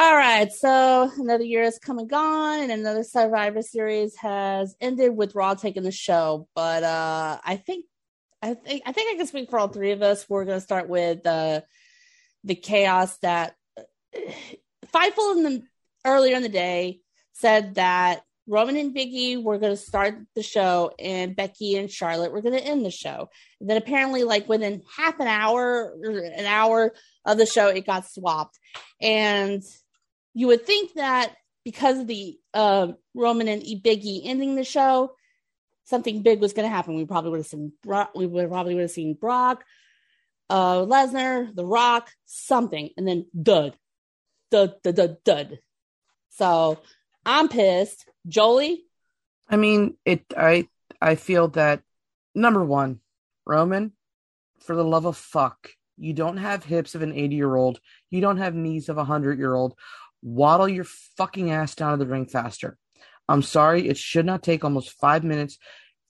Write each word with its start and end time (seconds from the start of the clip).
All 0.00 0.16
right, 0.16 0.52
so 0.52 1.10
another 1.18 1.42
year 1.42 1.64
has 1.64 1.80
come 1.80 1.98
and 1.98 2.08
gone, 2.08 2.60
and 2.60 2.70
another 2.70 3.02
Survivor 3.02 3.62
Series 3.62 4.14
has 4.18 4.76
ended 4.80 5.16
with 5.16 5.34
Raw 5.34 5.54
taking 5.54 5.82
the 5.82 5.90
show. 5.90 6.46
But 6.54 6.84
uh, 6.84 7.38
I 7.42 7.56
think, 7.56 7.84
I 8.40 8.54
think, 8.54 8.84
I 8.86 8.92
think 8.92 9.12
I 9.12 9.16
can 9.16 9.26
speak 9.26 9.50
for 9.50 9.58
all 9.58 9.66
three 9.66 9.90
of 9.90 10.00
us. 10.00 10.24
We're 10.28 10.44
going 10.44 10.58
to 10.58 10.64
start 10.64 10.88
with 10.88 11.26
uh, 11.26 11.62
the 12.44 12.54
chaos 12.54 13.18
that 13.22 13.56
Fightful 14.94 15.36
in 15.36 15.42
the 15.42 15.62
earlier 16.04 16.36
in 16.36 16.44
the 16.44 16.48
day 16.48 17.00
said 17.32 17.74
that 17.74 18.22
Roman 18.46 18.76
and 18.76 18.94
Biggie 18.94 19.42
were 19.42 19.58
going 19.58 19.72
to 19.72 19.76
start 19.76 20.14
the 20.36 20.44
show, 20.44 20.92
and 21.00 21.34
Becky 21.34 21.76
and 21.76 21.90
Charlotte 21.90 22.30
were 22.30 22.40
going 22.40 22.56
to 22.56 22.64
end 22.64 22.86
the 22.86 22.92
show. 22.92 23.30
And 23.60 23.68
then 23.68 23.76
apparently, 23.76 24.22
like 24.22 24.48
within 24.48 24.80
half 24.96 25.18
an 25.18 25.26
hour 25.26 25.92
or 26.00 26.10
an 26.18 26.46
hour 26.46 26.94
of 27.24 27.36
the 27.36 27.46
show, 27.46 27.66
it 27.66 27.84
got 27.84 28.08
swapped. 28.08 28.56
And 29.00 29.64
you 30.38 30.46
would 30.46 30.64
think 30.64 30.94
that 30.94 31.34
because 31.64 31.98
of 31.98 32.06
the 32.06 32.38
uh, 32.54 32.92
Roman 33.12 33.48
and 33.48 33.60
Biggie 33.60 34.20
ending 34.22 34.54
the 34.54 34.62
show, 34.62 35.16
something 35.86 36.22
big 36.22 36.40
was 36.40 36.52
going 36.52 36.68
to 36.68 36.72
happen. 36.72 36.94
We 36.94 37.06
probably 37.06 37.32
would 37.32 37.40
have 37.40 37.46
seen 37.48 37.72
Brock, 37.82 38.12
we 38.14 38.24
would 38.24 38.48
probably 38.48 38.76
would 38.76 38.82
have 38.82 38.92
seen 38.92 39.14
Brock, 39.14 39.64
uh, 40.48 40.76
Lesnar, 40.82 41.52
The 41.52 41.66
Rock, 41.66 42.12
something, 42.24 42.88
and 42.96 43.08
then 43.08 43.26
dud, 43.34 43.76
dud, 44.52 44.80
dud, 44.84 44.94
dud, 44.94 45.16
dud. 45.24 45.58
So 46.28 46.78
I'm 47.26 47.48
pissed. 47.48 48.06
Jolie, 48.28 48.84
I 49.50 49.56
mean, 49.56 49.96
it. 50.04 50.22
I 50.36 50.68
I 51.02 51.16
feel 51.16 51.48
that 51.48 51.82
number 52.32 52.64
one, 52.64 53.00
Roman, 53.44 53.90
for 54.60 54.76
the 54.76 54.84
love 54.84 55.04
of 55.04 55.16
fuck, 55.16 55.70
you 55.96 56.12
don't 56.12 56.36
have 56.36 56.62
hips 56.62 56.94
of 56.94 57.02
an 57.02 57.12
80 57.12 57.34
year 57.34 57.56
old. 57.56 57.80
You 58.10 58.20
don't 58.20 58.36
have 58.36 58.54
knees 58.54 58.88
of 58.88 58.98
a 58.98 59.04
hundred 59.04 59.38
year 59.38 59.52
old. 59.52 59.74
Waddle 60.22 60.68
your 60.68 60.84
fucking 61.16 61.50
ass 61.50 61.74
down 61.74 61.92
to 61.92 62.04
the 62.04 62.10
ring 62.10 62.26
faster. 62.26 62.76
I'm 63.28 63.42
sorry, 63.42 63.88
it 63.88 63.98
should 63.98 64.26
not 64.26 64.42
take 64.42 64.64
almost 64.64 64.98
five 64.98 65.22
minutes 65.22 65.58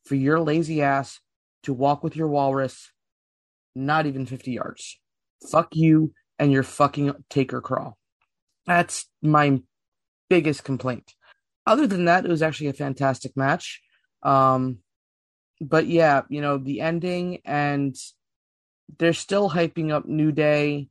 for 0.05 0.15
your 0.15 0.41
lazy 0.41 0.83
ass 0.83 1.21
to 1.65 1.75
walk 1.75 2.03
with 2.03 2.17
your 2.17 2.29
walrus, 2.29 2.93
not 3.75 4.07
even 4.07 4.25
50 4.25 4.53
yards. 4.53 4.99
Fuck 5.51 5.75
you 5.75 6.13
and 6.39 6.53
your 6.53 6.63
fucking 6.63 7.13
taker 7.29 7.61
crawl. 7.61 7.99
That's 8.67 9.07
my 9.21 9.61
biggest 10.31 10.65
complaint. 10.65 11.13
Other 11.67 11.87
than 11.87 12.07
that, 12.07 12.25
it 12.25 12.31
was 12.31 12.43
actually 12.43 12.69
a 12.69 12.75
fantastic 12.75 13.37
match. 13.37 13.83
Um, 14.23 14.79
but 15.61 15.87
yeah, 15.87 16.23
you 16.29 16.41
know, 16.41 16.59
the 16.59 16.81
ending 16.81 17.41
and 17.45 17.97
they're 18.99 19.13
still 19.13 19.51
hyping 19.51 19.91
up 19.91 20.07
New 20.07 20.33
Day 20.33 20.89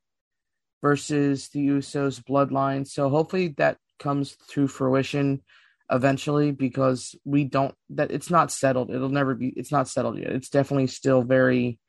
versus 0.81 1.49
the 1.49 1.67
Usos 1.67 2.23
bloodline. 2.23 2.87
So 2.87 3.09
hopefully 3.09 3.55
that 3.57 3.77
comes 3.99 4.35
to 4.49 4.67
fruition 4.67 5.41
eventually 5.89 6.51
because 6.51 7.15
we 7.23 7.45
don't 7.45 7.73
that 7.91 8.11
it's 8.11 8.29
not 8.29 8.51
settled. 8.51 8.91
It'll 8.91 9.09
never 9.09 9.35
be 9.35 9.49
it's 9.49 9.71
not 9.71 9.87
settled 9.87 10.17
yet. 10.17 10.31
It's 10.31 10.49
definitely 10.49 10.87
still 10.87 11.23
very 11.23 11.79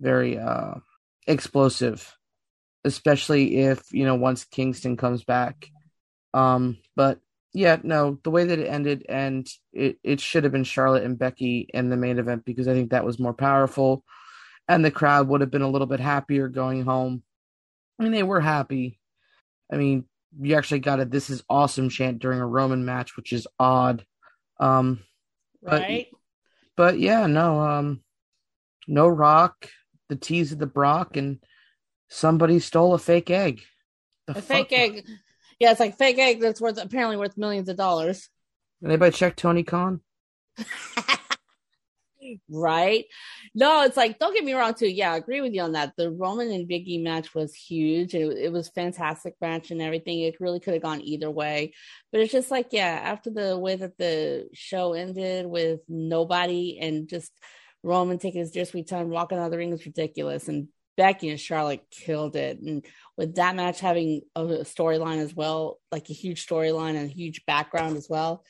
very 0.00 0.38
uh 0.38 0.74
explosive 1.26 2.14
especially 2.84 3.56
if, 3.58 3.82
you 3.92 4.04
know, 4.04 4.14
once 4.14 4.44
Kingston 4.44 4.96
comes 4.96 5.24
back. 5.24 5.66
Um 6.32 6.78
but 6.94 7.18
yeah, 7.52 7.78
no, 7.82 8.18
the 8.22 8.30
way 8.30 8.44
that 8.44 8.58
it 8.58 8.68
ended 8.68 9.04
and 9.08 9.48
it 9.72 9.98
it 10.04 10.20
should 10.20 10.44
have 10.44 10.52
been 10.52 10.64
Charlotte 10.64 11.02
and 11.02 11.18
Becky 11.18 11.68
in 11.74 11.90
the 11.90 11.96
main 11.96 12.18
event 12.18 12.44
because 12.44 12.68
I 12.68 12.72
think 12.72 12.90
that 12.90 13.04
was 13.04 13.18
more 13.18 13.34
powerful 13.34 14.04
and 14.68 14.84
the 14.84 14.90
crowd 14.90 15.28
would 15.28 15.40
have 15.40 15.50
been 15.50 15.62
a 15.62 15.70
little 15.70 15.86
bit 15.86 16.00
happier 16.00 16.48
going 16.48 16.84
home. 16.84 17.22
I 17.98 18.02
mean, 18.02 18.12
they 18.12 18.22
were 18.22 18.40
happy. 18.40 18.98
I 19.72 19.76
mean, 19.76 20.04
you 20.40 20.54
actually 20.54 20.80
got 20.80 21.00
a 21.00 21.04
"This 21.04 21.30
is 21.30 21.42
awesome" 21.48 21.88
chant 21.88 22.20
during 22.20 22.40
a 22.40 22.46
Roman 22.46 22.84
match, 22.84 23.16
which 23.16 23.32
is 23.32 23.46
odd. 23.58 24.04
Um, 24.60 25.00
right? 25.62 26.08
But, 26.76 26.92
but 26.92 27.00
yeah, 27.00 27.26
no, 27.26 27.60
um, 27.60 28.02
no 28.86 29.08
Rock, 29.08 29.68
the 30.08 30.16
tease 30.16 30.52
of 30.52 30.58
the 30.58 30.66
Brock, 30.66 31.16
and 31.16 31.38
somebody 32.08 32.60
stole 32.60 32.94
a 32.94 32.98
fake 32.98 33.30
egg. 33.30 33.62
The 34.26 34.38
a 34.38 34.42
fake 34.42 34.72
egg. 34.72 35.06
Yeah, 35.58 35.72
it's 35.72 35.80
like 35.80 35.98
fake 35.98 36.18
egg 36.18 36.40
that's 36.40 36.60
worth 36.60 36.78
apparently 36.78 37.16
worth 37.16 37.36
millions 37.36 37.68
of 37.68 37.76
dollars. 37.76 38.28
Anybody 38.84 39.16
check 39.16 39.34
Tony 39.34 39.64
Khan? 39.64 40.00
right? 42.50 43.04
No, 43.54 43.82
it's 43.82 43.96
like 43.96 44.18
don't 44.18 44.34
get 44.34 44.44
me 44.44 44.54
wrong 44.54 44.74
too. 44.74 44.88
Yeah, 44.88 45.12
I 45.12 45.16
agree 45.16 45.40
with 45.40 45.52
you 45.54 45.62
on 45.62 45.72
that. 45.72 45.94
The 45.96 46.10
Roman 46.10 46.50
and 46.50 46.68
Biggie 46.68 47.02
match 47.02 47.34
was 47.34 47.54
huge. 47.54 48.14
It, 48.14 48.36
it 48.36 48.52
was 48.52 48.68
fantastic 48.68 49.34
match 49.40 49.70
and 49.70 49.82
everything. 49.82 50.20
It 50.20 50.40
really 50.40 50.60
could 50.60 50.74
have 50.74 50.82
gone 50.82 51.00
either 51.02 51.30
way, 51.30 51.74
but 52.12 52.20
it's 52.20 52.32
just 52.32 52.50
like 52.50 52.68
yeah, 52.72 53.00
after 53.02 53.30
the 53.30 53.58
way 53.58 53.76
that 53.76 53.98
the 53.98 54.48
show 54.54 54.92
ended 54.92 55.46
with 55.46 55.80
nobody 55.88 56.78
and 56.80 57.08
just 57.08 57.32
Roman 57.82 58.18
taking 58.18 58.40
his 58.40 58.50
dear 58.50 58.64
sweet 58.64 58.88
time 58.88 59.08
walking 59.08 59.38
out 59.38 59.46
of 59.46 59.50
the 59.50 59.58
ring 59.58 59.70
was 59.70 59.86
ridiculous 59.86 60.48
and. 60.48 60.68
Becky 60.98 61.28
and 61.28 61.38
Charlotte 61.38 61.84
killed 61.92 62.34
it. 62.34 62.58
And 62.60 62.84
with 63.16 63.36
that 63.36 63.54
match 63.54 63.78
having 63.78 64.22
a 64.34 64.42
storyline 64.42 65.18
as 65.18 65.32
well, 65.32 65.78
like 65.92 66.10
a 66.10 66.12
huge 66.12 66.44
storyline 66.44 66.96
and 66.96 67.08
a 67.08 67.14
huge 67.14 67.46
background 67.46 67.96
as 67.96 68.08
well, 68.10 68.44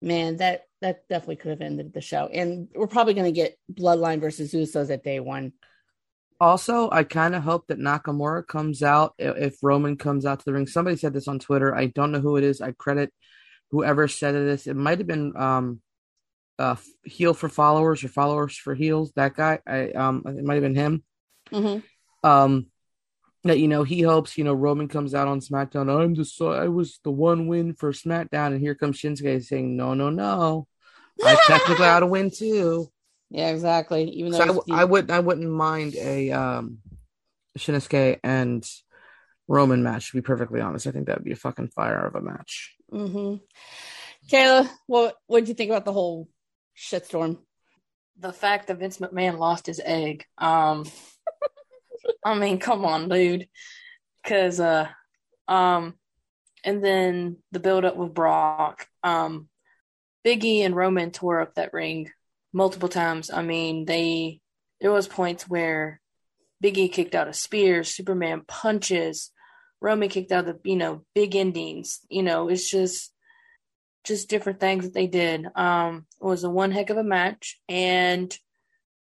man, 0.00 0.36
that 0.38 0.62
that 0.80 1.08
definitely 1.08 1.36
could 1.36 1.50
have 1.50 1.60
ended 1.60 1.92
the 1.92 2.00
show. 2.00 2.26
And 2.26 2.68
we're 2.74 2.86
probably 2.86 3.14
going 3.14 3.32
to 3.32 3.32
get 3.32 3.58
Bloodline 3.72 4.20
versus 4.20 4.52
Usos 4.52 4.90
at 4.90 5.02
day 5.02 5.20
one. 5.20 5.52
Also, 6.40 6.88
I 6.90 7.02
kind 7.02 7.34
of 7.34 7.42
hope 7.42 7.66
that 7.66 7.80
Nakamura 7.80 8.46
comes 8.46 8.82
out 8.82 9.14
if 9.18 9.56
Roman 9.60 9.96
comes 9.96 10.24
out 10.24 10.38
to 10.38 10.44
the 10.44 10.52
ring. 10.52 10.68
Somebody 10.68 10.96
said 10.96 11.12
this 11.12 11.26
on 11.26 11.40
Twitter. 11.40 11.74
I 11.74 11.86
don't 11.86 12.12
know 12.12 12.20
who 12.20 12.36
it 12.36 12.44
is. 12.44 12.60
I 12.60 12.72
credit 12.72 13.12
whoever 13.72 14.06
said 14.06 14.34
this. 14.34 14.68
It 14.68 14.76
might 14.76 14.98
have 14.98 15.08
been 15.08 15.36
um, 15.36 15.80
uh, 16.58 16.76
heel 17.04 17.34
for 17.34 17.48
followers 17.48 18.04
or 18.04 18.08
followers 18.08 18.56
for 18.56 18.74
heels. 18.74 19.12
That 19.16 19.34
guy. 19.34 19.58
I 19.66 19.90
um, 19.90 20.22
it 20.26 20.44
might 20.44 20.54
have 20.54 20.62
been 20.62 20.76
him. 20.76 21.02
Mm-hmm. 21.50 22.28
Um, 22.28 22.66
that 23.44 23.58
you 23.58 23.68
know 23.68 23.84
he 23.84 24.02
hopes 24.02 24.36
you 24.36 24.44
know 24.44 24.54
Roman 24.54 24.88
comes 24.88 25.14
out 25.14 25.28
on 25.28 25.40
SmackDown. 25.40 25.88
I'm 25.90 26.14
the 26.14 26.24
so 26.24 26.52
I 26.52 26.68
was 26.68 27.00
the 27.04 27.10
one 27.10 27.46
win 27.46 27.74
for 27.74 27.92
SmackDown, 27.92 28.48
and 28.48 28.60
here 28.60 28.74
comes 28.74 28.98
Shinsuke 28.98 29.44
saying, 29.44 29.76
"No, 29.76 29.94
no, 29.94 30.10
no, 30.10 30.66
I 31.24 31.36
technically 31.46 31.84
had 31.84 32.02
a 32.02 32.06
win 32.06 32.30
too." 32.30 32.88
Yeah, 33.30 33.50
exactly. 33.50 34.04
Even 34.10 34.32
though 34.32 34.38
so 34.38 34.64
I, 34.70 34.82
I 34.82 34.84
would 34.84 35.10
I 35.10 35.20
wouldn't 35.20 35.50
mind 35.50 35.94
a 35.96 36.30
um 36.32 36.78
Shinsuke 37.56 38.18
and 38.24 38.68
Roman 39.46 39.82
match. 39.82 40.10
To 40.10 40.16
be 40.16 40.22
perfectly 40.22 40.60
honest, 40.60 40.86
I 40.86 40.90
think 40.90 41.06
that 41.06 41.18
would 41.18 41.24
be 41.24 41.32
a 41.32 41.36
fucking 41.36 41.68
fire 41.68 42.06
of 42.06 42.14
a 42.14 42.20
match. 42.20 42.74
Mm-hmm. 42.92 43.36
Kayla, 44.28 44.68
what 44.86 45.16
what 45.26 45.40
did 45.40 45.48
you 45.48 45.54
think 45.54 45.70
about 45.70 45.84
the 45.84 45.92
whole 45.92 46.28
shitstorm? 46.76 47.38
The 48.18 48.32
fact 48.32 48.66
that 48.66 48.78
Vince 48.78 48.98
McMahon 48.98 49.38
lost 49.38 49.66
his 49.66 49.80
egg. 49.84 50.24
Um, 50.38 50.84
I 52.24 52.34
mean, 52.34 52.58
come 52.58 52.84
on, 52.84 53.08
dude. 53.08 53.48
Cause 54.24 54.60
uh 54.60 54.88
um 55.46 55.94
and 56.64 56.84
then 56.84 57.36
the 57.52 57.60
build 57.60 57.84
up 57.84 57.96
with 57.96 58.14
Brock. 58.14 58.86
Um 59.02 59.48
Biggie 60.26 60.60
and 60.60 60.76
Roman 60.76 61.10
tore 61.10 61.40
up 61.40 61.54
that 61.54 61.72
ring 61.72 62.10
multiple 62.52 62.88
times. 62.88 63.30
I 63.30 63.42
mean, 63.42 63.84
they 63.84 64.40
there 64.80 64.92
was 64.92 65.08
points 65.08 65.48
where 65.48 66.00
Biggie 66.62 66.92
kicked 66.92 67.14
out 67.14 67.28
of 67.28 67.36
spears, 67.36 67.88
Superman 67.88 68.42
punches, 68.46 69.30
Roman 69.80 70.08
kicked 70.08 70.32
out 70.32 70.46
the 70.46 70.58
you 70.64 70.76
know 70.76 71.04
big 71.14 71.36
endings. 71.36 72.00
You 72.08 72.22
know, 72.22 72.48
it's 72.48 72.68
just 72.68 73.12
just 74.04 74.28
different 74.28 74.60
things 74.60 74.84
that 74.84 74.94
they 74.94 75.06
did. 75.06 75.46
Um, 75.54 76.06
it 76.20 76.24
was 76.24 76.44
a 76.44 76.50
one 76.50 76.72
heck 76.72 76.90
of 76.90 76.96
a 76.96 77.04
match, 77.04 77.60
and 77.68 78.36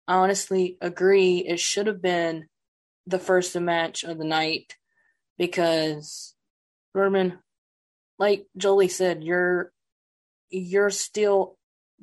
I 0.07 0.15
honestly 0.15 0.77
agree 0.81 1.39
it 1.39 1.59
should 1.59 1.87
have 1.87 2.01
been 2.01 2.48
the 3.09 3.19
first 3.19 3.55
match 3.59 4.03
of 4.03 4.17
the 4.17 4.25
night 4.25 4.75
because 5.37 6.35
Roman, 6.93 7.39
like 8.17 8.45
Jolie 8.55 8.87
said, 8.87 9.23
you're 9.23 9.71
you're 10.49 10.89
still 10.89 11.57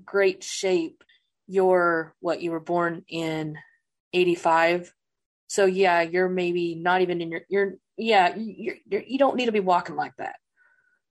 great 0.04 0.42
shape. 0.42 1.04
You're 1.46 2.14
what 2.20 2.40
you 2.40 2.50
were 2.50 2.60
born 2.60 3.04
in 3.08 3.58
85. 4.12 4.92
So 5.48 5.64
yeah, 5.64 6.02
you're 6.02 6.28
maybe 6.28 6.74
not 6.74 7.02
even 7.02 7.20
in 7.20 7.30
your 7.30 7.42
you're 7.48 7.74
yeah, 7.96 8.34
you're, 8.36 8.76
you're, 8.86 9.02
you 9.02 9.18
don't 9.18 9.36
need 9.36 9.46
to 9.46 9.52
be 9.52 9.60
walking 9.60 9.96
like 9.96 10.16
that. 10.18 10.36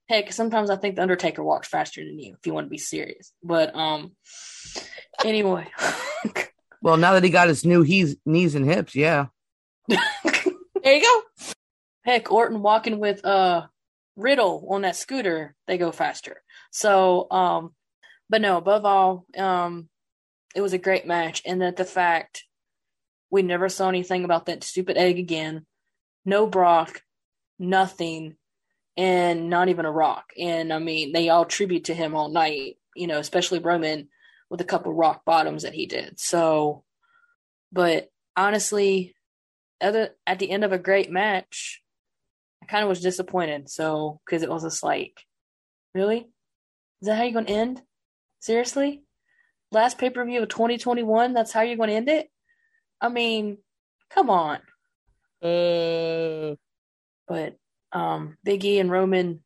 Heck, 0.08 0.32
sometimes 0.32 0.70
I 0.70 0.76
think 0.76 0.94
the 0.94 1.02
Undertaker 1.02 1.42
walks 1.42 1.66
faster 1.68 2.04
than 2.04 2.18
you 2.18 2.34
if 2.38 2.46
you 2.46 2.52
want 2.52 2.66
to 2.66 2.70
be 2.70 2.78
serious. 2.78 3.32
But 3.42 3.74
um 3.74 4.12
anyway. 5.24 5.68
well, 6.82 6.96
now 6.96 7.14
that 7.14 7.24
he 7.24 7.30
got 7.30 7.48
his 7.48 7.64
new 7.64 7.82
he's, 7.82 8.16
knees 8.26 8.54
and 8.54 8.66
hips, 8.66 8.94
yeah. 8.94 9.26
There 9.88 10.94
you 10.94 11.02
go. 11.02 11.52
Heck, 12.04 12.30
Orton 12.30 12.62
walking 12.62 12.98
with 12.98 13.24
uh 13.24 13.66
Riddle 14.16 14.66
on 14.70 14.82
that 14.82 14.96
scooter, 14.96 15.54
they 15.66 15.76
go 15.76 15.92
faster. 15.92 16.42
So, 16.70 17.26
um, 17.30 17.74
but 18.30 18.40
no, 18.40 18.56
above 18.56 18.84
all, 18.84 19.26
um, 19.36 19.88
it 20.54 20.62
was 20.62 20.72
a 20.72 20.78
great 20.78 21.06
match, 21.06 21.42
and 21.44 21.60
that 21.60 21.76
the 21.76 21.84
fact 21.84 22.44
we 23.30 23.42
never 23.42 23.68
saw 23.68 23.88
anything 23.88 24.24
about 24.24 24.46
that 24.46 24.64
stupid 24.64 24.96
egg 24.96 25.18
again, 25.18 25.66
no 26.24 26.46
Brock, 26.46 27.02
nothing, 27.58 28.36
and 28.96 29.50
not 29.50 29.68
even 29.68 29.84
a 29.84 29.92
Rock. 29.92 30.32
And 30.38 30.72
I 30.72 30.78
mean, 30.78 31.12
they 31.12 31.28
all 31.28 31.44
tribute 31.44 31.84
to 31.84 31.94
him 31.94 32.14
all 32.14 32.30
night, 32.30 32.78
you 32.94 33.06
know, 33.06 33.18
especially 33.18 33.58
Roman 33.58 34.08
with 34.48 34.60
a 34.60 34.64
couple 34.64 34.94
rock 34.94 35.24
bottoms 35.24 35.64
that 35.64 35.74
he 35.74 35.86
did. 35.86 36.18
So, 36.18 36.84
but 37.72 38.10
honestly, 38.36 39.15
other 39.80 40.10
at 40.26 40.38
the 40.38 40.50
end 40.50 40.64
of 40.64 40.72
a 40.72 40.78
great 40.78 41.10
match, 41.10 41.82
I 42.62 42.66
kind 42.66 42.82
of 42.82 42.88
was 42.88 43.00
disappointed. 43.00 43.68
So, 43.68 44.20
because 44.24 44.42
it 44.42 44.50
was 44.50 44.62
just 44.62 44.82
like, 44.82 45.20
really? 45.94 46.28
Is 47.02 47.08
that 47.08 47.16
how 47.16 47.24
you're 47.24 47.32
going 47.32 47.46
to 47.46 47.52
end? 47.52 47.82
Seriously? 48.40 49.02
Last 49.72 49.98
pay 49.98 50.10
per 50.10 50.24
view 50.24 50.42
of 50.42 50.48
2021? 50.48 51.34
That's 51.34 51.52
how 51.52 51.62
you're 51.62 51.76
going 51.76 51.90
to 51.90 51.96
end 51.96 52.08
it? 52.08 52.28
I 53.00 53.08
mean, 53.08 53.58
come 54.10 54.30
on. 54.30 54.58
Uh, 55.42 56.56
but 57.28 57.56
um 57.92 58.36
Big 58.42 58.64
E 58.64 58.78
and 58.78 58.90
Roman, 58.90 59.42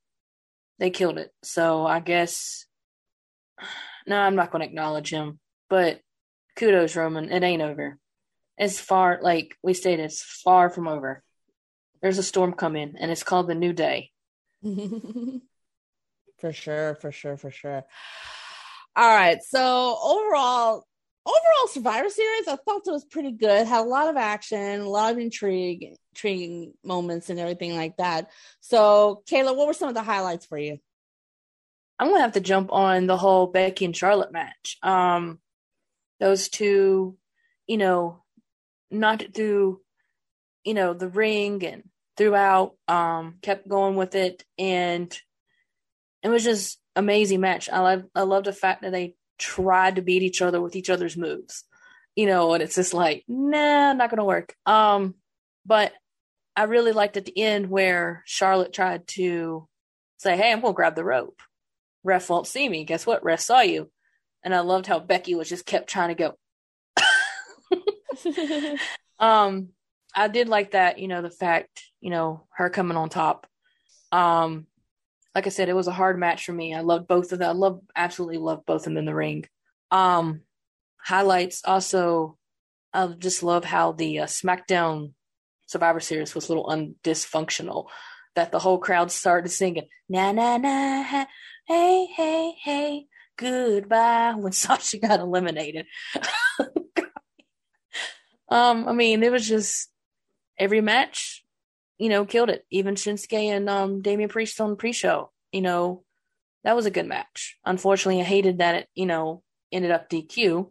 they 0.78 0.90
killed 0.90 1.18
it. 1.18 1.30
So 1.42 1.86
I 1.86 2.00
guess 2.00 2.66
no, 4.06 4.18
I'm 4.18 4.36
not 4.36 4.50
going 4.50 4.62
to 4.62 4.68
acknowledge 4.68 5.10
him. 5.10 5.38
But 5.68 6.00
kudos, 6.56 6.96
Roman. 6.96 7.30
It 7.30 7.42
ain't 7.42 7.62
over. 7.62 7.98
It's 8.60 8.78
far, 8.78 9.20
like 9.22 9.56
we 9.62 9.72
stated, 9.72 10.04
it's 10.04 10.22
far 10.22 10.68
from 10.68 10.86
over. 10.86 11.22
There's 12.02 12.18
a 12.18 12.22
storm 12.22 12.52
coming, 12.52 12.94
and 13.00 13.10
it's 13.10 13.22
called 13.22 13.48
the 13.48 13.54
New 13.54 13.72
Day. 13.72 14.10
for 14.62 16.52
sure, 16.52 16.94
for 16.96 17.10
sure, 17.10 17.38
for 17.38 17.50
sure. 17.50 17.84
All 18.94 19.08
right. 19.08 19.38
So 19.48 19.98
overall, 20.02 20.84
overall 21.24 21.68
Survivor 21.68 22.10
Series, 22.10 22.48
I 22.48 22.56
thought 22.56 22.86
it 22.86 22.90
was 22.90 23.06
pretty 23.06 23.32
good. 23.32 23.66
Had 23.66 23.80
a 23.80 23.88
lot 23.88 24.10
of 24.10 24.18
action, 24.18 24.80
a 24.82 24.88
lot 24.88 25.12
of 25.12 25.18
intrigue, 25.18 25.96
intriguing 26.12 26.74
moments, 26.84 27.30
and 27.30 27.40
everything 27.40 27.74
like 27.74 27.96
that. 27.96 28.30
So, 28.60 29.22
Kayla, 29.26 29.56
what 29.56 29.68
were 29.68 29.72
some 29.72 29.88
of 29.88 29.94
the 29.94 30.02
highlights 30.02 30.44
for 30.44 30.58
you? 30.58 30.78
I'm 31.98 32.08
gonna 32.08 32.20
have 32.20 32.32
to 32.32 32.40
jump 32.40 32.72
on 32.72 33.06
the 33.06 33.16
whole 33.16 33.46
Becky 33.46 33.86
and 33.86 33.96
Charlotte 33.96 34.32
match. 34.32 34.76
Um, 34.82 35.38
those 36.18 36.50
two, 36.50 37.16
you 37.66 37.78
know, 37.78 38.19
not 38.90 39.22
through, 39.34 39.80
you 40.64 40.74
know, 40.74 40.94
the 40.94 41.08
ring 41.08 41.64
and 41.64 41.84
throughout, 42.16 42.74
um, 42.88 43.36
kept 43.42 43.68
going 43.68 43.96
with 43.96 44.14
it, 44.14 44.44
and 44.58 45.16
it 46.22 46.28
was 46.28 46.44
just 46.44 46.78
amazing 46.96 47.40
match. 47.40 47.68
I 47.70 47.80
love 47.80 48.04
I 48.14 48.22
love 48.22 48.44
the 48.44 48.52
fact 48.52 48.82
that 48.82 48.92
they 48.92 49.14
tried 49.38 49.96
to 49.96 50.02
beat 50.02 50.22
each 50.22 50.42
other 50.42 50.60
with 50.60 50.76
each 50.76 50.90
other's 50.90 51.16
moves. 51.16 51.64
You 52.16 52.26
know, 52.26 52.52
and 52.54 52.62
it's 52.62 52.74
just 52.74 52.92
like, 52.92 53.24
nah, 53.28 53.92
not 53.92 54.10
gonna 54.10 54.24
work. 54.24 54.54
Um, 54.66 55.14
but 55.64 55.92
I 56.56 56.64
really 56.64 56.92
liked 56.92 57.16
at 57.16 57.24
the 57.24 57.38
end 57.38 57.70
where 57.70 58.22
Charlotte 58.26 58.72
tried 58.72 59.06
to 59.08 59.68
say, 60.18 60.36
Hey, 60.36 60.52
I'm 60.52 60.60
gonna 60.60 60.74
grab 60.74 60.96
the 60.96 61.04
rope. 61.04 61.40
Ref 62.04 62.28
won't 62.28 62.46
see 62.46 62.68
me. 62.68 62.84
Guess 62.84 63.06
what? 63.06 63.24
Ref 63.24 63.40
saw 63.40 63.60
you. 63.60 63.90
And 64.42 64.54
I 64.54 64.60
loved 64.60 64.86
how 64.86 64.98
Becky 64.98 65.34
was 65.34 65.48
just 65.48 65.66
kept 65.66 65.88
trying 65.88 66.08
to 66.08 66.14
go. 66.14 66.34
um, 69.18 69.68
I 70.14 70.28
did 70.28 70.48
like 70.48 70.72
that, 70.72 70.98
you 70.98 71.08
know, 71.08 71.22
the 71.22 71.30
fact, 71.30 71.84
you 72.00 72.10
know, 72.10 72.46
her 72.54 72.70
coming 72.70 72.96
on 72.96 73.08
top. 73.08 73.46
Um, 74.12 74.66
like 75.34 75.46
I 75.46 75.50
said, 75.50 75.68
it 75.68 75.76
was 75.76 75.86
a 75.86 75.92
hard 75.92 76.18
match 76.18 76.44
for 76.44 76.52
me. 76.52 76.74
I 76.74 76.80
loved 76.80 77.06
both 77.06 77.32
of 77.32 77.38
them. 77.38 77.48
I 77.48 77.52
love 77.52 77.80
absolutely 77.94 78.38
loved 78.38 78.66
both 78.66 78.82
of 78.82 78.84
them 78.84 78.96
in 78.96 79.04
the 79.04 79.14
ring. 79.14 79.44
Um, 79.90 80.40
highlights 80.98 81.62
also, 81.64 82.36
I 82.92 83.06
just 83.06 83.42
love 83.42 83.64
how 83.64 83.92
the 83.92 84.20
uh, 84.20 84.26
SmackDown 84.26 85.12
Survivor 85.66 86.00
Series 86.00 86.34
was 86.34 86.48
a 86.48 86.52
little 86.52 86.66
undysfunctional. 86.66 87.86
That 88.34 88.52
the 88.52 88.58
whole 88.58 88.78
crowd 88.78 89.10
started 89.10 89.48
singing 89.50 89.88
na 90.08 90.32
na 90.32 90.56
na 90.56 91.02
hey 91.66 92.06
hey 92.06 92.54
hey 92.62 93.06
goodbye 93.36 94.34
when 94.36 94.52
Sasha 94.64 94.98
got 94.98 95.20
eliminated. 95.20 95.86
um, 98.50 98.88
I 98.88 98.92
mean, 98.92 99.22
it 99.22 99.32
was 99.32 99.46
just 99.46 99.88
every 100.58 100.80
match 100.80 101.44
you 102.00 102.08
know, 102.08 102.24
killed 102.24 102.48
it. 102.48 102.64
Even 102.70 102.94
Shinsuke 102.94 103.54
and 103.54 103.68
um, 103.68 104.00
Damian 104.00 104.30
Priest 104.30 104.58
on 104.58 104.74
pre-show, 104.76 105.30
you 105.52 105.60
know, 105.60 106.02
that 106.64 106.74
was 106.74 106.86
a 106.86 106.90
good 106.90 107.06
match. 107.06 107.58
Unfortunately, 107.64 108.22
I 108.22 108.24
hated 108.24 108.58
that 108.58 108.74
it, 108.74 108.88
you 108.94 109.04
know, 109.04 109.42
ended 109.70 109.90
up 109.90 110.08
DQ. 110.08 110.70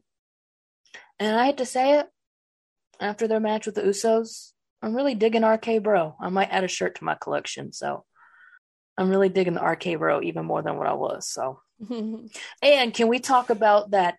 And 1.20 1.40
I 1.40 1.46
had 1.46 1.60
to 1.60 1.68
say 1.68 2.00
it, 2.00 2.08
after 3.00 3.28
their 3.28 3.40
match 3.40 3.68
with 3.68 3.76
the 3.76 3.84
Usos, 3.84 4.54
I'm 4.82 4.96
really 4.96 5.14
digging 5.14 5.46
RK 5.46 5.84
Bro. 5.84 6.16
I 6.20 6.30
might 6.30 6.50
add 6.50 6.64
a 6.64 6.68
shirt 6.68 6.96
to 6.96 7.04
my 7.04 7.16
collection. 7.22 7.74
So 7.74 8.06
I'm 8.98 9.10
really 9.10 9.30
digging 9.30 9.54
the 9.54 9.64
RK 9.64 10.00
Bro 10.00 10.24
even 10.24 10.46
more 10.46 10.64
than 10.64 10.78
what 10.78 10.88
I 10.88 10.94
was. 10.94 11.30
So, 11.30 11.62
and 12.62 12.94
can 12.94 13.08
we 13.08 13.20
talk 13.20 13.52
about 13.52 13.92
that 13.92 14.18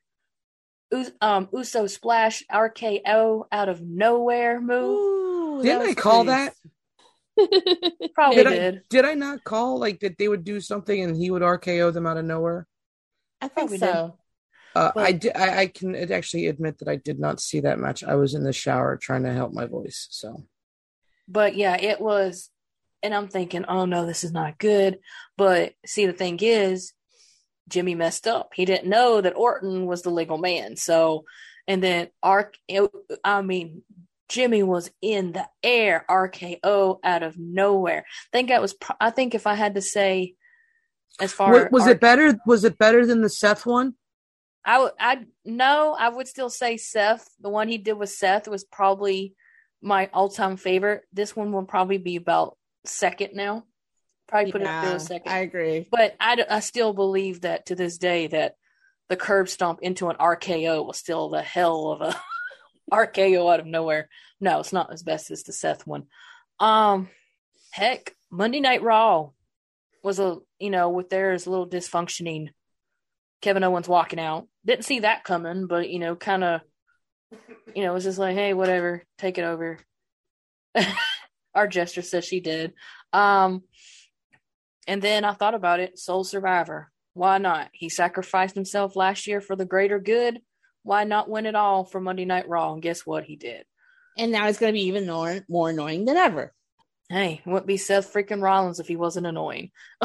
um, 1.20 1.49
Uso 1.52 1.87
splash 1.87 2.42
RKO 2.50 3.44
out 3.50 3.68
of 3.68 3.80
nowhere 3.80 4.61
move? 4.61 4.99
Ooh, 4.99 5.62
Didn't 5.62 5.88
I 5.88 5.94
call 5.94 6.25
that? 6.25 6.54
Probably 8.14 8.44
did. 8.44 8.50
did. 8.50 8.75
I, 8.76 8.80
did 8.90 9.04
I 9.04 9.14
not 9.14 9.44
call 9.44 9.78
like 9.78 10.00
that 10.00 10.18
they 10.18 10.28
would 10.28 10.44
do 10.44 10.61
something 10.61 11.00
and 11.00 11.16
he 11.16 11.30
would 11.30 11.42
RKO 11.42 11.92
them 11.92 12.06
out 12.06 12.16
of 12.16 12.25
nowhere? 12.25 12.66
I 13.40 13.49
think 13.49 13.70
Probably 13.70 13.78
so. 13.78 14.18
Uh, 14.75 14.92
but... 14.94 15.04
I 15.04 15.12
did. 15.12 15.37
I, 15.37 15.61
I, 15.61 15.66
can 15.66 15.94
actually 16.12 16.47
admit 16.47 16.78
that 16.78 16.88
I 16.88 16.97
did 16.97 17.18
not 17.18 17.40
see 17.40 17.61
that 17.61 17.78
match. 17.78 18.04
I 18.04 18.14
was 18.14 18.35
in 18.35 18.44
the 18.44 18.52
shower 18.52 18.97
trying 18.97 19.25
to 19.25 19.32
help 19.32 19.52
my 19.52 19.66
voice. 19.66 20.06
So, 20.11 20.44
but 21.26 21.56
yeah, 21.56 21.76
it 21.76 22.00
was, 22.00 22.50
and 23.02 23.14
I'm 23.14 23.28
thinking, 23.28 23.64
oh 23.64 23.85
no, 23.85 24.06
this 24.06 24.23
is 24.23 24.32
not 24.32 24.59
good. 24.59 25.00
But 25.37 25.73
see, 25.87 26.06
the 26.06 26.12
thing 26.12 26.38
is, 26.40 26.92
Jimmy 27.71 27.95
messed 27.95 28.27
up. 28.27 28.50
He 28.55 28.65
didn't 28.65 28.91
know 28.91 29.21
that 29.21 29.37
Orton 29.37 29.87
was 29.87 30.03
the 30.03 30.11
legal 30.11 30.39
man. 30.39 30.77
So, 30.77 31.25
and 31.67 31.83
then 31.83 32.09
Ark, 32.23 32.55
I 33.25 33.43
mean, 33.43 33.83
Jimmy 34.29 34.62
was 34.62 34.91
in 35.00 35.33
the 35.33 35.49
air, 35.62 36.05
RKO 36.09 36.99
out 37.03 37.23
of 37.23 37.39
nowhere. 37.39 38.05
I 38.07 38.29
think 38.33 38.50
I 38.50 38.59
was. 38.61 38.75
I 39.00 39.11
think 39.11 39.35
if 39.35 39.47
I 39.47 39.55
had 39.55 39.75
to 39.75 39.83
say, 39.83 40.35
as 41.21 41.33
far 41.33 41.53
was, 41.53 41.69
was 41.73 41.87
it 41.87 42.00
better? 42.00 42.39
Was 42.47 42.65
it 42.65 42.79
better 42.79 43.05
than 43.07 43.23
the 43.23 43.29
Seth 43.29 43.67
one? 43.67 43.95
I 44.65 44.79
would. 44.79 44.93
I 45.00 45.25
no. 45.45 45.97
I 45.99 46.11
would 46.11 46.29
still 46.29 46.50
say 46.50 46.77
Seth. 46.77 47.29
The 47.41 47.49
one 47.49 47.69
he 47.69 47.79
did 47.79 47.95
with 47.95 48.11
Seth 48.11 48.47
was 48.47 48.62
probably 48.65 49.35
my 49.83 50.11
all-time 50.12 50.57
favorite. 50.57 51.03
This 51.12 51.35
one 51.35 51.53
will 51.53 51.65
probably 51.65 51.99
be 51.99 52.17
about 52.17 52.57
second 52.85 53.31
now. 53.35 53.65
Probably 54.30 54.52
put 54.52 54.62
yeah, 54.62 54.90
it 54.90 54.94
a 54.94 55.00
second. 55.00 55.32
I 55.32 55.38
agree, 55.38 55.88
but 55.90 56.14
I, 56.20 56.42
I 56.49 56.60
still 56.60 56.92
believe 56.92 57.40
that 57.40 57.66
to 57.66 57.75
this 57.75 57.99
day 57.99 58.28
that 58.28 58.54
the 59.08 59.16
curb 59.16 59.49
stomp 59.49 59.80
into 59.82 60.08
an 60.08 60.16
RKO 60.16 60.87
was 60.87 60.99
still 60.99 61.28
the 61.28 61.42
hell 61.42 61.88
of 61.90 62.00
a 62.00 62.16
RKO 62.92 63.52
out 63.52 63.58
of 63.58 63.66
nowhere. 63.66 64.08
No, 64.40 64.60
it's 64.60 64.72
not 64.72 64.92
as 64.92 65.02
best 65.02 65.32
as 65.32 65.42
the 65.42 65.52
Seth 65.52 65.84
one. 65.84 66.04
Um, 66.60 67.08
heck, 67.72 68.14
Monday 68.30 68.60
Night 68.60 68.82
Raw 68.82 69.30
was 70.04 70.20
a 70.20 70.38
you 70.60 70.70
know 70.70 70.90
with 70.90 71.10
theirs 71.10 71.46
a 71.46 71.50
little 71.50 71.68
dysfunctioning. 71.68 72.50
Kevin 73.42 73.64
Owens 73.64 73.88
walking 73.88 74.20
out. 74.20 74.46
Didn't 74.64 74.84
see 74.84 75.00
that 75.00 75.25
coming, 75.25 75.66
but 75.66 75.90
you 75.90 75.99
know, 75.99 76.14
kind 76.14 76.44
of, 76.44 76.60
you 77.75 77.82
know, 77.82 77.90
it 77.90 77.94
was 77.94 78.04
just 78.04 78.18
like, 78.18 78.34
hey, 78.34 78.54
whatever, 78.54 79.02
take 79.18 79.38
it 79.38 79.44
over. 79.44 79.78
Our 81.54 81.66
gesture 81.66 82.02
says 82.02 82.25
she 82.25 82.40
did. 82.40 82.75
Um, 83.12 83.62
and 84.87 85.02
then 85.02 85.25
I 85.25 85.32
thought 85.32 85.54
about 85.54 85.80
it. 85.80 85.99
Sole 85.99 86.25
Survivor. 86.25 86.90
Why 87.14 87.38
not? 87.38 87.70
He 87.72 87.88
sacrificed 87.88 88.54
himself 88.54 88.96
last 88.96 89.26
year 89.26 89.40
for 89.40 89.56
the 89.56 89.64
greater 89.64 89.99
good. 89.99 90.40
Why 90.82 91.04
not 91.04 91.28
win 91.28 91.46
it 91.46 91.54
all 91.54 91.84
for 91.84 92.00
Monday 92.00 92.25
Night 92.25 92.49
Raw? 92.49 92.72
And 92.72 92.82
guess 92.82 93.04
what? 93.04 93.25
He 93.25 93.37
did. 93.37 93.64
And 94.16 94.32
now 94.32 94.49
it's 94.49 94.58
going 94.58 94.72
to 94.72 94.78
be 94.78 94.87
even 94.87 95.06
more, 95.06 95.40
more 95.49 95.70
annoying 95.70 96.04
than 96.04 96.16
ever. 96.16 96.52
Hey, 97.08 97.42
wouldn't 97.44 97.66
be 97.66 97.76
Seth 97.76 98.12
freaking 98.12 98.42
Rollins 98.42 98.80
if 98.80 98.87
he 98.87 98.96
wasn't 98.96 99.26
annoying. 99.26 99.70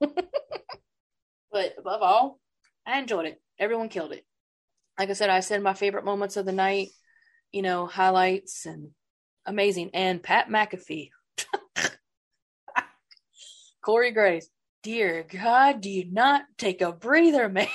but 0.00 1.74
above 1.78 2.02
all, 2.02 2.40
I 2.86 2.98
enjoyed 2.98 3.26
it. 3.26 3.40
Everyone 3.58 3.88
killed 3.88 4.12
it. 4.12 4.24
Like 4.98 5.10
I 5.10 5.12
said, 5.12 5.30
I 5.30 5.40
said 5.40 5.62
my 5.62 5.74
favorite 5.74 6.04
moments 6.04 6.36
of 6.36 6.44
the 6.44 6.52
night, 6.52 6.88
you 7.52 7.62
know, 7.62 7.86
highlights 7.86 8.66
and 8.66 8.90
amazing. 9.46 9.90
And 9.94 10.22
Pat 10.22 10.48
McAfee, 10.48 11.10
Corey 13.88 14.10
Graves, 14.10 14.50
dear 14.82 15.24
God, 15.26 15.80
do 15.80 15.88
you 15.88 16.12
not 16.12 16.42
take 16.58 16.82
a 16.82 16.92
breather, 16.92 17.48
man? 17.48 17.68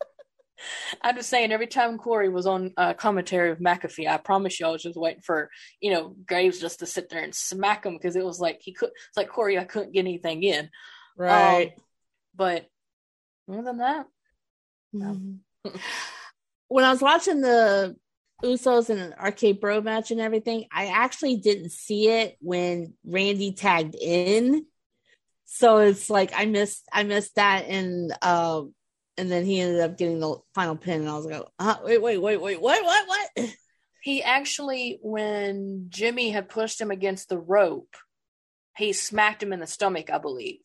I'm 1.02 1.14
just 1.14 1.28
saying, 1.28 1.52
every 1.52 1.66
time 1.66 1.98
Corey 1.98 2.30
was 2.30 2.46
on 2.46 2.72
uh, 2.78 2.94
commentary 2.94 3.50
with 3.50 3.60
McAfee, 3.60 4.08
I 4.08 4.16
promise 4.16 4.58
you, 4.58 4.64
I 4.64 4.70
was 4.70 4.82
just 4.82 4.96
waiting 4.96 5.20
for 5.20 5.50
you 5.78 5.92
know 5.92 6.16
Graves 6.26 6.58
just 6.58 6.78
to 6.78 6.86
sit 6.86 7.10
there 7.10 7.22
and 7.22 7.34
smack 7.34 7.84
him 7.84 7.98
because 7.98 8.16
it 8.16 8.24
was 8.24 8.40
like 8.40 8.62
he 8.62 8.72
could. 8.72 8.88
It's 8.88 9.16
like 9.18 9.28
Corey, 9.28 9.58
I 9.58 9.64
couldn't 9.64 9.92
get 9.92 10.00
anything 10.00 10.42
in. 10.42 10.70
Right. 11.18 11.66
Um, 11.66 11.84
but 12.34 12.66
other 13.46 13.62
than 13.62 13.76
that, 13.76 14.06
Mm-hmm. 14.94 15.68
when 16.68 16.84
I 16.86 16.92
was 16.92 17.02
watching 17.02 17.42
the 17.42 17.94
Usos 18.42 18.88
and 18.88 19.12
RK 19.22 19.60
Bro 19.60 19.82
match 19.82 20.12
and 20.12 20.20
everything, 20.22 20.64
I 20.72 20.86
actually 20.86 21.36
didn't 21.36 21.72
see 21.72 22.08
it 22.08 22.38
when 22.40 22.94
Randy 23.04 23.52
tagged 23.52 23.96
in. 24.00 24.64
So 25.52 25.78
it's 25.78 26.08
like 26.08 26.30
I 26.34 26.46
missed 26.46 26.88
I 26.92 27.02
missed 27.02 27.34
that 27.34 27.64
and 27.66 28.12
uh, 28.22 28.62
and 29.16 29.30
then 29.30 29.44
he 29.44 29.60
ended 29.60 29.80
up 29.80 29.98
getting 29.98 30.20
the 30.20 30.36
final 30.54 30.76
pin 30.76 31.00
and 31.00 31.10
I 31.10 31.16
was 31.16 31.26
like, 31.26 31.42
uh, 31.58 31.76
wait, 31.82 32.00
wait, 32.00 32.18
wait, 32.18 32.40
wait, 32.40 32.62
what, 32.62 32.84
what, 32.84 33.08
what? 33.08 33.50
he 34.00 34.22
actually, 34.22 35.00
when 35.02 35.86
Jimmy 35.88 36.30
had 36.30 36.48
pushed 36.48 36.80
him 36.80 36.92
against 36.92 37.28
the 37.28 37.38
rope, 37.38 37.96
he 38.76 38.92
smacked 38.92 39.42
him 39.42 39.52
in 39.52 39.58
the 39.58 39.66
stomach, 39.66 40.08
I 40.08 40.18
believe. 40.18 40.60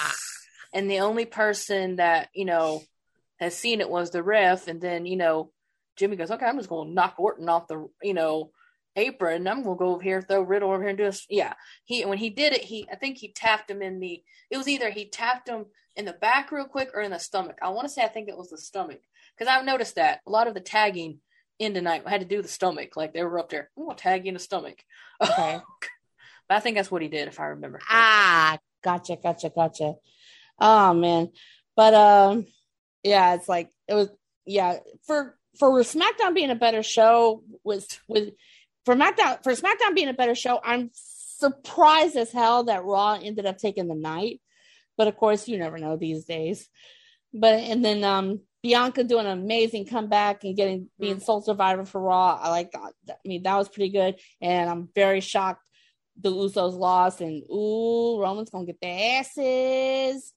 Ah. 0.00 0.14
And 0.74 0.90
the 0.90 0.98
only 0.98 1.24
person 1.24 1.96
that 1.96 2.28
you 2.34 2.44
know 2.44 2.82
has 3.38 3.56
seen 3.56 3.80
it 3.80 3.88
was 3.88 4.10
the 4.10 4.22
ref, 4.22 4.66
and 4.66 4.80
then 4.80 5.06
you 5.06 5.16
know 5.16 5.52
Jimmy 5.96 6.16
goes, 6.16 6.32
"Okay, 6.32 6.44
I'm 6.44 6.58
just 6.58 6.68
going 6.68 6.88
to 6.88 6.94
knock 6.94 7.14
Orton 7.18 7.48
off 7.48 7.68
the 7.68 7.88
you 8.02 8.14
know 8.14 8.50
apron. 8.98 9.46
I'm 9.46 9.62
to 9.62 9.74
go 9.74 9.94
over 9.94 10.02
here, 10.02 10.22
throw 10.22 10.42
Riddle 10.42 10.70
over 10.70 10.80
here, 10.80 10.90
and 10.90 10.98
do 10.98 11.04
this." 11.04 11.26
Yeah, 11.28 11.54
he 11.84 12.04
when 12.04 12.18
he 12.18 12.30
did 12.30 12.52
it, 12.52 12.62
he 12.62 12.86
I 12.90 12.96
think 12.96 13.18
he 13.18 13.32
tapped 13.32 13.70
him 13.70 13.82
in 13.82 14.00
the. 14.00 14.22
It 14.50 14.56
was 14.56 14.68
either 14.68 14.90
he 14.90 15.06
tapped 15.08 15.48
him 15.48 15.66
in 15.96 16.04
the 16.04 16.12
back 16.12 16.52
real 16.52 16.66
quick 16.66 16.90
or 16.94 17.02
in 17.02 17.10
the 17.10 17.18
stomach. 17.18 17.58
I 17.62 17.70
want 17.70 17.86
to 17.86 17.92
say 17.92 18.02
I 18.02 18.08
think 18.08 18.28
it 18.28 18.36
was 18.36 18.50
the 18.50 18.58
stomach 18.58 19.00
because 19.36 19.52
I've 19.52 19.64
noticed 19.64 19.96
that 19.96 20.20
a 20.26 20.30
lot 20.30 20.46
of 20.46 20.54
the 20.54 20.60
tagging 20.60 21.20
in 21.58 21.74
tonight 21.74 22.06
had 22.06 22.20
to 22.20 22.26
do 22.26 22.42
the 22.42 22.48
stomach. 22.48 22.96
Like 22.96 23.12
they 23.12 23.24
were 23.24 23.38
up 23.38 23.50
there, 23.50 23.70
I'm 23.76 23.88
to 23.88 23.94
tag 23.96 24.24
you 24.24 24.28
in 24.28 24.34
the 24.34 24.40
stomach. 24.40 24.78
Okay. 25.22 25.60
but 26.48 26.56
I 26.56 26.60
think 26.60 26.76
that's 26.76 26.90
what 26.90 27.02
he 27.02 27.08
did, 27.08 27.28
if 27.28 27.40
I 27.40 27.46
remember. 27.46 27.80
ah, 27.90 28.58
gotcha, 28.82 29.16
gotcha, 29.16 29.50
gotcha. 29.50 29.94
Oh 30.60 30.94
man, 30.94 31.30
but 31.76 31.94
um, 31.94 32.46
yeah, 33.02 33.34
it's 33.34 33.48
like 33.48 33.70
it 33.88 33.94
was. 33.94 34.08
Yeah, 34.46 34.78
for 35.06 35.36
for 35.58 35.70
SmackDown 35.80 36.34
being 36.34 36.50
a 36.50 36.54
better 36.54 36.82
show 36.82 37.42
was 37.64 37.98
with 38.08 38.30
for 38.84 38.94
SmackDown 38.94 39.42
for 39.42 39.52
SmackDown 39.52 39.94
being 39.94 40.08
a 40.08 40.14
better 40.14 40.34
show. 40.34 40.60
I'm 40.62 40.90
surprised 40.92 42.16
as 42.16 42.32
hell 42.32 42.64
that 42.64 42.84
Raw 42.84 43.18
ended 43.22 43.46
up 43.46 43.58
taking 43.58 43.88
the 43.88 43.94
night, 43.94 44.40
but 44.96 45.08
of 45.08 45.16
course 45.16 45.48
you 45.48 45.58
never 45.58 45.78
know 45.78 45.96
these 45.96 46.24
days. 46.24 46.68
But 47.32 47.54
and 47.54 47.84
then 47.84 48.04
um 48.04 48.40
Bianca 48.62 49.04
doing 49.04 49.26
an 49.26 49.38
amazing 49.38 49.86
comeback 49.86 50.42
and 50.42 50.56
getting 50.56 50.88
being 50.98 51.20
Sole 51.20 51.42
Survivor 51.42 51.84
for 51.84 52.00
Raw. 52.00 52.38
I 52.42 52.50
like 52.50 52.72
that. 52.72 52.92
I 53.10 53.14
mean 53.24 53.42
that 53.44 53.56
was 53.56 53.68
pretty 53.68 53.90
good, 53.90 54.16
and 54.40 54.68
I'm 54.68 54.88
very 54.94 55.20
shocked 55.20 55.62
the 56.20 56.30
Usos 56.30 56.76
lost, 56.76 57.20
and 57.20 57.42
ooh, 57.50 58.20
Roman's 58.20 58.50
gonna 58.50 58.66
get 58.66 58.80
their 58.80 59.20
asses. 59.20 60.32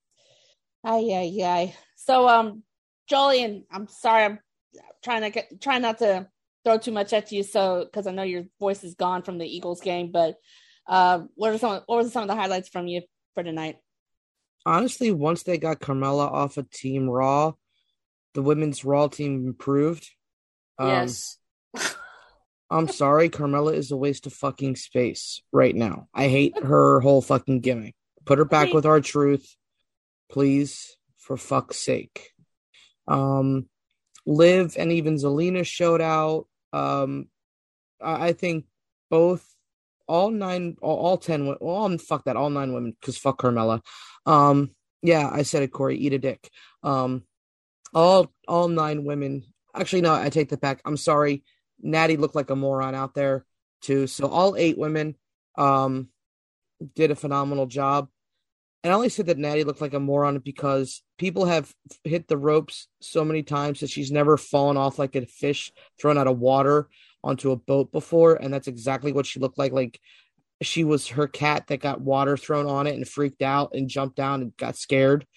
Ay, 0.84 1.10
ay, 1.14 1.44
ay. 1.44 1.76
So, 1.96 2.28
um, 2.28 2.64
Jolien, 3.10 3.66
I'm 3.72 3.88
sorry, 3.88 4.24
I'm 4.24 4.40
trying 5.04 5.22
to 5.22 5.30
get, 5.30 5.62
try 5.62 5.78
not 5.78 6.00
to 6.00 6.28
throw 6.64 6.78
too 6.78 6.92
much 6.92 7.14
at 7.14 7.32
you, 7.32 7.44
so 7.44 7.86
because 7.86 8.08
I 8.08 8.12
know 8.12 8.24
your 8.24 8.44
voice 8.60 8.84
is 8.84 8.96
gone 8.96 9.24
from 9.24 9.38
the 9.38 9.46
Eagles 9.46 9.82
game, 9.82 10.12
but 10.12 10.36
uh, 10.88 11.22
what 11.36 11.54
are 11.54 11.58
some 11.58 11.82
what 11.86 12.04
were 12.04 12.10
some 12.10 12.24
of 12.24 12.28
the 12.28 12.36
highlights 12.36 12.70
from 12.70 12.88
you 12.88 13.02
for 13.34 13.44
tonight? 13.44 13.78
Honestly, 14.66 15.12
once 15.12 15.44
they 15.44 15.58
got 15.58 15.80
Carmella 15.80 16.32
off 16.32 16.58
of 16.58 16.70
Team 16.70 17.10
Raw, 17.10 17.54
the 18.34 18.42
women's 18.42 18.86
Raw 18.86 19.08
team 19.08 19.46
improved. 19.46 20.10
Um, 20.78 20.90
yes. 20.90 21.38
I'm 22.70 22.88
sorry, 22.88 23.30
Carmella 23.30 23.74
is 23.74 23.92
a 23.92 23.98
waste 23.98 24.28
of 24.28 24.34
fucking 24.34 24.78
space 24.78 25.42
right 25.52 25.76
now. 25.76 26.08
I 26.14 26.30
hate 26.30 26.58
her 26.64 27.02
whole 27.02 27.22
fucking 27.22 27.60
gimmick. 27.60 27.96
Put 28.26 28.38
her 28.38 28.46
back 28.46 28.72
with 28.72 28.86
R-Truth, 28.86 29.56
please, 30.30 30.96
for 31.18 31.36
fuck's 31.36 31.78
sake. 31.78 32.30
Um, 33.08 33.68
Liv 34.26 34.76
and 34.78 34.92
even 34.92 35.16
Zelina 35.16 35.66
showed 35.66 36.02
out. 36.02 36.48
Um, 36.74 37.28
I 38.02 38.34
think 38.34 38.66
both, 39.10 39.46
all 40.08 40.32
nine, 40.32 40.78
all, 40.82 40.98
all 40.98 41.18
ten, 41.18 41.48
all, 41.48 41.98
fuck 41.98 42.26
that, 42.26 42.36
all 42.36 42.50
nine 42.50 42.74
women, 42.74 42.96
because 43.00 43.18
fuck 43.18 43.42
Carmella. 43.42 43.82
Um, 44.26 44.72
yeah, 45.02 45.30
I 45.32 45.44
said 45.44 45.64
it, 45.64 45.72
Corey, 45.72 45.98
eat 45.98 46.14
a 46.14 46.20
dick. 46.20 46.50
Um, 46.84 47.24
all 47.94 48.32
all 48.48 48.68
nine 48.68 49.04
women. 49.04 49.44
Actually, 49.76 50.02
no, 50.02 50.14
I 50.14 50.30
take 50.30 50.50
that 50.50 50.62
back. 50.62 50.82
I'm 50.86 50.98
sorry. 50.98 51.44
Natty 51.82 52.18
looked 52.18 52.36
like 52.36 52.50
a 52.50 52.56
moron 52.56 52.96
out 52.96 53.14
there 53.14 53.46
too. 53.82 54.08
So 54.08 54.28
all 54.28 54.56
eight 54.56 54.78
women 54.78 55.16
um 55.58 56.10
did 56.96 57.12
a 57.12 57.16
phenomenal 57.16 57.66
job. 57.66 58.10
And 58.84 58.92
I 58.92 58.96
only 58.96 59.10
said 59.10 59.28
that 59.28 59.38
Natty 59.38 59.64
looked 59.64 59.82
like 59.82 59.94
a 59.94 60.00
moron 60.00 60.40
because 60.40 61.04
people 61.20 61.46
have 61.46 61.72
hit 62.04 62.28
the 62.28 62.38
ropes 62.38 62.88
so 63.00 63.24
many 63.24 63.44
times 63.44 63.80
that 63.80 63.92
she's 63.92 64.12
never 64.12 64.38
fallen 64.38 64.76
off 64.76 64.98
like 64.98 65.16
a 65.16 65.26
fish 65.26 65.72
thrown 66.00 66.18
out 66.18 66.28
of 66.28 66.40
water 66.40 66.90
onto 67.24 67.52
a 67.52 67.56
boat 67.56 67.92
before, 67.92 68.36
and 68.36 68.52
that's 68.52 68.68
exactly 68.68 69.12
what 69.12 69.28
she 69.28 69.40
looked 69.40 69.60
like. 69.60 69.72
Like 69.72 70.00
she 70.62 70.84
was 70.84 71.10
her 71.10 71.28
cat 71.28 71.68
that 71.68 71.80
got 71.80 72.02
water 72.02 72.38
thrown 72.38 72.66
on 72.66 72.88
it 72.88 72.96
and 72.96 73.08
freaked 73.08 73.44
out 73.44 73.74
and 73.74 73.88
jumped 73.88 74.16
down 74.16 74.42
and 74.42 74.58
got 74.58 74.76
scared. 74.76 75.28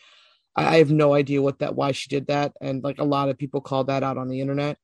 I 0.57 0.77
I 0.77 0.79
have 0.79 0.91
no 0.91 1.13
idea 1.13 1.43
what 1.43 1.59
that 1.59 1.77
why 1.77 1.93
she 1.93 2.09
did 2.09 2.29
that, 2.29 2.53
and 2.63 2.83
like 2.83 2.99
a 2.99 3.05
lot 3.05 3.29
of 3.29 3.37
people 3.37 3.61
called 3.61 3.89
that 3.89 4.03
out 4.03 4.17
on 4.17 4.29
the 4.29 4.41
internet. 4.41 4.79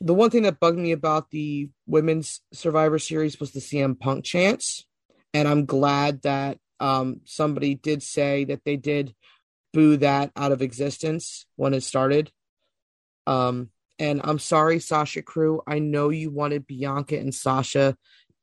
The 0.00 0.14
one 0.14 0.30
thing 0.30 0.44
that 0.44 0.58
bugged 0.58 0.78
me 0.78 0.92
about 0.92 1.30
the 1.30 1.68
women's 1.86 2.40
Survivor 2.52 2.98
Series 2.98 3.38
was 3.38 3.52
the 3.52 3.60
CM 3.60 3.98
Punk 4.00 4.24
chance, 4.24 4.84
and 5.32 5.46
I'm 5.46 5.66
glad 5.66 6.22
that 6.22 6.58
um, 6.80 7.20
somebody 7.24 7.74
did 7.74 8.02
say 8.02 8.44
that 8.44 8.64
they 8.64 8.76
did 8.76 9.14
boo 9.72 9.96
that 9.98 10.32
out 10.34 10.52
of 10.52 10.62
existence 10.62 11.46
when 11.56 11.74
it 11.74 11.82
started. 11.82 12.32
Um, 13.26 13.70
and 13.98 14.20
I'm 14.24 14.38
sorry, 14.38 14.80
Sasha 14.80 15.22
Crew. 15.22 15.62
I 15.66 15.78
know 15.78 16.08
you 16.08 16.30
wanted 16.30 16.66
Bianca 16.66 17.18
and 17.18 17.34
Sasha 17.34 17.96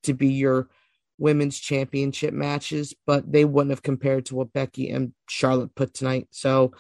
to 0.03 0.13
be 0.13 0.27
your 0.27 0.70
women's 1.17 1.58
championship 1.60 2.34
matches, 2.34 2.94
but 3.08 3.29
they 3.29 3.44
wouldn't 3.44 3.72
have 3.72 3.82
compared 3.82 4.27
to 4.27 4.36
what 4.36 4.53
Becky 4.53 4.89
and 4.91 5.13
Charlotte 5.27 5.74
put 5.74 5.94
tonight. 5.96 6.27
So 6.29 6.74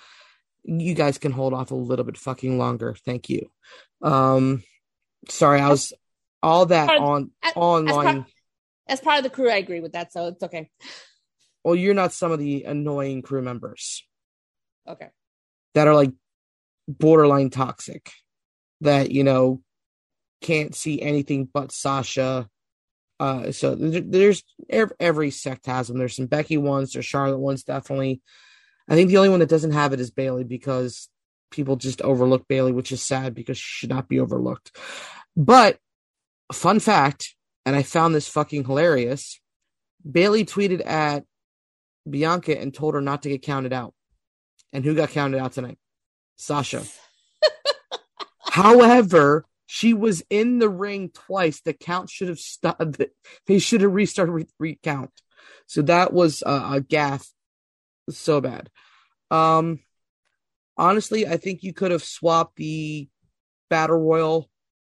you 0.63 0.93
guys 0.93 1.17
can 1.17 1.31
hold 1.31 1.53
off 1.53 1.71
a 1.71 1.75
little 1.75 2.05
bit 2.05 2.17
fucking 2.17 2.57
longer. 2.57 2.95
Thank 3.05 3.29
you. 3.29 3.49
Um 4.01 4.63
sorry, 5.27 5.59
I 5.59 5.69
was 5.69 5.91
all 6.43 6.67
that 6.67 6.89
As- 6.91 6.99
on 6.99 7.31
as- 7.41 7.53
online. 7.55 8.25
As 8.89 9.01
part 9.01 9.17
of 9.17 9.23
the 9.23 9.29
crew, 9.29 9.49
I 9.49 9.57
agree 9.57 9.81
with 9.81 9.93
that, 9.93 10.13
so 10.13 10.27
it's 10.27 10.43
okay. 10.43 10.69
Well, 11.67 11.75
you're 11.75 11.93
not 11.93 12.13
some 12.13 12.31
of 12.31 12.39
the 12.39 12.63
annoying 12.63 13.21
crew 13.21 13.41
members 13.41 14.07
Okay. 14.87 15.09
that 15.73 15.85
are 15.85 15.95
like 15.95 16.13
borderline 16.87 17.49
toxic 17.49 18.09
that, 18.79 19.11
you 19.11 19.25
know, 19.25 19.61
can't 20.39 20.73
see 20.73 21.01
anything 21.01 21.43
but 21.43 21.73
Sasha. 21.73 22.47
Uh, 23.19 23.51
so 23.51 23.75
there's 23.75 24.45
every 24.97 25.29
sect 25.29 25.65
has 25.65 25.89
them. 25.89 25.97
There's 25.97 26.15
some 26.15 26.27
Becky 26.27 26.55
ones, 26.55 26.93
there's 26.93 27.05
Charlotte 27.05 27.39
ones, 27.39 27.65
definitely. 27.65 28.21
I 28.87 28.95
think 28.95 29.09
the 29.09 29.17
only 29.17 29.27
one 29.27 29.41
that 29.41 29.49
doesn't 29.49 29.73
have 29.73 29.91
it 29.91 29.99
is 29.99 30.09
Bayley 30.09 30.45
because 30.45 31.09
people 31.51 31.75
just 31.75 32.01
overlook 32.01 32.47
Bayley, 32.47 32.71
which 32.71 32.93
is 32.93 33.01
sad 33.01 33.35
because 33.35 33.57
she 33.57 33.79
should 33.79 33.89
not 33.89 34.07
be 34.07 34.21
overlooked. 34.21 34.73
But 35.35 35.79
fun 36.53 36.79
fact, 36.79 37.35
and 37.65 37.75
I 37.75 37.83
found 37.83 38.15
this 38.15 38.29
fucking 38.29 38.63
hilarious. 38.63 39.41
Bayley 40.09 40.45
tweeted 40.45 40.87
at 40.87 41.25
Bianca 42.09 42.59
and 42.59 42.73
told 42.73 42.93
her 42.93 43.01
not 43.01 43.23
to 43.23 43.29
get 43.29 43.41
counted 43.41 43.73
out. 43.73 43.93
And 44.73 44.83
who 44.83 44.95
got 44.95 45.09
counted 45.09 45.39
out 45.39 45.53
tonight? 45.53 45.77
Sasha. 46.35 46.83
However, 48.39 49.45
She 49.69 49.93
was 49.93 50.23
in 50.29 50.59
the 50.59 50.69
ring 50.69 51.11
twice. 51.13 51.59
The 51.59 51.73
count 51.73 52.09
should 52.09 52.29
have 52.29 52.39
stopped. 52.39 53.01
They 53.47 53.59
should 53.59 53.81
have 53.81 53.91
restarted 53.93 54.33
re- 54.33 54.47
recount. 54.59 55.11
So 55.67 55.81
that 55.83 56.13
was 56.13 56.41
a, 56.45 56.75
a 56.75 56.81
gaff, 56.81 57.29
so 58.09 58.39
bad. 58.39 58.69
Um, 59.29 59.79
honestly, 60.77 61.27
I 61.27 61.35
think 61.35 61.63
you 61.63 61.73
could 61.73 61.91
have 61.91 62.03
swapped 62.03 62.55
the 62.55 63.09
battle 63.69 63.97
royal 63.97 64.49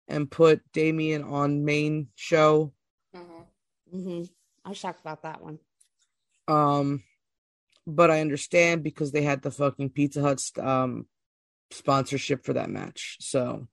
and 0.08 0.30
put 0.30 0.62
Damian 0.74 1.24
on 1.24 1.64
main 1.66 2.08
show. 2.16 2.74
Mm-hmm. 3.16 4.02
hmm 4.02 4.24
I 4.66 4.70
was 4.70 4.78
shocked 4.78 5.02
about 5.02 5.22
that 5.22 5.42
one. 5.42 5.60
Um, 6.48 7.04
but 7.86 8.12
I 8.12 8.22
understand 8.22 8.84
because 8.84 9.12
they 9.12 9.24
had 9.24 9.42
the 9.42 9.52
fucking 9.52 9.90
Pizza 9.90 10.22
Hut 10.22 10.42
um 10.60 11.08
sponsorship 11.72 12.46
for 12.46 12.54
that 12.54 12.70
match. 12.70 13.18
So 13.20 13.68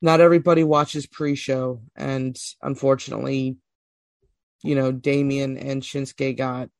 not 0.00 0.20
everybody 0.20 0.62
watches 0.62 1.06
pre-show, 1.06 1.82
and 1.96 2.38
unfortunately, 2.62 3.56
you 4.62 4.74
know, 4.74 4.92
Damian 4.92 5.56
and 5.58 5.82
Shinsuke 5.82 6.36
got 6.36 6.70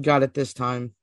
got 0.00 0.22
it 0.22 0.34
this 0.34 0.54
time. 0.54 0.94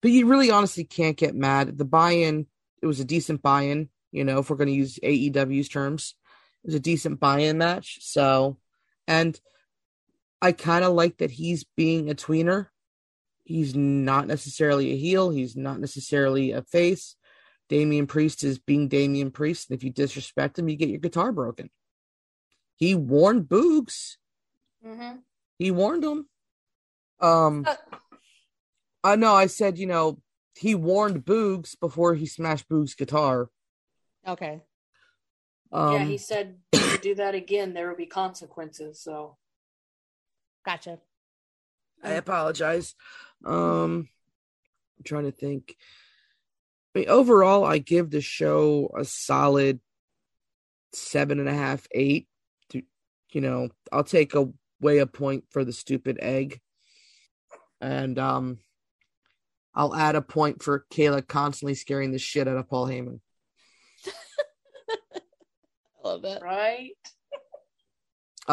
But 0.00 0.10
you 0.10 0.26
really 0.26 0.50
honestly 0.50 0.84
can't 0.84 1.16
get 1.16 1.34
mad. 1.34 1.78
The 1.78 1.84
buy-in, 1.84 2.46
it 2.80 2.86
was 2.86 3.00
a 3.00 3.04
decent 3.04 3.42
buy-in, 3.42 3.88
you 4.10 4.24
know, 4.24 4.38
if 4.38 4.50
we're 4.50 4.56
gonna 4.56 4.70
use 4.70 4.98
AEW's 5.02 5.68
terms. 5.68 6.14
It 6.64 6.68
was 6.68 6.74
a 6.76 6.80
decent 6.80 7.18
buy-in 7.18 7.58
match. 7.58 7.98
So 8.00 8.58
and 9.08 9.38
I 10.42 10.50
kind 10.52 10.84
of 10.84 10.92
like 10.92 11.18
that 11.18 11.30
he's 11.30 11.64
being 11.76 12.10
a 12.10 12.14
tweener. 12.14 12.66
He's 13.44 13.74
not 13.74 14.26
necessarily 14.26 14.92
a 14.92 14.96
heel. 14.96 15.30
He's 15.30 15.56
not 15.56 15.80
necessarily 15.80 16.50
a 16.50 16.62
face. 16.62 17.16
Damian 17.68 18.08
Priest 18.08 18.42
is 18.42 18.58
being 18.58 18.88
Damian 18.88 19.30
Priest. 19.30 19.70
And 19.70 19.78
if 19.78 19.84
you 19.84 19.90
disrespect 19.90 20.58
him, 20.58 20.68
you 20.68 20.76
get 20.76 20.88
your 20.88 20.98
guitar 20.98 21.32
broken. 21.32 21.70
He 22.76 22.94
warned 22.96 23.44
Boogs. 23.44 24.16
Mm-hmm. 24.84 25.18
He 25.58 25.70
warned 25.70 26.04
him. 26.04 26.28
Um, 27.20 27.64
Uh, 27.66 27.76
I 29.04 29.16
know. 29.16 29.34
I 29.34 29.46
said, 29.46 29.78
you 29.78 29.86
know, 29.86 30.20
he 30.56 30.74
warned 30.74 31.24
Boogs 31.24 31.78
before 31.78 32.14
he 32.14 32.26
smashed 32.26 32.68
Boogs' 32.68 32.96
guitar. 32.96 33.48
Okay. 34.26 34.60
Um, 35.70 35.94
yeah, 35.94 36.04
he 36.04 36.18
said 36.18 36.58
if 36.72 36.92
you 36.92 36.98
do 36.98 37.14
that 37.14 37.34
again, 37.34 37.74
there 37.74 37.88
will 37.88 37.96
be 37.96 38.06
consequences. 38.06 39.00
So 39.00 39.38
Gotcha. 40.64 40.98
I 42.02 42.12
apologize. 42.12 42.94
Um, 43.44 44.08
I'm 44.98 45.04
trying 45.04 45.24
to 45.24 45.32
think. 45.32 45.76
I 46.94 47.00
mean, 47.00 47.08
overall, 47.08 47.64
I 47.64 47.78
give 47.78 48.10
the 48.10 48.20
show 48.20 48.90
a 48.96 49.04
solid 49.04 49.80
seven 50.92 51.40
and 51.40 51.48
a 51.48 51.54
half, 51.54 51.86
eight. 51.92 52.28
To, 52.70 52.82
you 53.32 53.40
know, 53.40 53.68
I'll 53.90 54.04
take 54.04 54.34
away 54.34 54.98
a 54.98 55.06
point 55.06 55.44
for 55.50 55.64
the 55.64 55.72
stupid 55.72 56.18
egg, 56.20 56.60
and 57.80 58.18
um, 58.18 58.58
I'll 59.74 59.94
add 59.94 60.16
a 60.16 60.22
point 60.22 60.62
for 60.62 60.84
Kayla 60.92 61.26
constantly 61.26 61.74
scaring 61.74 62.12
the 62.12 62.18
shit 62.18 62.48
out 62.48 62.56
of 62.56 62.68
Paul 62.68 62.88
Heyman. 62.88 63.20
I 66.04 66.08
love 66.08 66.22
that. 66.22 66.42
right. 66.42 66.92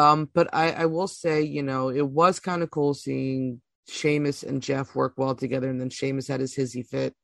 Um, 0.00 0.28
but 0.32 0.48
I, 0.52 0.70
I 0.72 0.86
will 0.86 1.08
say, 1.08 1.42
you 1.42 1.62
know, 1.62 1.90
it 1.90 2.06
was 2.06 2.40
kind 2.40 2.62
of 2.62 2.70
cool 2.70 2.94
seeing 2.94 3.60
Sheamus 3.88 4.42
and 4.42 4.62
Jeff 4.62 4.94
work 4.94 5.14
well 5.16 5.34
together, 5.34 5.68
and 5.68 5.80
then 5.80 5.90
Sheamus 5.90 6.28
had 6.28 6.40
his 6.40 6.54
hizzy 6.54 6.82
fit. 6.82 7.14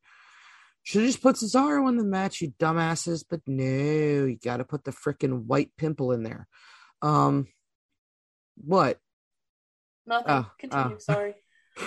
Should 0.83 1.02
have 1.02 1.11
just 1.11 1.23
put 1.23 1.37
Cesaro 1.37 1.88
in 1.88 1.97
the 1.97 2.04
match, 2.04 2.40
you 2.40 2.52
dumbasses. 2.61 3.25
But 3.28 3.40
no, 3.47 3.64
you 4.26 4.37
got 4.42 4.59
to 4.59 4.64
put 4.64 4.85
the 4.85 4.92
freaking 4.92 5.45
white 5.47 5.71
pimple 5.76 6.12
in 6.12 6.22
there. 6.22 6.46
Um, 7.03 7.46
what? 8.64 8.98
Nothing. 10.07 10.27
Oh, 10.29 10.51
Continue. 10.59 10.94
oh. 10.96 10.98
Sorry. 10.98 11.35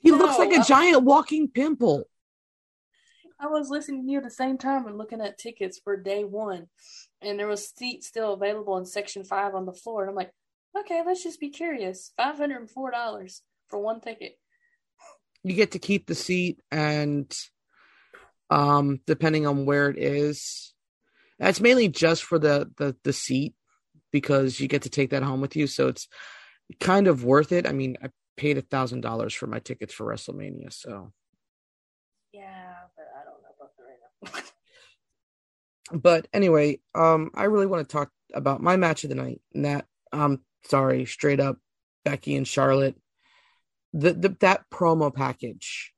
He 0.00 0.10
No, 0.10 0.18
looks 0.18 0.38
like 0.38 0.52
a 0.52 0.60
uh- 0.60 0.64
giant 0.64 1.02
walking 1.02 1.48
pimple. 1.48 2.04
I 3.40 3.46
was 3.46 3.68
listening 3.68 4.06
to 4.06 4.12
you 4.12 4.18
at 4.18 4.24
the 4.24 4.30
same 4.30 4.58
time 4.58 4.86
and 4.86 4.96
looking 4.96 5.20
at 5.20 5.38
tickets 5.38 5.80
for 5.82 5.96
day 5.96 6.24
one, 6.24 6.68
and 7.20 7.38
there 7.38 7.48
was 7.48 7.68
seats 7.68 8.06
still 8.06 8.34
available 8.34 8.76
in 8.78 8.86
section 8.86 9.24
five 9.24 9.54
on 9.54 9.66
the 9.66 9.72
floor. 9.72 10.02
And 10.02 10.10
I'm 10.10 10.16
like, 10.16 10.32
okay, 10.78 11.02
let's 11.04 11.22
just 11.22 11.40
be 11.40 11.50
curious. 11.50 12.12
Five 12.16 12.36
hundred 12.36 12.60
and 12.60 12.70
four 12.70 12.90
dollars 12.90 13.42
for 13.68 13.78
one 13.78 14.00
ticket. 14.00 14.38
You 15.42 15.54
get 15.54 15.72
to 15.72 15.78
keep 15.78 16.06
the 16.06 16.14
seat, 16.14 16.60
and 16.70 17.32
um, 18.50 19.00
depending 19.06 19.46
on 19.46 19.66
where 19.66 19.90
it 19.90 19.98
is, 19.98 20.72
that's 21.38 21.60
mainly 21.60 21.88
just 21.88 22.22
for 22.22 22.38
the 22.38 22.70
the 22.78 22.96
the 23.04 23.12
seat 23.12 23.54
because 24.12 24.60
you 24.60 24.68
get 24.68 24.82
to 24.82 24.90
take 24.90 25.10
that 25.10 25.24
home 25.24 25.40
with 25.40 25.56
you. 25.56 25.66
So 25.66 25.88
it's 25.88 26.06
kind 26.78 27.08
of 27.08 27.24
worth 27.24 27.52
it. 27.52 27.66
I 27.66 27.72
mean, 27.72 27.96
I 28.02 28.08
paid 28.36 28.58
a 28.58 28.62
thousand 28.62 29.00
dollars 29.00 29.34
for 29.34 29.46
my 29.46 29.58
tickets 29.58 29.92
for 29.92 30.06
WrestleMania, 30.06 30.72
so. 30.72 31.12
Yeah, 32.32 32.74
but 32.96 33.06
I 33.14 33.24
don't 33.24 33.42
know 33.42 33.54
about 33.56 33.76
the 33.76 33.84
right 33.84 33.98
now. 34.00 34.10
but 35.92 36.26
anyway, 36.32 36.80
um, 36.94 37.30
I 37.34 37.44
really 37.44 37.66
want 37.66 37.88
to 37.88 37.92
talk 37.92 38.10
about 38.32 38.62
my 38.62 38.76
match 38.76 39.04
of 39.04 39.10
the 39.10 39.16
night, 39.16 39.40
and 39.54 39.64
that 39.64 39.86
um, 40.12 40.40
sorry, 40.64 41.04
straight 41.04 41.40
up, 41.40 41.58
Becky 42.04 42.36
and 42.36 42.46
Charlotte, 42.46 42.96
the, 43.92 44.12
the 44.12 44.36
that 44.40 44.64
promo 44.72 45.14
package, 45.14 45.92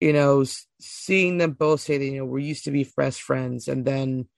you 0.00 0.12
know, 0.12 0.44
seeing 0.80 1.38
them 1.38 1.52
both 1.52 1.80
say 1.80 1.98
that 1.98 2.04
you 2.04 2.18
know 2.18 2.26
we 2.26 2.44
used 2.44 2.64
to 2.64 2.70
be 2.70 2.88
best 2.96 3.22
friends, 3.22 3.68
and 3.68 3.84
then 3.84 4.28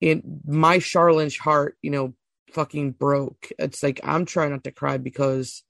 in 0.00 0.40
my 0.46 0.78
Charlotte's 0.78 1.38
heart, 1.38 1.76
you 1.82 1.90
know, 1.90 2.14
fucking 2.52 2.92
broke. 2.92 3.50
It's 3.58 3.82
like 3.82 4.00
I'm 4.04 4.24
trying 4.24 4.50
not 4.50 4.64
to 4.64 4.70
cry 4.70 4.98
because 4.98 5.62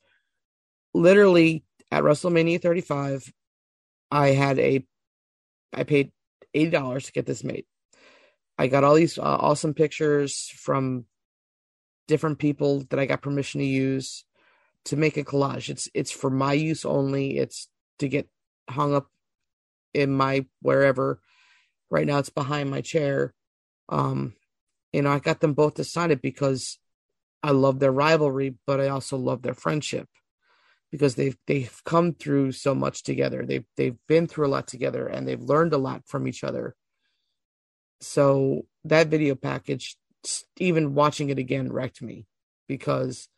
literally 0.92 1.64
at 1.90 2.02
WrestleMania 2.02 2.60
35, 2.60 3.32
I 4.10 4.28
had 4.28 4.58
a, 4.58 4.86
I 5.74 5.84
paid 5.84 6.12
eighty 6.52 6.70
dollars 6.70 7.06
to 7.06 7.12
get 7.12 7.26
this 7.26 7.44
made. 7.44 7.66
I 8.56 8.68
got 8.68 8.84
all 8.84 8.94
these 8.94 9.18
uh, 9.18 9.22
awesome 9.22 9.74
pictures 9.74 10.52
from 10.56 11.06
different 12.06 12.38
people 12.38 12.84
that 12.90 12.98
I 12.98 13.06
got 13.06 13.22
permission 13.22 13.60
to 13.60 13.66
use 13.66 14.24
to 14.86 14.96
make 14.96 15.16
a 15.16 15.24
collage. 15.24 15.68
It's 15.68 15.88
it's 15.94 16.12
for 16.12 16.30
my 16.30 16.52
use 16.52 16.84
only. 16.84 17.38
It's 17.38 17.68
to 17.98 18.08
get 18.08 18.28
hung 18.68 18.94
up 18.94 19.08
in 19.92 20.10
my 20.12 20.46
wherever. 20.62 21.20
Right 21.90 22.06
now, 22.06 22.18
it's 22.18 22.30
behind 22.30 22.70
my 22.70 22.80
chair. 22.80 23.34
Um, 23.88 24.34
you 24.92 25.02
know, 25.02 25.10
I 25.10 25.18
got 25.18 25.40
them 25.40 25.54
both 25.54 25.74
to 25.74 25.84
sign 25.84 26.10
it 26.10 26.22
because 26.22 26.78
I 27.42 27.50
love 27.50 27.78
their 27.78 27.92
rivalry, 27.92 28.54
but 28.66 28.80
I 28.80 28.88
also 28.88 29.16
love 29.16 29.42
their 29.42 29.54
friendship 29.54 30.08
because 30.94 31.16
they've 31.16 31.36
they've 31.48 31.82
come 31.84 32.14
through 32.14 32.52
so 32.52 32.72
much 32.72 33.02
together. 33.02 33.44
They've 33.44 33.64
they've 33.76 33.96
been 34.06 34.28
through 34.28 34.46
a 34.46 34.54
lot 34.54 34.68
together 34.68 35.08
and 35.08 35.26
they've 35.26 35.42
learned 35.42 35.72
a 35.72 35.76
lot 35.76 36.06
from 36.06 36.28
each 36.28 36.44
other. 36.44 36.76
So 38.00 38.66
that 38.84 39.08
video 39.08 39.34
package, 39.34 39.96
even 40.56 40.94
watching 40.94 41.30
it 41.30 41.38
again, 41.40 41.72
wrecked 41.72 42.00
me 42.00 42.26
because 42.68 43.28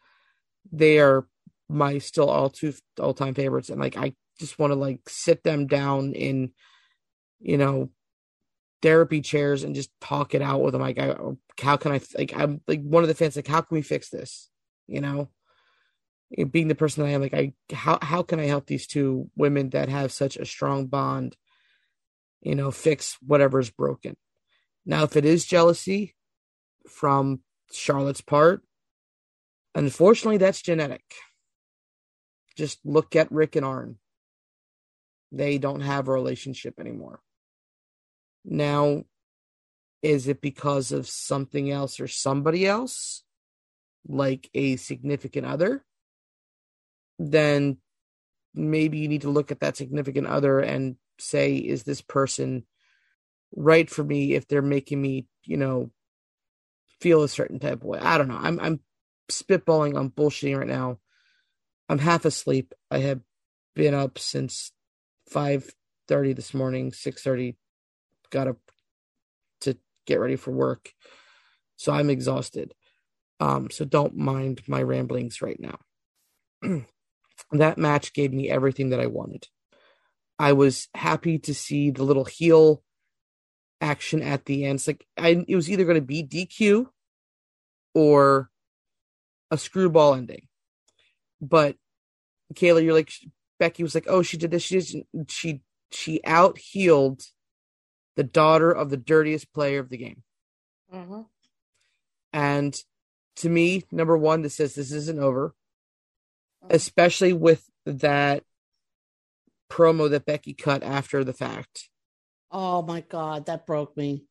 they 0.70 0.98
are 0.98 1.26
my 1.66 1.96
still 1.96 2.28
all 2.28 2.50
two 2.50 2.74
all 3.00 3.14
time 3.14 3.32
favorites, 3.32 3.70
and 3.70 3.80
like 3.80 3.96
I 3.96 4.12
just 4.38 4.58
want 4.58 4.72
to 4.72 4.78
like 4.78 5.08
sit 5.08 5.42
them 5.42 5.66
down 5.66 6.12
in, 6.12 6.50
you 7.40 7.56
know, 7.56 7.88
therapy 8.82 9.22
chairs 9.22 9.64
and 9.64 9.74
just 9.74 9.88
talk 10.02 10.34
it 10.34 10.42
out 10.42 10.60
with 10.60 10.72
them. 10.72 10.82
Like, 10.82 10.98
I, 10.98 11.16
how 11.58 11.78
can 11.78 11.92
I 11.92 12.02
like 12.18 12.36
I'm 12.36 12.60
like 12.68 12.82
one 12.82 13.02
of 13.02 13.08
the 13.08 13.14
fans 13.14 13.34
like 13.34 13.46
how 13.46 13.62
can 13.62 13.76
we 13.76 13.80
fix 13.80 14.10
this? 14.10 14.50
You 14.86 15.00
know, 15.00 15.30
being 16.50 16.68
the 16.68 16.74
person 16.74 17.02
that 17.02 17.10
I 17.10 17.12
am, 17.12 17.22
like 17.22 17.34
I 17.34 17.52
how 17.72 17.98
how 18.02 18.22
can 18.22 18.40
I 18.40 18.46
help 18.46 18.66
these 18.66 18.86
two 18.86 19.30
women 19.36 19.70
that 19.70 19.88
have 19.88 20.12
such 20.12 20.36
a 20.36 20.46
strong 20.46 20.86
bond? 20.86 21.36
You 22.40 22.54
know, 22.54 22.70
fix 22.70 23.16
whatever's 23.24 23.70
broken. 23.70 24.16
Now, 24.84 25.04
if 25.04 25.16
it 25.16 25.24
is 25.24 25.44
jealousy 25.44 26.14
from 26.88 27.40
Charlotte's 27.72 28.20
part, 28.20 28.62
unfortunately, 29.74 30.38
that's 30.38 30.62
genetic. 30.62 31.02
Just 32.56 32.78
look 32.84 33.16
at 33.16 33.32
Ric 33.32 33.56
and 33.56 33.66
Arn. 33.66 33.98
They 35.32 35.58
don't 35.58 35.80
have 35.80 36.08
a 36.08 36.12
relationship 36.12 36.74
anymore. 36.78 37.20
Now, 38.44 39.04
is 40.02 40.28
it 40.28 40.40
because 40.40 40.92
of 40.92 41.08
something 41.08 41.70
else 41.70 41.98
or 41.98 42.06
somebody 42.06 42.66
else, 42.66 43.24
like 44.06 44.48
a 44.54 44.76
significant 44.76 45.46
other? 45.46 45.84
Then 47.18 47.78
maybe 48.54 48.98
you 48.98 49.08
need 49.08 49.22
to 49.22 49.30
look 49.30 49.50
at 49.50 49.60
that 49.60 49.76
significant 49.76 50.26
other 50.26 50.60
and 50.60 50.96
say, 51.18 51.56
is 51.56 51.84
this 51.84 52.00
person 52.00 52.64
right 53.54 53.88
for 53.88 54.02
me 54.04 54.34
if 54.34 54.48
they're 54.48 54.62
making 54.62 55.00
me, 55.00 55.26
you 55.44 55.56
know, 55.56 55.90
feel 57.00 57.22
a 57.22 57.28
certain 57.28 57.58
type 57.58 57.80
of 57.80 57.84
way? 57.84 57.98
I 57.98 58.18
don't 58.18 58.28
know. 58.28 58.38
I'm 58.40 58.58
I'm 58.60 58.80
spitballing, 59.30 59.98
I'm 59.98 60.10
bullshitting 60.10 60.58
right 60.58 60.66
now. 60.66 60.98
I'm 61.88 61.98
half 61.98 62.24
asleep. 62.24 62.74
I 62.90 62.98
have 62.98 63.20
been 63.74 63.94
up 63.94 64.18
since 64.18 64.72
five 65.30 65.70
thirty 66.08 66.32
this 66.32 66.54
morning, 66.54 66.92
six 66.92 67.22
thirty. 67.22 67.56
Got 68.30 68.48
up 68.48 68.58
to 69.62 69.76
get 70.06 70.20
ready 70.20 70.36
for 70.36 70.50
work. 70.50 70.92
So 71.76 71.92
I'm 71.92 72.10
exhausted. 72.10 72.74
Um, 73.38 73.70
so 73.70 73.84
don't 73.84 74.16
mind 74.16 74.62
my 74.66 74.82
ramblings 74.82 75.42
right 75.42 75.60
now. 75.60 75.78
that 77.52 77.78
match 77.78 78.12
gave 78.12 78.32
me 78.32 78.50
everything 78.50 78.90
that 78.90 79.00
I 79.00 79.06
wanted. 79.06 79.46
I 80.38 80.52
was 80.52 80.88
happy 80.94 81.38
to 81.40 81.54
see 81.54 81.90
the 81.90 82.02
little 82.02 82.24
heel 82.24 82.82
action 83.80 84.22
at 84.22 84.44
the 84.44 84.64
end. 84.64 84.76
It's 84.76 84.86
like 84.86 85.06
I 85.16 85.44
it 85.46 85.56
was 85.56 85.70
either 85.70 85.84
going 85.84 85.96
to 85.96 86.00
be 86.00 86.22
DQ 86.22 86.86
or 87.94 88.50
a 89.50 89.58
screwball 89.58 90.14
ending. 90.14 90.48
But 91.40 91.76
Kayla, 92.54 92.82
you're 92.82 92.94
like 92.94 93.12
Becky 93.58 93.82
was 93.82 93.94
like, 93.94 94.06
oh, 94.08 94.22
she 94.22 94.36
did 94.36 94.50
this. 94.50 94.62
She 94.62 94.80
did, 94.80 95.06
she 95.28 95.62
she 95.90 96.20
out 96.24 96.58
heeled 96.58 97.22
the 98.16 98.24
daughter 98.24 98.70
of 98.70 98.90
the 98.90 98.96
dirtiest 98.96 99.52
player 99.52 99.78
of 99.78 99.88
the 99.88 99.98
game. 99.98 100.22
Mm-hmm. 100.92 101.22
And 102.32 102.76
to 103.36 103.48
me, 103.48 103.84
number 103.90 104.16
one, 104.16 104.42
this 104.42 104.56
says 104.56 104.74
this 104.74 104.92
isn't 104.92 105.18
over, 105.18 105.54
especially 106.70 107.32
with 107.32 107.68
that 107.84 108.42
promo 109.70 110.08
that 110.10 110.26
Becky 110.26 110.54
cut 110.54 110.82
after 110.82 111.24
the 111.24 111.32
fact. 111.32 111.88
Oh 112.50 112.82
my 112.82 113.00
god, 113.00 113.46
that 113.46 113.66
broke 113.66 113.96
me. 113.96 114.24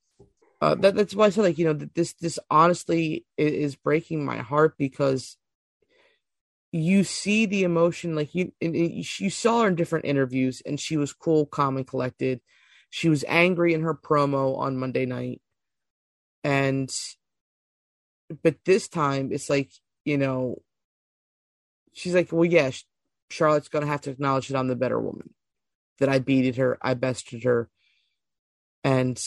Uh, 0.62 0.76
that, 0.76 0.96
that's 0.96 1.14
why 1.14 1.26
I 1.26 1.30
said, 1.30 1.44
like, 1.44 1.58
you 1.58 1.66
know, 1.66 1.74
this 1.74 2.14
this 2.14 2.40
honestly 2.50 3.26
is, 3.38 3.52
is 3.52 3.76
breaking 3.76 4.26
my 4.26 4.38
heart 4.38 4.76
because 4.78 5.38
you 6.72 7.04
see 7.04 7.46
the 7.46 7.64
emotion, 7.64 8.16
like 8.16 8.34
you 8.34 8.52
you 8.60 9.30
saw 9.30 9.62
her 9.62 9.68
in 9.68 9.76
different 9.76 10.06
interviews, 10.06 10.62
and 10.66 10.80
she 10.80 10.98
was 10.98 11.14
cool, 11.14 11.46
calm, 11.46 11.78
and 11.78 11.88
collected. 11.88 12.42
She 12.90 13.10
was 13.10 13.26
angry 13.28 13.74
in 13.74 13.82
her 13.82 13.94
promo 13.94 14.58
on 14.58 14.78
Monday 14.78 15.06
night, 15.06 15.42
and 16.44 16.90
but 18.44 18.56
this 18.66 18.88
time 18.88 19.30
it's 19.32 19.50
like 19.50 19.72
you 20.04 20.18
know, 20.18 20.62
she's 21.96 22.14
like, 22.14 22.32
well, 22.32 22.46
yeah, 22.46 22.70
Charlotte's 23.32 23.70
gonna 23.70 23.88
have 23.88 24.02
to 24.02 24.12
acknowledge 24.12 24.50
that 24.50 24.58
I'm 24.58 24.68
the 24.68 24.76
better 24.76 25.00
woman, 25.00 25.34
that 26.00 26.10
I 26.10 26.20
beated 26.20 26.58
her, 26.58 26.78
I 26.82 26.94
bested 26.94 27.44
her, 27.44 27.70
and 28.84 29.20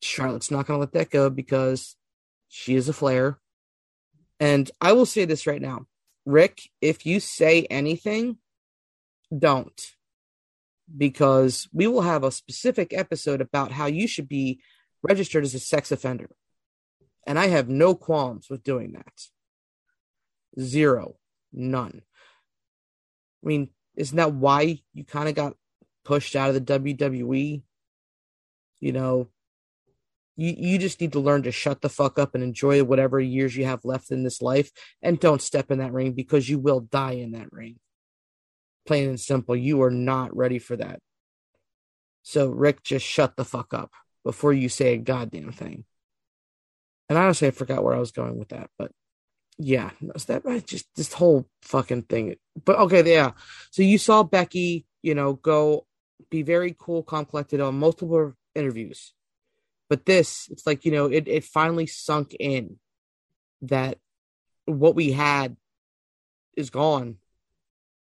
Charlotte's 0.00 0.50
not 0.50 0.66
gonna 0.66 0.80
let 0.80 0.92
that 0.92 1.10
go 1.10 1.30
because 1.30 1.94
she 2.48 2.74
is 2.74 2.88
a 2.88 2.92
Flair. 2.92 3.38
And 4.40 4.68
I 4.80 4.92
will 4.92 5.06
say 5.06 5.24
this 5.24 5.46
right 5.46 5.62
now, 5.62 5.86
Ric, 6.26 6.62
if 6.80 7.06
you 7.06 7.20
say 7.20 7.66
anything, 7.70 8.38
don't. 9.36 9.80
Because 10.94 11.68
we 11.72 11.86
will 11.86 12.02
have 12.02 12.24
a 12.24 12.32
specific 12.32 12.92
episode 12.92 13.40
about 13.40 13.72
how 13.72 13.86
you 13.86 14.08
should 14.08 14.28
be 14.28 14.60
registered 15.02 15.44
as 15.44 15.54
a 15.54 15.60
sex 15.60 15.92
offender. 15.92 16.30
And 17.26 17.38
I 17.38 17.46
have 17.46 17.68
no 17.68 17.94
qualms 17.94 18.50
with 18.50 18.64
doing 18.64 18.92
that. 18.92 19.12
Zero. 20.58 21.16
None. 21.52 22.02
I 23.42 23.46
mean, 23.46 23.70
isn't 23.96 24.16
that 24.16 24.34
why 24.34 24.82
you 24.92 25.04
kind 25.04 25.28
of 25.28 25.34
got 25.34 25.54
pushed 26.04 26.36
out 26.36 26.50
of 26.50 26.54
the 26.54 26.78
WWE? 26.78 27.62
You 28.80 28.92
know, 28.92 29.28
you, 30.36 30.54
you 30.56 30.78
just 30.78 31.00
need 31.00 31.12
to 31.12 31.20
learn 31.20 31.42
to 31.42 31.52
shut 31.52 31.82
the 31.82 31.88
fuck 31.88 32.18
up 32.18 32.34
and 32.34 32.42
enjoy 32.42 32.82
whatever 32.82 33.20
years 33.20 33.56
you 33.56 33.64
have 33.64 33.84
left 33.84 34.10
in 34.10 34.24
this 34.24 34.40
life 34.40 34.70
and 35.02 35.20
don't 35.20 35.42
step 35.42 35.70
in 35.70 35.78
that 35.78 35.92
ring 35.92 36.12
because 36.12 36.48
you 36.48 36.58
will 36.58 36.80
die 36.80 37.12
in 37.12 37.32
that 37.32 37.52
ring. 37.52 37.78
Plain 38.86 39.10
and 39.10 39.20
simple, 39.20 39.54
you 39.54 39.82
are 39.82 39.90
not 39.90 40.34
ready 40.36 40.58
for 40.58 40.76
that. 40.76 41.00
So, 42.22 42.48
Ric, 42.48 42.82
just 42.82 43.04
shut 43.04 43.36
the 43.36 43.44
fuck 43.44 43.74
up 43.74 43.92
before 44.24 44.52
you 44.52 44.68
say 44.68 44.94
a 44.94 44.98
goddamn 44.98 45.52
thing. 45.52 45.84
And 47.08 47.18
honestly, 47.18 47.48
I 47.48 47.50
forgot 47.50 47.84
where 47.84 47.94
I 47.94 48.00
was 48.00 48.12
going 48.12 48.38
with 48.38 48.48
that, 48.48 48.70
but 48.78 48.90
yeah, 49.64 49.90
that 50.00 50.64
just 50.66 50.86
this 50.96 51.12
whole 51.12 51.46
fucking 51.62 52.02
thing. 52.02 52.34
But 52.64 52.78
okay, 52.80 53.08
yeah. 53.08 53.32
So 53.70 53.82
you 53.82 53.96
saw 53.96 54.24
Becky, 54.24 54.86
you 55.02 55.14
know, 55.14 55.34
go 55.34 55.86
be 56.30 56.42
very 56.42 56.74
cool, 56.76 57.04
calm, 57.04 57.26
collected 57.26 57.60
on 57.60 57.78
multiple 57.78 58.34
interviews. 58.56 59.12
But 59.88 60.04
this, 60.04 60.48
it's 60.50 60.66
like, 60.66 60.84
you 60.84 60.90
know, 60.90 61.06
it, 61.06 61.28
it 61.28 61.44
finally 61.44 61.86
sunk 61.86 62.34
in 62.40 62.78
that 63.62 63.98
what 64.64 64.96
we 64.96 65.12
had 65.12 65.56
is 66.56 66.70
gone. 66.70 67.18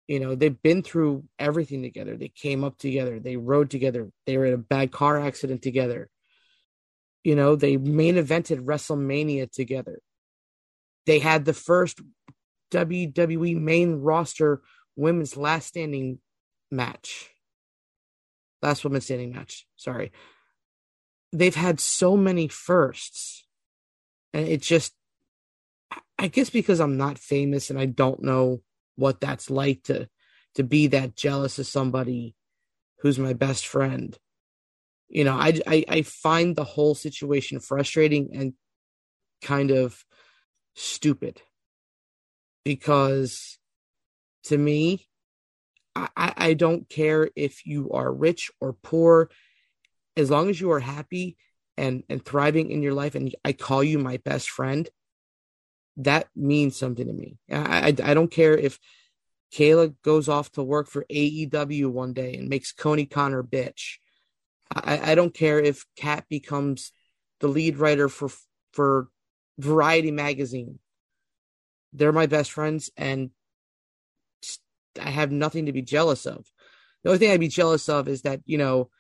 You 0.08 0.20
know, 0.20 0.34
they've 0.34 0.62
been 0.62 0.82
through 0.82 1.24
everything 1.38 1.82
together. 1.82 2.16
They 2.16 2.28
came 2.28 2.64
up 2.64 2.78
together. 2.78 3.20
They 3.20 3.36
rode 3.36 3.70
together. 3.70 4.10
They 4.24 4.36
were 4.36 4.46
in 4.46 4.54
a 4.54 4.58
bad 4.58 4.90
car 4.90 5.20
accident 5.20 5.62
together. 5.62 6.08
You 7.22 7.36
know, 7.36 7.54
they 7.54 7.76
main 7.76 8.16
evented 8.16 8.64
WrestleMania 8.64 9.50
together 9.50 10.00
they 11.06 11.18
had 11.18 11.44
the 11.44 11.54
first 11.54 12.00
WWE 12.72 13.56
main 13.56 14.00
roster 14.00 14.62
women's 14.96 15.36
last 15.36 15.68
standing 15.68 16.18
match. 16.70 17.30
Last 18.62 18.84
women's 18.84 19.04
standing 19.04 19.32
match. 19.32 19.66
Sorry. 19.76 20.12
They've 21.32 21.54
had 21.54 21.80
so 21.80 22.16
many 22.16 22.48
firsts. 22.48 23.46
And 24.32 24.48
it 24.48 24.62
just, 24.62 24.92
I 26.18 26.28
guess 26.28 26.50
because 26.50 26.80
I'm 26.80 26.96
not 26.96 27.18
famous 27.18 27.70
and 27.70 27.78
I 27.78 27.86
don't 27.86 28.22
know 28.22 28.62
what 28.96 29.20
that's 29.20 29.50
like 29.50 29.82
to 29.84 30.08
to 30.54 30.64
be 30.64 30.86
that 30.86 31.14
jealous 31.14 31.58
of 31.58 31.66
somebody 31.66 32.34
who's 33.00 33.18
my 33.18 33.34
best 33.34 33.66
friend. 33.66 34.18
You 35.08 35.24
know, 35.24 35.34
I, 35.34 35.60
I, 35.66 35.84
I 35.86 36.02
find 36.02 36.56
the 36.56 36.64
whole 36.64 36.94
situation 36.94 37.60
frustrating 37.60 38.30
and 38.32 38.54
kind 39.42 39.70
of 39.70 40.02
stupid 40.76 41.42
because 42.64 43.58
to 44.44 44.56
me, 44.56 45.08
I, 45.94 46.34
I 46.36 46.54
don't 46.54 46.88
care 46.88 47.30
if 47.34 47.66
you 47.66 47.90
are 47.92 48.12
rich 48.12 48.50
or 48.60 48.74
poor, 48.74 49.30
as 50.16 50.30
long 50.30 50.50
as 50.50 50.60
you 50.60 50.70
are 50.72 50.80
happy 50.80 51.36
and, 51.76 52.04
and 52.08 52.24
thriving 52.24 52.70
in 52.70 52.82
your 52.82 52.92
life, 52.92 53.14
and 53.14 53.34
I 53.44 53.52
call 53.52 53.82
you 53.82 53.98
my 53.98 54.18
best 54.18 54.50
friend, 54.50 54.88
that 55.98 56.28
means 56.36 56.76
something 56.76 57.06
to 57.06 57.12
me. 57.12 57.38
I, 57.50 57.88
I, 57.88 58.10
I 58.10 58.14
don't 58.14 58.30
care 58.30 58.56
if 58.56 58.78
Kayla 59.52 59.94
goes 60.02 60.28
off 60.28 60.52
to 60.52 60.62
work 60.62 60.88
for 60.88 61.06
AEW 61.10 61.86
one 61.86 62.12
day 62.12 62.34
and 62.34 62.48
makes 62.48 62.72
Coney 62.72 63.06
Connor 63.06 63.42
bitch. 63.42 63.96
I, 64.74 65.12
I 65.12 65.14
don't 65.14 65.32
care 65.32 65.60
if 65.60 65.86
Kat 65.96 66.24
becomes 66.28 66.92
the 67.40 67.48
lead 67.48 67.78
writer 67.78 68.08
for 68.08 68.28
for 68.72 69.08
Variety 69.58 70.10
magazine. 70.10 70.78
They're 71.92 72.12
my 72.12 72.26
best 72.26 72.52
friends, 72.52 72.90
and 72.96 73.30
I 75.00 75.10
have 75.10 75.32
nothing 75.32 75.66
to 75.66 75.72
be 75.72 75.82
jealous 75.82 76.26
of. 76.26 76.44
The 77.02 77.10
only 77.10 77.18
thing 77.18 77.30
I'd 77.30 77.40
be 77.40 77.48
jealous 77.48 77.88
of 77.88 78.08
is 78.08 78.22
that, 78.22 78.40
you 78.44 78.58
know, 78.58 78.90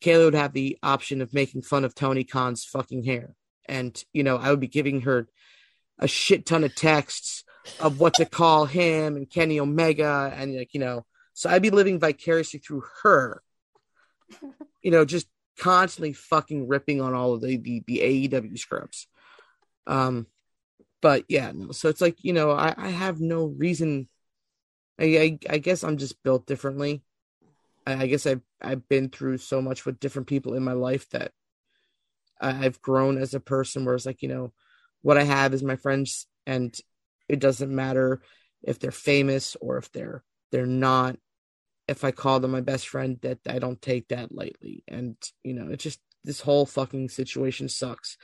Kayla 0.00 0.26
would 0.26 0.34
have 0.34 0.52
the 0.52 0.78
option 0.82 1.20
of 1.20 1.34
making 1.34 1.62
fun 1.62 1.84
of 1.84 1.94
Tony 1.94 2.24
Khan's 2.24 2.64
fucking 2.64 3.04
hair. 3.04 3.34
And, 3.68 4.02
you 4.12 4.22
know, 4.22 4.36
I 4.36 4.50
would 4.50 4.60
be 4.60 4.68
giving 4.68 5.02
her 5.02 5.28
a 5.98 6.08
shit 6.08 6.46
ton 6.46 6.64
of 6.64 6.74
texts 6.74 7.44
of 7.78 8.00
what 8.00 8.14
to 8.14 8.24
call 8.24 8.64
him 8.64 9.16
and 9.16 9.28
Kenny 9.28 9.60
Omega. 9.60 10.32
And, 10.34 10.56
like, 10.56 10.72
you 10.72 10.80
know, 10.80 11.04
so 11.34 11.50
I'd 11.50 11.62
be 11.62 11.70
living 11.70 11.98
vicariously 11.98 12.60
through 12.60 12.84
her, 13.02 13.42
you 14.82 14.90
know, 14.90 15.04
just 15.04 15.28
constantly 15.58 16.12
fucking 16.14 16.68
ripping 16.68 17.00
on 17.00 17.14
all 17.14 17.34
of 17.34 17.42
the, 17.42 17.56
the, 17.56 17.82
the 17.86 17.98
AEW 17.98 18.58
scripts. 18.58 19.06
Um, 19.90 20.28
but 21.02 21.24
yeah, 21.28 21.50
no. 21.52 21.72
So 21.72 21.88
it's 21.88 22.00
like 22.00 22.22
you 22.22 22.32
know, 22.32 22.52
I, 22.52 22.74
I 22.76 22.88
have 22.88 23.20
no 23.20 23.46
reason. 23.46 24.08
I, 24.98 25.04
I, 25.04 25.38
I 25.54 25.58
guess 25.58 25.82
I'm 25.82 25.96
just 25.96 26.22
built 26.22 26.46
differently. 26.46 27.02
I, 27.86 28.04
I 28.04 28.06
guess 28.06 28.24
I've 28.24 28.42
I've 28.62 28.88
been 28.88 29.08
through 29.08 29.38
so 29.38 29.60
much 29.60 29.84
with 29.84 30.00
different 30.00 30.28
people 30.28 30.54
in 30.54 30.62
my 30.62 30.74
life 30.74 31.08
that 31.10 31.32
I, 32.40 32.66
I've 32.66 32.80
grown 32.80 33.18
as 33.18 33.34
a 33.34 33.40
person. 33.40 33.84
Where 33.84 33.96
it's 33.96 34.06
like 34.06 34.22
you 34.22 34.28
know, 34.28 34.52
what 35.02 35.18
I 35.18 35.24
have 35.24 35.52
is 35.52 35.62
my 35.62 35.76
friends, 35.76 36.26
and 36.46 36.74
it 37.28 37.40
doesn't 37.40 37.74
matter 37.74 38.22
if 38.62 38.78
they're 38.78 38.92
famous 38.92 39.56
or 39.60 39.76
if 39.78 39.90
they're 39.90 40.22
they're 40.52 40.66
not. 40.66 41.16
If 41.88 42.04
I 42.04 42.12
call 42.12 42.38
them 42.38 42.52
my 42.52 42.60
best 42.60 42.86
friend, 42.86 43.18
that 43.22 43.38
I 43.48 43.58
don't 43.58 43.82
take 43.82 44.08
that 44.08 44.32
lightly, 44.32 44.84
and 44.86 45.16
you 45.42 45.54
know, 45.54 45.72
it's 45.72 45.82
just 45.82 45.98
this 46.22 46.40
whole 46.40 46.66
fucking 46.66 47.08
situation 47.08 47.68
sucks 47.68 48.16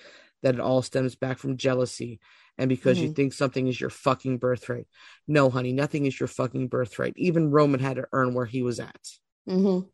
that 0.46 0.54
it 0.54 0.60
all 0.60 0.80
stems 0.80 1.16
back 1.16 1.38
from 1.38 1.56
jealousy 1.56 2.20
and 2.56 2.68
because 2.68 2.96
mm-hmm. 2.96 3.08
you 3.08 3.12
think 3.12 3.32
something 3.32 3.66
is 3.66 3.80
your 3.80 3.90
fucking 3.90 4.38
birthright. 4.38 4.86
No, 5.28 5.50
honey, 5.50 5.72
nothing 5.72 6.06
is 6.06 6.18
your 6.18 6.28
fucking 6.28 6.68
birthright. 6.68 7.14
Even 7.16 7.50
Roman 7.50 7.80
had 7.80 7.96
to 7.96 8.06
earn 8.12 8.32
where 8.32 8.46
he 8.46 8.62
was 8.62 8.80
at. 8.80 9.08
Mm-hmm. 9.48 9.88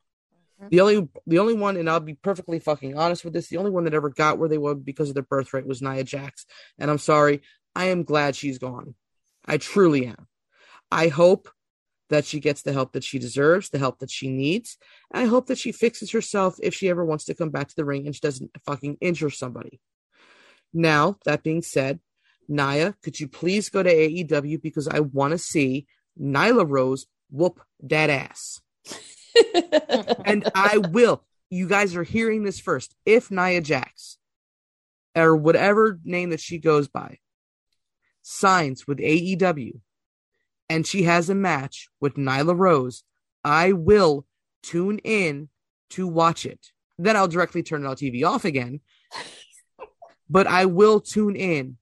The 0.70 0.80
only 0.80 1.08
the 1.26 1.40
only 1.40 1.54
one, 1.54 1.76
and 1.76 1.90
I'll 1.90 1.98
be 1.98 2.14
perfectly 2.14 2.60
fucking 2.60 2.96
honest 2.96 3.24
with 3.24 3.32
this, 3.32 3.48
the 3.48 3.56
only 3.56 3.72
one 3.72 3.82
that 3.84 3.94
ever 3.94 4.10
got 4.10 4.38
where 4.38 4.48
they 4.48 4.58
were 4.58 4.76
because 4.76 5.08
of 5.08 5.14
their 5.14 5.24
birthright 5.24 5.66
was 5.66 5.82
Nia 5.82 6.04
Jax. 6.04 6.46
And 6.78 6.88
I'm 6.88 6.98
sorry, 6.98 7.42
I 7.74 7.86
am 7.86 8.04
glad 8.04 8.36
she's 8.36 8.58
gone. 8.58 8.94
I 9.44 9.56
truly 9.56 10.06
am. 10.06 10.28
I 10.92 11.08
hope 11.08 11.48
that 12.10 12.24
she 12.24 12.38
gets 12.38 12.62
the 12.62 12.72
help 12.72 12.92
that 12.92 13.02
she 13.02 13.18
deserves, 13.18 13.70
the 13.70 13.78
help 13.78 13.98
that 14.00 14.10
she 14.10 14.28
needs. 14.28 14.76
And 15.10 15.24
I 15.24 15.26
hope 15.26 15.46
that 15.46 15.58
she 15.58 15.72
fixes 15.72 16.12
herself 16.12 16.58
if 16.62 16.74
she 16.74 16.90
ever 16.90 17.04
wants 17.04 17.24
to 17.24 17.34
come 17.34 17.50
back 17.50 17.68
to 17.68 17.74
the 17.74 17.86
ring 17.86 18.06
and 18.06 18.14
she 18.14 18.20
doesn't 18.20 18.50
fucking 18.64 18.98
injure 19.00 19.30
somebody. 19.30 19.80
Now, 20.72 21.18
that 21.24 21.42
being 21.42 21.62
said, 21.62 22.00
Naya, 22.48 22.94
could 23.02 23.20
you 23.20 23.28
please 23.28 23.68
go 23.68 23.82
to 23.82 23.92
AEW 23.92 24.60
because 24.60 24.88
I 24.88 25.00
want 25.00 25.32
to 25.32 25.38
see 25.38 25.86
Nyla 26.20 26.66
Rose 26.68 27.06
whoop 27.30 27.60
that 27.82 28.10
ass. 28.10 28.60
and 30.24 30.48
I 30.54 30.78
will. 30.78 31.24
You 31.50 31.68
guys 31.68 31.96
are 31.96 32.02
hearing 32.02 32.44
this 32.44 32.60
first. 32.60 32.94
If 33.04 33.30
Nia 33.30 33.60
Jax, 33.60 34.18
or 35.16 35.36
whatever 35.36 35.98
name 36.04 36.30
that 36.30 36.40
she 36.40 36.58
goes 36.58 36.88
by, 36.88 37.18
signs 38.22 38.86
with 38.86 38.98
AEW 38.98 39.80
and 40.70 40.86
she 40.86 41.02
has 41.02 41.28
a 41.28 41.34
match 41.34 41.88
with 42.00 42.14
Nyla 42.14 42.56
Rose, 42.56 43.04
I 43.44 43.72
will 43.72 44.26
tune 44.62 44.98
in 44.98 45.48
to 45.90 46.06
watch 46.06 46.46
it. 46.46 46.68
Then 46.98 47.16
I'll 47.16 47.28
directly 47.28 47.62
turn 47.62 47.84
our 47.84 47.94
TV 47.94 48.24
off 48.24 48.44
again. 48.44 48.80
But 50.32 50.46
I 50.46 50.64
will 50.64 51.00
tune 51.00 51.36
in 51.36 51.76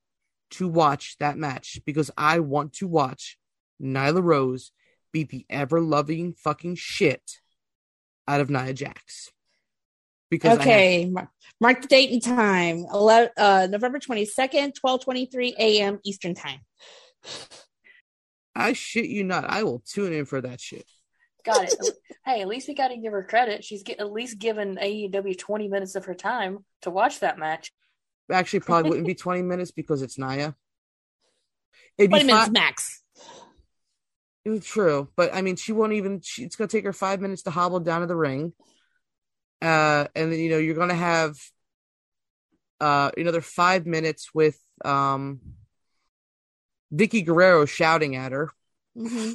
to 0.51 0.67
watch 0.67 1.17
that 1.21 1.39
match 1.39 1.79
because 1.87 2.11
I 2.19 2.41
want 2.41 2.73
to 2.75 2.89
watch 2.89 3.39
Nyla 3.81 4.23
Rose 4.23 4.73
beat 5.13 5.29
the 5.29 5.47
ever 5.49 5.81
loving 5.81 6.35
fucking 6.35 6.75
shit 6.75 7.23
out 8.27 8.41
of 8.41 8.51
Nia 8.51 8.75
Jax. 8.75 9.31
Because 10.31 10.59
okay, 10.59 11.13
have- 11.17 11.29
mark 11.61 11.83
the 11.83 11.89
date 11.89 12.11
and 12.11 12.23
time 12.23 12.87
11, 12.93 13.31
uh, 13.37 13.69
November 13.71 14.01
22nd, 14.01 14.73
12:23 14.85 15.55
a.m. 15.57 16.01
Eastern 16.05 16.35
Time. 16.35 16.61
I 18.55 18.73
shit 18.73 19.07
you 19.07 19.23
not. 19.23 19.45
I 19.49 19.63
will 19.63 19.81
tune 19.87 20.13
in 20.13 20.25
for 20.25 20.41
that 20.41 20.61
shit. 20.61 20.87
Got 21.45 21.65
it. 21.65 21.75
hey, 22.27 22.43
at 22.43 22.49
least 22.49 22.67
we 22.67 22.75
got 22.75 22.89
to 22.89 22.97
give 22.97 23.13
her 23.13 23.23
credit. 23.23 23.65
She's 23.65 23.85
get, 23.85 24.01
at 24.01 24.13
least 24.13 24.39
given 24.39 24.77
AEW 24.77 25.39
20 25.39 25.69
minutes 25.69 25.95
of 25.95 26.05
her 26.07 26.15
time 26.15 26.65
to 26.83 26.91
watch 26.91 27.21
that 27.21 27.39
match. 27.39 27.73
Actually, 28.33 28.61
probably 28.61 28.91
wouldn't 28.91 29.07
be 29.07 29.15
20 29.17 29.43
minutes 29.43 29.71
because 29.71 30.03
it's 30.03 30.19
Nia. 30.19 30.55
It'd 31.99 32.11
20 32.11 32.25
minutes 32.25 32.51
max. 32.51 33.03
It's 34.45 34.67
true, 34.67 35.09
but 35.17 35.35
I 35.35 35.43
mean, 35.43 35.57
she 35.57 35.73
won't 35.73 35.93
even. 35.93 36.21
She, 36.23 36.45
it's 36.45 36.57
going 36.57 36.67
to 36.69 36.77
take 36.77 36.85
her 36.85 36.95
five 36.95 37.21
minutes 37.21 37.43
to 37.43 37.51
hobble 37.51 37.81
down 37.81 38.01
to 38.01 38.07
the 38.07 38.17
ring, 38.17 38.55
uh, 39.61 40.07
and 40.15 40.33
then 40.33 40.39
you 40.39 40.49
know 40.49 40.59
you're 40.59 40.75
going 40.75 40.89
to 40.89 40.95
have 40.95 41.37
uh, 42.81 43.11
another 43.19 43.43
five 43.43 43.85
minutes 43.85 44.31
with 44.33 44.59
um, 44.83 45.41
Vickie 46.93 47.25
Guerrero 47.25 47.67
shouting 47.67 48.17
at 48.17 48.33
her, 48.33 48.51
mm-hmm. 48.97 49.33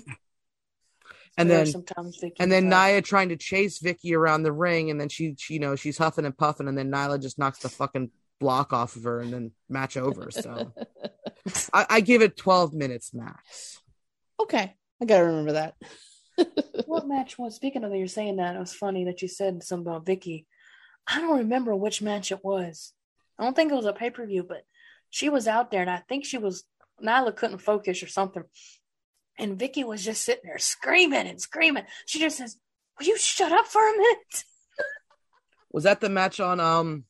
and 1.37 1.51
then 1.51 1.67
sometimes 1.67 2.19
and 2.39 2.51
then 2.51 2.67
Nia 2.69 3.03
trying 3.03 3.29
to 3.29 3.37
chase 3.37 3.77
Vickie 3.79 4.17
around 4.17 4.41
the 4.41 4.51
ring, 4.51 4.89
and 4.89 4.99
then 4.99 5.09
she, 5.09 5.35
she, 5.37 5.53
you 5.53 5.59
know, 5.59 5.75
she's 5.75 5.99
huffing 5.99 6.25
and 6.25 6.35
puffing, 6.35 6.67
and 6.67 6.75
then 6.75 6.89
Nyla 6.89 7.21
just 7.21 7.37
knocks 7.37 7.59
the 7.59 7.69
fucking 7.69 8.09
block 8.39 8.73
off 8.73 8.95
of 8.95 9.03
her, 9.03 9.19
and 9.19 9.33
then 9.33 9.51
match 9.69 9.97
over. 9.97 10.31
So 10.31 10.73
I, 11.73 11.85
I 11.89 12.01
give 12.01 12.21
it 12.21 12.37
twelve 12.37 12.73
minutes 12.73 13.13
max. 13.13 13.79
Okay. 14.39 14.75
I 15.01 15.05
gotta 15.05 15.25
remember 15.25 15.53
that. 15.53 15.75
what 16.85 17.07
match 17.07 17.37
was? 17.37 17.55
Speaking 17.55 17.83
of 17.83 17.93
you're 17.93 18.07
saying 18.07 18.37
that, 18.37 18.55
it 18.55 18.59
was 18.59 18.73
funny 18.73 19.05
that 19.05 19.21
you 19.21 19.27
said 19.27 19.63
something 19.63 19.87
about 19.87 20.05
Vickie. 20.05 20.45
I 21.07 21.21
don't 21.21 21.39
remember 21.39 21.75
which 21.75 22.01
match 22.01 22.31
it 22.31 22.43
was. 22.43 22.93
I 23.37 23.43
don't 23.43 23.55
think 23.55 23.71
it 23.71 23.75
was 23.75 23.85
a 23.85 23.93
pay 23.93 24.09
per 24.09 24.25
view, 24.25 24.43
but 24.43 24.63
she 25.09 25.29
was 25.29 25.47
out 25.47 25.71
there, 25.71 25.81
and 25.81 25.89
I 25.89 26.03
think 26.07 26.25
she 26.25 26.37
was 26.37 26.63
Nyla 27.03 27.35
couldn't 27.35 27.59
focus 27.59 28.01
or 28.01 28.07
something, 28.07 28.43
and 29.37 29.59
Vickie 29.59 29.85
was 29.85 30.03
just 30.03 30.23
sitting 30.23 30.45
there 30.45 30.57
screaming 30.57 31.27
and 31.27 31.41
screaming. 31.41 31.83
She 32.05 32.19
just 32.19 32.37
says, 32.37 32.57
"Will 32.99 33.07
you 33.07 33.17
shut 33.17 33.51
up 33.51 33.67
for 33.67 33.87
a 33.87 33.91
minute?" 33.91 34.43
was 35.71 35.83
that 35.83 35.99
the 35.99 36.09
match 36.09 36.39
on 36.39 36.59
um 36.61 37.03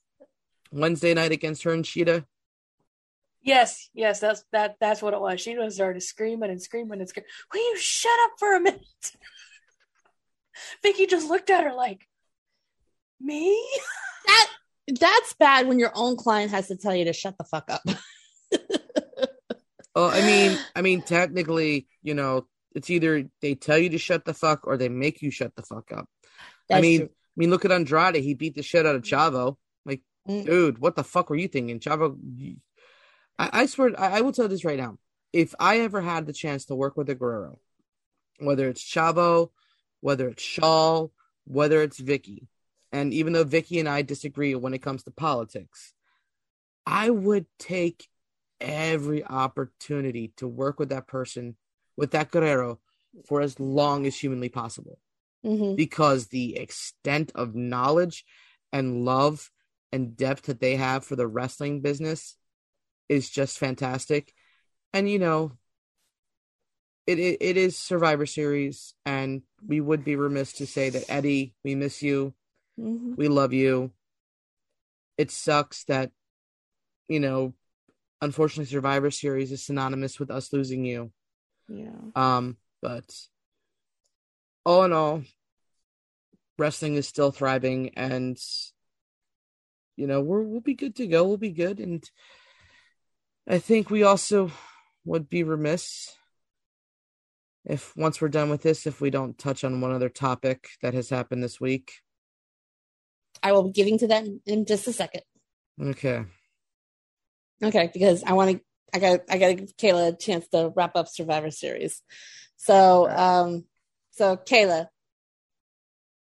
Wednesday 0.75 1.13
night 1.13 1.31
against 1.31 1.63
her 1.63 1.71
and 1.71 1.85
Sheeta? 1.85 2.25
Yes, 3.41 3.89
yes, 3.93 4.19
that's 4.19 4.43
that. 4.51 4.75
That's 4.79 5.01
what 5.01 5.13
it 5.13 5.21
was. 5.21 5.39
She 5.39 5.53
just 5.53 5.75
started 5.75 6.01
screaming 6.01 6.49
and 6.49 6.61
screaming 6.61 6.99
and 6.99 7.07
screaming. 7.07 7.29
Will 7.53 7.59
you 7.59 7.77
shut 7.77 8.11
up 8.25 8.31
for 8.39 8.55
a 8.55 8.59
minute? 8.59 8.83
Vickie 10.85 11.09
just 11.09 11.29
looked 11.29 11.49
at 11.49 11.63
her 11.63 11.73
like, 11.73 12.07
me. 13.19 13.67
That 14.27 14.47
that's 14.87 15.33
bad 15.33 15.67
when 15.67 15.77
your 15.77 15.91
own 15.93 16.15
client 16.15 16.49
has 16.49 16.67
to 16.69 16.75
tell 16.75 16.95
you 16.95 17.05
to 17.05 17.13
shut 17.13 17.37
the 17.37 17.43
fuck 17.43 17.69
up. 17.69 17.83
well, 19.95 20.09
I 20.09 20.21
mean, 20.21 20.57
I 20.75 20.81
mean, 20.81 21.03
technically, 21.03 21.85
you 22.01 22.15
know, 22.15 22.47
it's 22.73 22.89
either 22.89 23.29
they 23.39 23.53
tell 23.53 23.77
you 23.77 23.91
to 23.91 23.99
shut 23.99 24.25
the 24.25 24.33
fuck 24.33 24.65
or 24.65 24.77
they 24.77 24.89
make 24.89 25.21
you 25.21 25.29
shut 25.29 25.55
the 25.55 25.61
fuck 25.61 25.91
up. 25.91 26.09
That's 26.67 26.79
I 26.79 26.81
mean, 26.81 27.01
true. 27.01 27.09
I 27.09 27.35
mean, 27.35 27.51
look 27.51 27.65
at 27.65 27.71
Andrade. 27.71 28.15
He 28.15 28.33
beat 28.33 28.55
the 28.55 28.63
shit 28.63 28.87
out 28.87 28.95
of 28.95 29.03
Chavo. 29.03 29.57
Mm. 30.27 30.45
dude, 30.45 30.77
what 30.79 30.95
the 30.95 31.03
fuck 31.03 31.29
were 31.29 31.35
you 31.35 31.47
thinking, 31.47 31.79
Chavo? 31.79 32.17
I, 33.37 33.49
I 33.53 33.65
swear, 33.67 33.99
I, 33.99 34.17
I, 34.17 34.21
will 34.21 34.31
tell 34.31 34.47
this 34.47 34.65
right 34.65 34.79
now. 34.79 34.97
If 35.31 35.53
I 35.59 35.79
ever 35.79 36.01
had 36.01 36.25
the 36.25 36.33
chance 36.33 36.65
to 36.65 36.75
work 36.75 36.97
with 36.97 37.09
a 37.09 37.15
Guerrero, 37.15 37.59
whether 38.39 38.67
it's 38.67 38.83
Chavo, 38.83 39.51
whether 39.99 40.29
it's 40.29 40.43
Shaul, 40.43 41.11
whether 41.45 41.81
it's 41.81 41.99
Vickie, 41.99 42.47
and 42.91 43.13
even 43.13 43.33
though 43.33 43.45
Vickie 43.45 43.79
and 43.79 43.89
I 43.89 44.01
disagree 44.01 44.55
when 44.55 44.73
it 44.73 44.81
comes 44.81 45.03
to 45.03 45.11
politics, 45.11 45.93
I 46.85 47.09
would 47.09 47.45
take 47.59 48.07
every 48.61 49.23
opportunity 49.23 50.33
to 50.37 50.47
work 50.47 50.79
with 50.79 50.89
that 50.89 51.07
person, 51.07 51.55
with 51.97 52.11
that 52.11 52.31
Guerrero, 52.31 52.79
for 53.27 53.41
as 53.41 53.59
long 53.59 54.05
as 54.05 54.17
humanly 54.17 54.49
possible. 54.49 54.99
Mm-hmm. 55.45 55.75
Because 55.75 56.27
the 56.27 56.57
extent 56.57 57.31
of 57.35 57.53
knowledge 57.53 58.25
and 58.71 59.05
love 59.05 59.51
and 59.95 60.17
depth 60.17 60.47
that 60.47 60.59
they 60.59 60.75
have 60.75 61.05
for 61.05 61.15
the 61.15 61.25
wrestling 61.25 61.79
business 61.79 62.35
is 63.07 63.29
just 63.29 63.57
fantastic. 63.57 64.33
And 64.93 65.09
you 65.09 65.19
know, 65.19 65.53
it, 67.07 67.17
it, 67.17 67.37
it 67.39 67.55
is 67.55 67.77
Survivor 67.77 68.25
Series, 68.25 68.93
and 69.05 69.41
we 69.65 69.79
would 69.79 70.03
be 70.03 70.17
remiss 70.17 70.51
to 70.53 70.67
say 70.67 70.89
that 70.89 71.05
Eddie, 71.07 71.53
we 71.63 71.75
miss 71.75 72.03
you, 72.03 72.33
mm-hmm. 72.77 73.13
we 73.15 73.29
love 73.29 73.53
you. 73.53 73.91
It 75.17 75.31
sucks 75.31 75.85
that, 75.85 76.11
you 77.07 77.21
know, 77.21 77.53
unfortunately, 78.21 78.65
Survivor 78.65 79.11
Series 79.11 79.53
is 79.53 79.63
synonymous 79.63 80.19
with 80.19 80.29
us 80.29 80.51
losing 80.51 80.83
you. 80.83 81.13
Yeah. 81.69 82.01
Um, 82.15 82.57
but 82.81 83.05
all 84.65 84.83
in 84.83 84.91
all, 84.91 85.23
wrestling 86.57 86.95
is 86.95 87.07
still 87.07 87.31
thriving, 87.31 87.91
and 87.95 88.37
you 89.95 90.07
know, 90.07 90.21
we're 90.21 90.41
we'll 90.41 90.61
be 90.61 90.73
good 90.73 90.95
to 90.97 91.07
go. 91.07 91.23
We'll 91.25 91.37
be 91.37 91.51
good, 91.51 91.79
and 91.79 92.03
I 93.47 93.59
think 93.59 93.89
we 93.89 94.03
also 94.03 94.51
would 95.05 95.29
be 95.29 95.43
remiss 95.43 96.15
if 97.65 97.95
once 97.95 98.21
we're 98.21 98.29
done 98.29 98.49
with 98.49 98.61
this, 98.61 98.85
if 98.85 99.01
we 99.01 99.09
don't 99.09 99.37
touch 99.37 99.63
on 99.63 99.81
one 99.81 99.91
other 99.91 100.09
topic 100.09 100.67
that 100.81 100.93
has 100.93 101.09
happened 101.09 101.43
this 101.43 101.59
week. 101.59 101.93
I 103.41 103.51
will 103.51 103.63
be 103.63 103.71
getting 103.71 103.97
to 103.99 104.07
that 104.07 104.25
in 104.45 104.65
just 104.65 104.87
a 104.87 104.93
second. 104.93 105.21
Okay. 105.81 106.23
Okay, 107.63 107.89
because 107.93 108.23
I 108.23 108.33
want 108.33 108.51
to. 108.51 108.61
I 108.93 108.99
got. 108.99 109.21
I 109.29 109.37
got 109.37 109.47
to 109.47 109.53
give 109.55 109.77
Kayla 109.77 110.13
a 110.13 110.17
chance 110.17 110.47
to 110.49 110.71
wrap 110.75 110.95
up 110.95 111.07
Survivor 111.07 111.51
Series. 111.51 112.01
So, 112.57 113.09
um, 113.09 113.65
so 114.11 114.37
Kayla, 114.37 114.87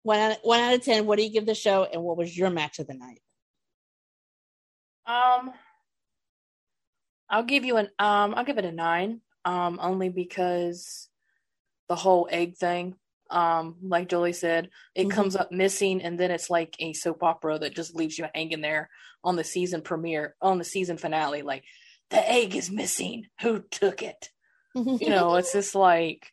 one 0.03 0.19
out, 0.19 0.37
one 0.43 0.59
out 0.59 0.73
of 0.73 0.83
ten. 0.83 1.05
What 1.05 1.17
do 1.17 1.23
you 1.23 1.31
give 1.31 1.45
the 1.45 1.55
show, 1.55 1.83
and 1.85 2.03
what 2.03 2.17
was 2.17 2.37
your 2.37 2.49
match 2.49 2.79
of 2.79 2.87
the 2.87 2.93
night? 2.93 3.21
Um, 5.05 5.51
I'll 7.29 7.43
give 7.43 7.65
you 7.65 7.77
an 7.77 7.89
um 7.99 8.33
I'll 8.35 8.45
give 8.45 8.57
it 8.57 8.65
a 8.65 8.71
nine. 8.71 9.21
Um, 9.43 9.79
only 9.81 10.09
because 10.09 11.07
the 11.87 11.95
whole 11.95 12.27
egg 12.31 12.57
thing, 12.57 12.95
um, 13.29 13.75
like 13.83 14.09
Julie 14.09 14.33
said, 14.33 14.69
it 14.95 15.01
mm-hmm. 15.03 15.11
comes 15.11 15.35
up 15.35 15.51
missing 15.51 16.01
and 16.01 16.19
then 16.19 16.31
it's 16.31 16.49
like 16.49 16.75
a 16.79 16.93
soap 16.93 17.21
opera 17.21 17.59
that 17.59 17.75
just 17.75 17.95
leaves 17.95 18.17
you 18.17 18.25
hanging 18.33 18.61
there 18.61 18.89
on 19.23 19.35
the 19.35 19.43
season 19.43 19.81
premiere, 19.81 20.35
on 20.41 20.57
the 20.57 20.63
season 20.63 20.97
finale, 20.97 21.43
like 21.43 21.63
the 22.09 22.31
egg 22.31 22.55
is 22.55 22.71
missing. 22.71 23.27
Who 23.41 23.63
took 23.69 24.01
it? 24.01 24.29
you 24.75 25.09
know, 25.09 25.35
it's 25.35 25.53
just 25.53 25.75
like 25.75 26.31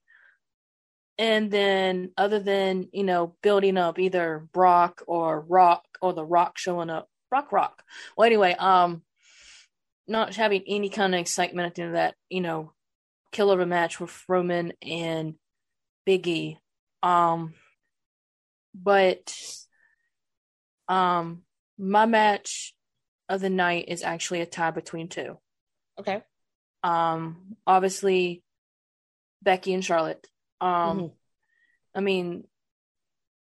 and 1.19 1.51
then 1.51 2.11
other 2.17 2.41
than, 2.41 2.89
you 2.93 3.05
know, 3.05 3.37
building 3.43 3.77
up 3.77 3.99
either 3.99 4.49
Brock 4.53 5.03
or 5.07 5.41
Rock 5.41 5.85
or 6.01 6.13
the 6.13 6.25
Rock 6.25 6.59
showing 6.59 6.91
up. 6.91 7.09
Rock 7.33 7.51
Rock. 7.51 7.83
Well 8.17 8.27
anyway, 8.27 8.55
um 8.59 9.03
not 10.07 10.35
having 10.37 10.63
any 10.67 10.89
kind 10.89 11.15
of 11.15 11.21
excitement 11.21 11.67
at 11.67 11.75
the 11.75 11.83
end 11.83 11.91
of 11.91 11.95
that, 11.95 12.15
you 12.29 12.41
know, 12.41 12.73
killer 13.31 13.55
of 13.55 13.61
a 13.61 13.67
match 13.67 13.99
with 13.99 14.25
Roman 14.29 14.73
and 14.83 15.35
Biggie. 16.07 16.59
Um, 17.03 17.55
but 18.75 19.35
um, 20.89 21.43
my 21.79 22.07
match 22.07 22.75
of 23.29 23.41
the 23.41 23.51
night 23.51 23.87
is 23.89 24.03
actually 24.03 24.41
a 24.41 24.47
tie 24.47 24.71
between 24.71 25.09
two. 25.09 25.39
Okay. 25.99 26.23
Um, 26.83 27.57
obviously, 27.67 28.43
Becky 29.43 29.73
and 29.73 29.85
Charlotte. 29.85 30.27
Um, 30.61 31.01
Mhm. 31.01 31.13
I 31.95 32.01
mean, 32.01 32.47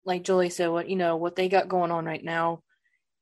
like 0.05 0.23
Julie 0.23 0.51
said, 0.51 0.69
what 0.69 0.89
you 0.89 0.97
know, 0.97 1.17
what 1.17 1.37
they 1.37 1.49
got 1.49 1.69
going 1.69 1.91
on 1.91 2.05
right 2.05 2.23
now, 2.23 2.63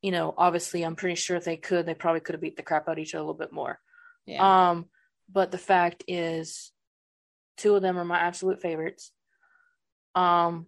you 0.05 0.11
know, 0.11 0.35
obviously, 0.37 0.83
I'm 0.83 0.97
pretty 0.97 1.15
sure 1.15 1.35
if 1.35 1.45
they 1.45 1.57
could, 1.57 1.87
they 1.87 1.95
probably 1.95 2.21
could 2.21 2.35
have 2.35 2.43
beat 2.43 2.59
the 2.59 2.63
crap 2.63 2.91
out 2.91 2.93
of 2.93 2.99
each 2.99 3.15
other 3.15 3.23
a 3.23 3.25
little 3.25 3.39
bit 3.39 3.55
more. 3.55 3.81
Yeah. 4.27 4.69
Um, 4.69 4.91
but 5.33 5.51
the 5.51 5.57
fact 5.57 6.05
is, 6.07 6.73
two 7.57 7.75
of 7.75 7.81
them 7.81 7.97
are 7.97 8.05
my 8.05 8.19
absolute 8.19 8.61
favorites. 8.61 9.13
Um, 10.15 10.67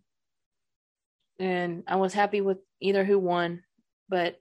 and 1.39 1.83
I 1.87 1.97
was 1.97 2.15
happy 2.15 2.41
with 2.41 2.57
either 2.81 3.05
who 3.05 3.19
won, 3.19 3.63
but 4.09 4.39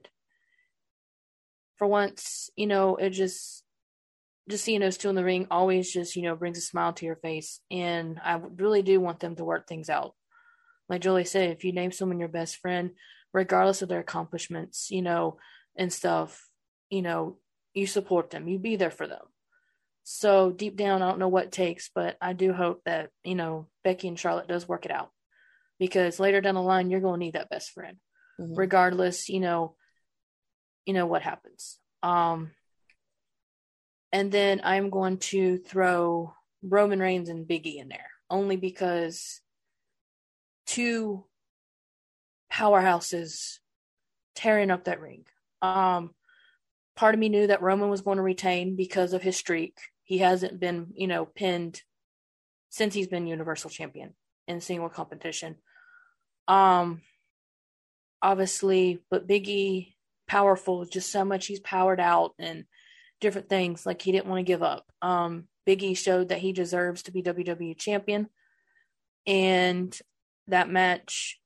for 1.76 1.86
once, 1.86 2.48
you 2.56 2.66
know, 2.66 2.96
it 2.96 3.10
just 3.10 3.64
just 4.48 4.64
seeing 4.64 4.80
those 4.80 4.96
two 4.96 5.10
in 5.10 5.14
the 5.14 5.24
ring 5.24 5.46
always 5.50 5.92
just 5.92 6.16
you 6.16 6.22
know 6.22 6.36
brings 6.36 6.56
a 6.56 6.62
smile 6.62 6.94
to 6.94 7.04
your 7.04 7.16
face, 7.16 7.60
and 7.70 8.18
I 8.24 8.40
really 8.56 8.80
do 8.80 8.98
want 8.98 9.20
them 9.20 9.36
to 9.36 9.44
work 9.44 9.68
things 9.68 9.90
out. 9.90 10.14
Like 10.88 11.02
Jolie 11.02 11.24
said, 11.24 11.50
if 11.50 11.64
you 11.64 11.72
name 11.72 11.92
someone 11.92 12.18
your 12.18 12.28
best 12.28 12.56
friend, 12.56 12.92
regardless 13.32 13.82
of 13.82 13.88
their 13.88 14.00
accomplishments, 14.00 14.90
you 14.90 15.02
know, 15.02 15.38
and 15.76 15.92
stuff, 15.92 16.48
you 16.90 17.02
know, 17.02 17.38
you 17.74 17.86
support 17.86 18.30
them, 18.30 18.48
you 18.48 18.58
be 18.58 18.76
there 18.76 18.90
for 18.90 19.06
them. 19.06 19.24
So 20.04 20.50
deep 20.52 20.76
down, 20.76 21.02
I 21.02 21.08
don't 21.08 21.18
know 21.18 21.28
what 21.28 21.46
it 21.46 21.52
takes, 21.52 21.90
but 21.94 22.16
I 22.20 22.32
do 22.32 22.52
hope 22.52 22.82
that 22.84 23.10
you 23.24 23.34
know 23.34 23.68
Becky 23.82 24.08
and 24.08 24.18
Charlotte 24.18 24.46
does 24.48 24.68
work 24.68 24.84
it 24.84 24.92
out 24.92 25.10
because 25.78 26.20
later 26.20 26.40
down 26.40 26.54
the 26.54 26.62
line, 26.62 26.90
you're 26.90 27.00
going 27.00 27.20
to 27.20 27.24
need 27.24 27.34
that 27.34 27.50
best 27.50 27.70
friend, 27.72 27.98
Mhm. 28.40 28.56
regardless, 28.56 29.28
you 29.28 29.40
know, 29.40 29.76
you 30.86 30.94
know 30.94 31.06
what 31.06 31.22
happens. 31.22 31.78
Um, 32.02 32.52
and 34.12 34.30
then 34.30 34.60
I'm 34.62 34.90
going 34.90 35.18
to 35.18 35.58
throw 35.58 36.34
Roman 36.62 37.00
Reigns 37.00 37.28
and 37.28 37.46
Biggie 37.46 37.76
in 37.76 37.88
there 37.88 38.10
only 38.30 38.56
because 38.56 39.40
two 40.66 41.26
powerhouses 42.56 43.58
tearing 44.34 44.70
up 44.70 44.84
that 44.84 45.00
ring. 45.00 45.24
Um, 45.60 46.14
part 46.94 47.14
of 47.14 47.20
me 47.20 47.28
knew 47.28 47.46
that 47.48 47.62
Roman 47.62 47.90
was 47.90 48.00
going 48.00 48.16
to 48.16 48.22
retain 48.22 48.76
because 48.76 49.12
of 49.12 49.22
his 49.22 49.36
streak. 49.36 49.76
He 50.04 50.18
hasn't 50.18 50.58
been, 50.58 50.92
you 50.94 51.06
know, 51.06 51.26
pinned 51.26 51.82
since 52.70 52.94
he's 52.94 53.08
been 53.08 53.26
Universal 53.26 53.70
Champion 53.70 54.14
in 54.48 54.60
single 54.60 54.88
competition. 54.88 55.56
Um, 56.48 57.02
obviously, 58.22 59.00
but 59.10 59.28
Biggie, 59.28 59.94
powerful, 60.26 60.84
just 60.84 61.12
so 61.12 61.24
much 61.24 61.46
he's 61.46 61.60
powered 61.60 62.00
out 62.00 62.34
and 62.38 62.64
different 63.20 63.48
things. 63.48 63.84
Like 63.84 64.00
he 64.00 64.12
didn't 64.12 64.26
want 64.26 64.38
to 64.38 64.50
give 64.50 64.62
up. 64.62 64.86
Um, 65.02 65.48
Biggie 65.66 65.96
showed 65.96 66.28
that 66.28 66.38
he 66.38 66.52
deserves 66.52 67.02
to 67.02 67.12
be 67.12 67.22
WWE 67.22 67.76
champion, 67.76 68.28
and 69.26 69.98
that 70.46 70.70
match 70.70 71.40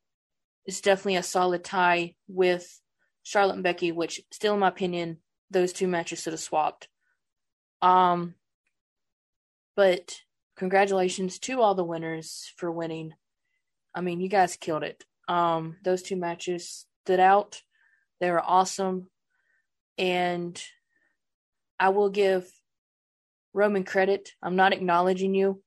is 0.71 0.81
definitely 0.81 1.17
a 1.17 1.23
solid 1.23 1.65
tie 1.65 2.15
with 2.29 2.81
Charlotte 3.25 3.55
and 3.55 3.65
Becky, 3.65 3.91
which 3.91 4.21
still, 4.31 4.55
in 4.55 4.61
my 4.61 4.69
opinion, 4.69 5.19
those 5.51 5.73
two 5.73 5.89
matches 5.89 6.23
should 6.23 6.33
have 6.33 6.41
swapped. 6.41 6.87
Um, 7.83 8.35
but 9.75 10.21
congratulations 10.57 11.41
to 11.41 11.61
all 11.61 11.75
the 11.75 11.85
winners 11.85 12.53
for 12.57 12.71
winning. 12.71 13.15
I 13.95 14.01
mean, 14.01 14.21
you 14.21 14.29
guys 14.29 14.57
killed 14.57 14.85
it. 14.85 15.05
Um, 15.27 15.77
those 15.83 16.03
two 16.03 16.17
matches 16.17 16.87
stood 17.05 17.19
out. 17.19 17.63
They 18.21 18.31
were 18.31 18.41
awesome. 18.41 19.09
And 19.99 20.63
I 21.81 21.89
will 21.89 22.11
give 22.11 22.49
Roman 23.53 23.83
credit. 23.83 24.35
I'm 24.41 24.55
not 24.55 24.73
acknowledging 24.73 25.35
you, 25.35 25.63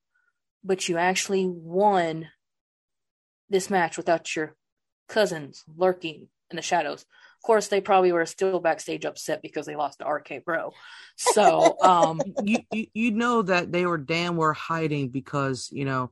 but 0.62 0.88
you 0.88 0.96
actually 0.96 1.46
won 1.46 2.28
this 3.50 3.68
match 3.68 3.98
without 3.98 4.34
your 4.34 4.56
cousins 5.08 5.64
lurking 5.76 6.28
in 6.50 6.56
the 6.56 6.62
shadows. 6.62 7.02
Of 7.02 7.46
course, 7.46 7.68
they 7.68 7.80
probably 7.80 8.12
were 8.12 8.26
still 8.26 8.60
backstage 8.60 9.04
upset 9.04 9.42
because 9.42 9.66
they 9.66 9.76
lost 9.76 9.98
to 9.98 10.06
RK 10.06 10.44
Bro. 10.44 10.72
So, 11.16 11.76
um, 11.82 12.20
you, 12.42 12.60
you 12.72 12.86
you 12.94 13.10
know 13.10 13.42
that 13.42 13.70
they 13.70 13.86
were 13.86 13.98
damn 13.98 14.36
were 14.36 14.54
hiding 14.54 15.10
because 15.10 15.68
you 15.70 15.84
know 15.84 16.10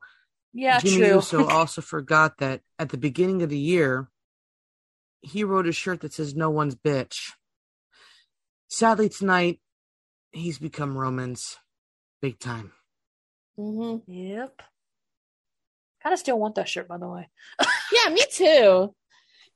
yeah, 0.53 0.79
Jimmy 0.79 0.99
true. 0.99 1.15
Uso 1.15 1.47
also 1.49 1.81
forgot 1.81 2.39
that 2.39 2.61
at 2.79 2.91
the 2.91 2.99
beginning 2.99 3.43
of 3.43 3.49
the 3.49 3.59
year 3.59 4.09
he 5.23 5.45
wrote 5.45 5.69
a 5.69 5.73
shirt 5.73 6.01
that 6.01 6.13
says 6.13 6.35
"No 6.35 6.51
one's 6.51 6.75
bitch." 6.75 7.31
Sadly, 8.69 9.09
tonight 9.09 9.61
he's 10.33 10.59
become 10.59 10.97
Roman's 10.97 11.57
big 12.21 12.39
time. 12.39 12.73
Mm-hmm. 13.59 14.11
Yep. 14.11 14.63
Kind 16.03 16.13
of 16.13 16.19
still 16.19 16.39
want 16.39 16.57
that 16.57 16.69
shirt, 16.69 16.89
by 16.89 16.99
the 16.99 17.09
way. 17.09 17.29
Yeah, 17.93 18.13
me 18.13 18.23
too. 18.33 18.95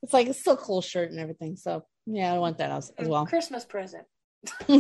It's 0.03 0.13
like 0.13 0.27
it's 0.27 0.41
still 0.41 0.55
a 0.55 0.59
cool 0.59 0.83
shirt 0.83 1.11
and 1.11 1.19
everything. 1.19 1.57
So 1.57 1.85
yeah, 2.05 2.33
I 2.33 2.39
want 2.39 2.59
that 2.59 2.71
as, 2.71 2.93
as 2.99 3.09
well. 3.09 3.25
Christmas 3.27 3.65
present. 3.65 4.05
All 4.69 4.79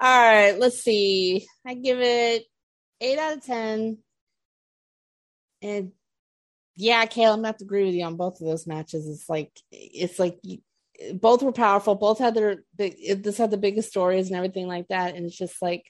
right, 0.00 0.58
let's 0.58 0.82
see. 0.82 1.46
I 1.64 1.74
give 1.74 2.00
it 2.00 2.44
eight 3.00 3.18
out 3.18 3.36
of 3.36 3.44
ten. 3.44 3.98
And 5.62 5.92
yeah, 6.76 7.06
Kayla, 7.06 7.30
I'm 7.30 7.36
gonna 7.36 7.48
have 7.48 7.58
to 7.58 7.64
agree 7.64 7.84
with 7.84 7.94
you 7.94 8.04
on 8.04 8.16
both 8.16 8.40
of 8.40 8.46
those 8.46 8.66
matches. 8.66 9.06
It's 9.06 9.28
like 9.28 9.52
it's 9.70 10.18
like 10.18 10.38
you, 10.42 10.58
both 11.14 11.42
were 11.42 11.52
powerful. 11.52 11.94
Both 11.94 12.18
had 12.18 12.34
their 12.34 12.64
big. 12.76 13.22
This 13.22 13.38
had 13.38 13.50
the 13.50 13.56
biggest 13.56 13.90
stories 13.90 14.26
and 14.26 14.36
everything 14.36 14.66
like 14.66 14.88
that. 14.88 15.14
And 15.14 15.24
it's 15.24 15.38
just 15.38 15.62
like, 15.62 15.84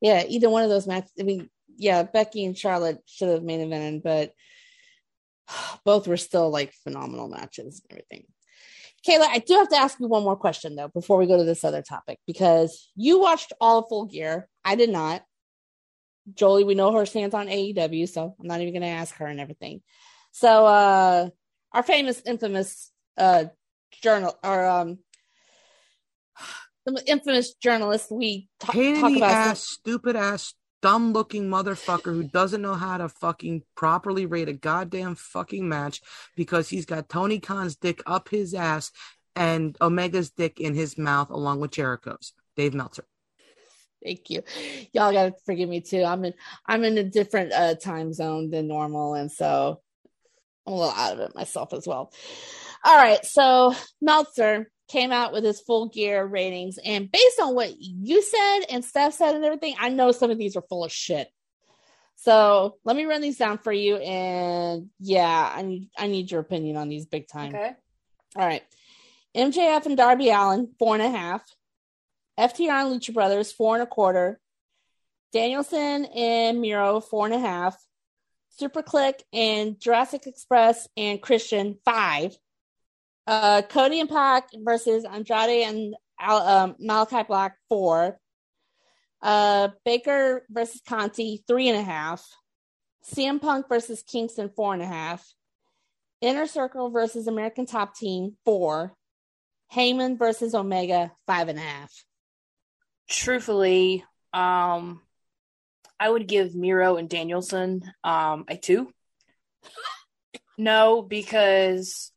yeah, 0.00 0.24
either 0.26 0.50
one 0.50 0.62
of 0.62 0.70
those 0.70 0.86
matches. 0.86 1.12
I 1.20 1.22
mean, 1.24 1.50
yeah, 1.78 2.02
Becky 2.02 2.44
and 2.44 2.58
Charlotte 2.58 2.98
should 3.06 3.28
have 3.28 3.42
main 3.42 3.60
evented, 3.60 4.02
but 4.02 4.32
both 5.84 6.06
were 6.06 6.16
still 6.16 6.50
like 6.50 6.74
phenomenal 6.84 7.28
matches 7.28 7.80
and 7.80 7.92
everything. 7.98 8.26
Kayla, 9.06 9.28
I 9.30 9.38
do 9.38 9.54
have 9.54 9.68
to 9.68 9.76
ask 9.76 9.98
you 10.00 10.08
one 10.08 10.24
more 10.24 10.36
question 10.36 10.74
though 10.74 10.88
before 10.88 11.18
we 11.18 11.26
go 11.26 11.38
to 11.38 11.44
this 11.44 11.64
other 11.64 11.82
topic 11.82 12.18
because 12.26 12.90
you 12.96 13.20
watched 13.20 13.52
all 13.60 13.78
of 13.78 13.88
Full 13.88 14.06
Gear. 14.06 14.48
I 14.64 14.74
did 14.74 14.90
not. 14.90 15.22
Jolie, 16.34 16.64
we 16.64 16.74
know 16.74 16.92
her 16.92 17.06
stance 17.06 17.32
on 17.32 17.46
AEW, 17.46 18.08
so 18.08 18.34
I'm 18.38 18.46
not 18.46 18.60
even 18.60 18.74
going 18.74 18.82
to 18.82 18.88
ask 18.88 19.14
her 19.16 19.26
and 19.26 19.40
everything. 19.40 19.80
So, 20.32 20.66
uh, 20.66 21.30
our 21.72 21.82
famous, 21.82 22.20
infamous, 22.26 22.90
uh, 23.16 23.46
journal 24.02 24.38
or 24.44 24.66
um, 24.66 24.98
the 26.86 27.02
infamous 27.06 27.54
journalist 27.54 28.10
we 28.10 28.48
ta- 28.60 28.72
talk 28.72 29.16
about. 29.16 29.22
ass, 29.22 29.60
stupid 29.60 30.16
ass, 30.16 30.52
dumb 30.82 31.12
looking 31.12 31.48
motherfucker 31.48 32.14
who 32.14 32.22
doesn't 32.22 32.62
know 32.62 32.74
how 32.74 32.96
to 32.98 33.08
fucking 33.08 33.62
properly 33.74 34.26
rate 34.26 34.48
a 34.48 34.52
goddamn 34.52 35.14
fucking 35.14 35.68
match 35.68 36.00
because 36.36 36.68
he's 36.68 36.86
got 36.86 37.08
Tony 37.08 37.38
Khan's 37.38 37.76
dick 37.76 38.02
up 38.06 38.28
his 38.28 38.54
ass 38.54 38.90
and 39.34 39.76
Omega's 39.80 40.30
dick 40.30 40.60
in 40.60 40.74
his 40.74 40.98
mouth 40.98 41.30
along 41.30 41.60
with 41.60 41.70
Jericho's. 41.70 42.32
Dave 42.56 42.74
Meltzer. 42.74 43.04
Thank 44.02 44.30
you. 44.30 44.42
Y'all 44.92 45.12
gotta 45.12 45.34
forgive 45.44 45.68
me 45.68 45.80
too. 45.80 46.04
I'm 46.04 46.24
in 46.24 46.34
I'm 46.66 46.84
in 46.84 46.98
a 46.98 47.04
different 47.04 47.52
uh 47.52 47.74
time 47.74 48.12
zone 48.12 48.50
than 48.50 48.68
normal, 48.68 49.14
and 49.14 49.30
so 49.30 49.80
I'm 50.66 50.72
a 50.72 50.76
little 50.76 50.92
out 50.92 51.12
of 51.14 51.20
it 51.20 51.34
myself 51.34 51.72
as 51.72 51.86
well. 51.86 52.12
All 52.84 52.96
right, 52.96 53.24
so 53.24 53.74
Meltzer 54.00 54.70
came 54.88 55.12
out 55.12 55.32
with 55.32 55.44
his 55.44 55.60
full 55.60 55.88
gear 55.88 56.24
ratings, 56.24 56.78
and 56.84 57.10
based 57.10 57.40
on 57.40 57.54
what 57.54 57.78
you 57.78 58.22
said 58.22 58.60
and 58.70 58.84
Steph 58.84 59.14
said 59.14 59.34
and 59.34 59.44
everything, 59.44 59.74
I 59.78 59.90
know 59.90 60.12
some 60.12 60.30
of 60.30 60.38
these 60.38 60.56
are 60.56 60.62
full 60.62 60.84
of 60.84 60.92
shit. 60.92 61.28
So 62.16 62.76
let 62.84 62.96
me 62.96 63.04
run 63.04 63.20
these 63.20 63.38
down 63.38 63.58
for 63.58 63.72
you, 63.72 63.96
and 63.96 64.90
yeah, 64.98 65.52
I 65.54 65.62
need 65.62 65.90
I 65.96 66.08
need 66.08 66.30
your 66.30 66.40
opinion 66.40 66.76
on 66.76 66.88
these 66.88 67.06
big 67.06 67.28
time. 67.28 67.54
Okay. 67.54 67.72
All 68.36 68.46
right. 68.46 68.62
MJF 69.36 69.86
and 69.86 69.96
Darby 69.96 70.30
Allin, 70.30 70.74
four 70.78 70.94
and 70.94 71.02
a 71.02 71.10
half. 71.10 71.42
FTR 72.38 72.86
and 72.86 73.00
Lucha 73.00 73.12
Brothers, 73.12 73.52
four 73.52 73.74
and 73.74 73.82
a 73.82 73.86
quarter. 73.86 74.40
Danielson 75.32 76.06
and 76.06 76.60
Miro, 76.60 77.00
four 77.00 77.26
and 77.26 77.34
a 77.34 77.38
half. 77.38 77.76
Super 78.50 78.82
Kliq 78.82 79.20
and 79.32 79.78
Jurassic 79.78 80.26
Express 80.26 80.88
and 80.96 81.22
Christian, 81.22 81.78
five. 81.84 82.36
Uh, 83.28 83.60
Cody 83.60 84.00
and 84.00 84.08
Pac 84.08 84.48
versus 84.56 85.04
Andrade 85.04 85.66
and 85.66 85.94
Al, 86.18 86.38
um, 86.38 86.76
Malachi 86.78 87.24
Black, 87.24 87.58
four. 87.68 88.18
Uh, 89.20 89.68
Baker 89.84 90.46
versus 90.48 90.80
Conti, 90.88 91.44
three 91.46 91.68
and 91.68 91.76
a 91.76 91.82
half. 91.82 92.26
CM 93.04 93.38
Punk 93.38 93.68
versus 93.68 94.02
Kingston, 94.02 94.50
four 94.56 94.72
and 94.72 94.82
a 94.82 94.86
half. 94.86 95.30
Inner 96.22 96.46
Circle 96.46 96.88
versus 96.88 97.26
American 97.26 97.66
Top 97.66 97.94
Team, 97.94 98.38
four. 98.46 98.94
Hangman 99.68 100.16
versus 100.16 100.54
Omega, 100.54 101.12
five 101.26 101.48
and 101.48 101.58
a 101.58 101.62
half. 101.62 101.92
Truthfully, 103.10 104.06
um, 104.32 105.02
I 106.00 106.08
would 106.08 106.26
give 106.26 106.54
Miro 106.54 106.96
and 106.96 107.10
Danielson 107.10 107.82
um 108.02 108.46
a 108.48 108.56
two. 108.56 108.90
no, 110.58 111.02
because 111.02 112.10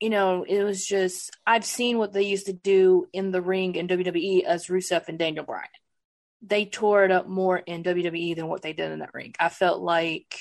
you 0.00 0.10
know 0.10 0.44
it 0.44 0.62
was 0.62 0.84
just 0.86 1.36
I've 1.46 1.64
seen 1.64 1.98
what 1.98 2.12
they 2.12 2.22
used 2.22 2.46
to 2.46 2.52
do 2.52 3.06
in 3.12 3.32
the 3.32 3.42
ring 3.42 3.74
in 3.74 3.88
WWE 3.88 4.44
as 4.44 4.66
Rusev 4.66 5.08
and 5.08 5.18
Daniel 5.18 5.44
Bryan. 5.44 5.68
they 6.42 6.66
tore 6.66 7.04
it 7.04 7.10
up 7.10 7.26
more 7.28 7.58
in 7.58 7.82
WWE 7.82 8.36
than 8.36 8.46
what 8.48 8.62
they 8.62 8.72
did 8.72 8.92
in 8.92 9.00
that 9.00 9.14
ring. 9.14 9.34
I 9.40 9.48
felt 9.48 9.80
like 9.82 10.36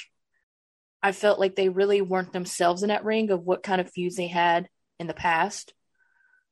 I 1.01 1.11
felt 1.11 1.39
like 1.39 1.55
they 1.55 1.69
really 1.69 2.01
weren't 2.01 2.33
themselves 2.33 2.83
in 2.83 2.89
that 2.89 3.05
ring 3.05 3.31
of 3.31 3.43
what 3.43 3.63
kind 3.63 3.81
of 3.81 3.91
feuds 3.91 4.15
they 4.15 4.27
had 4.27 4.67
in 4.99 5.07
the 5.07 5.13
past. 5.13 5.73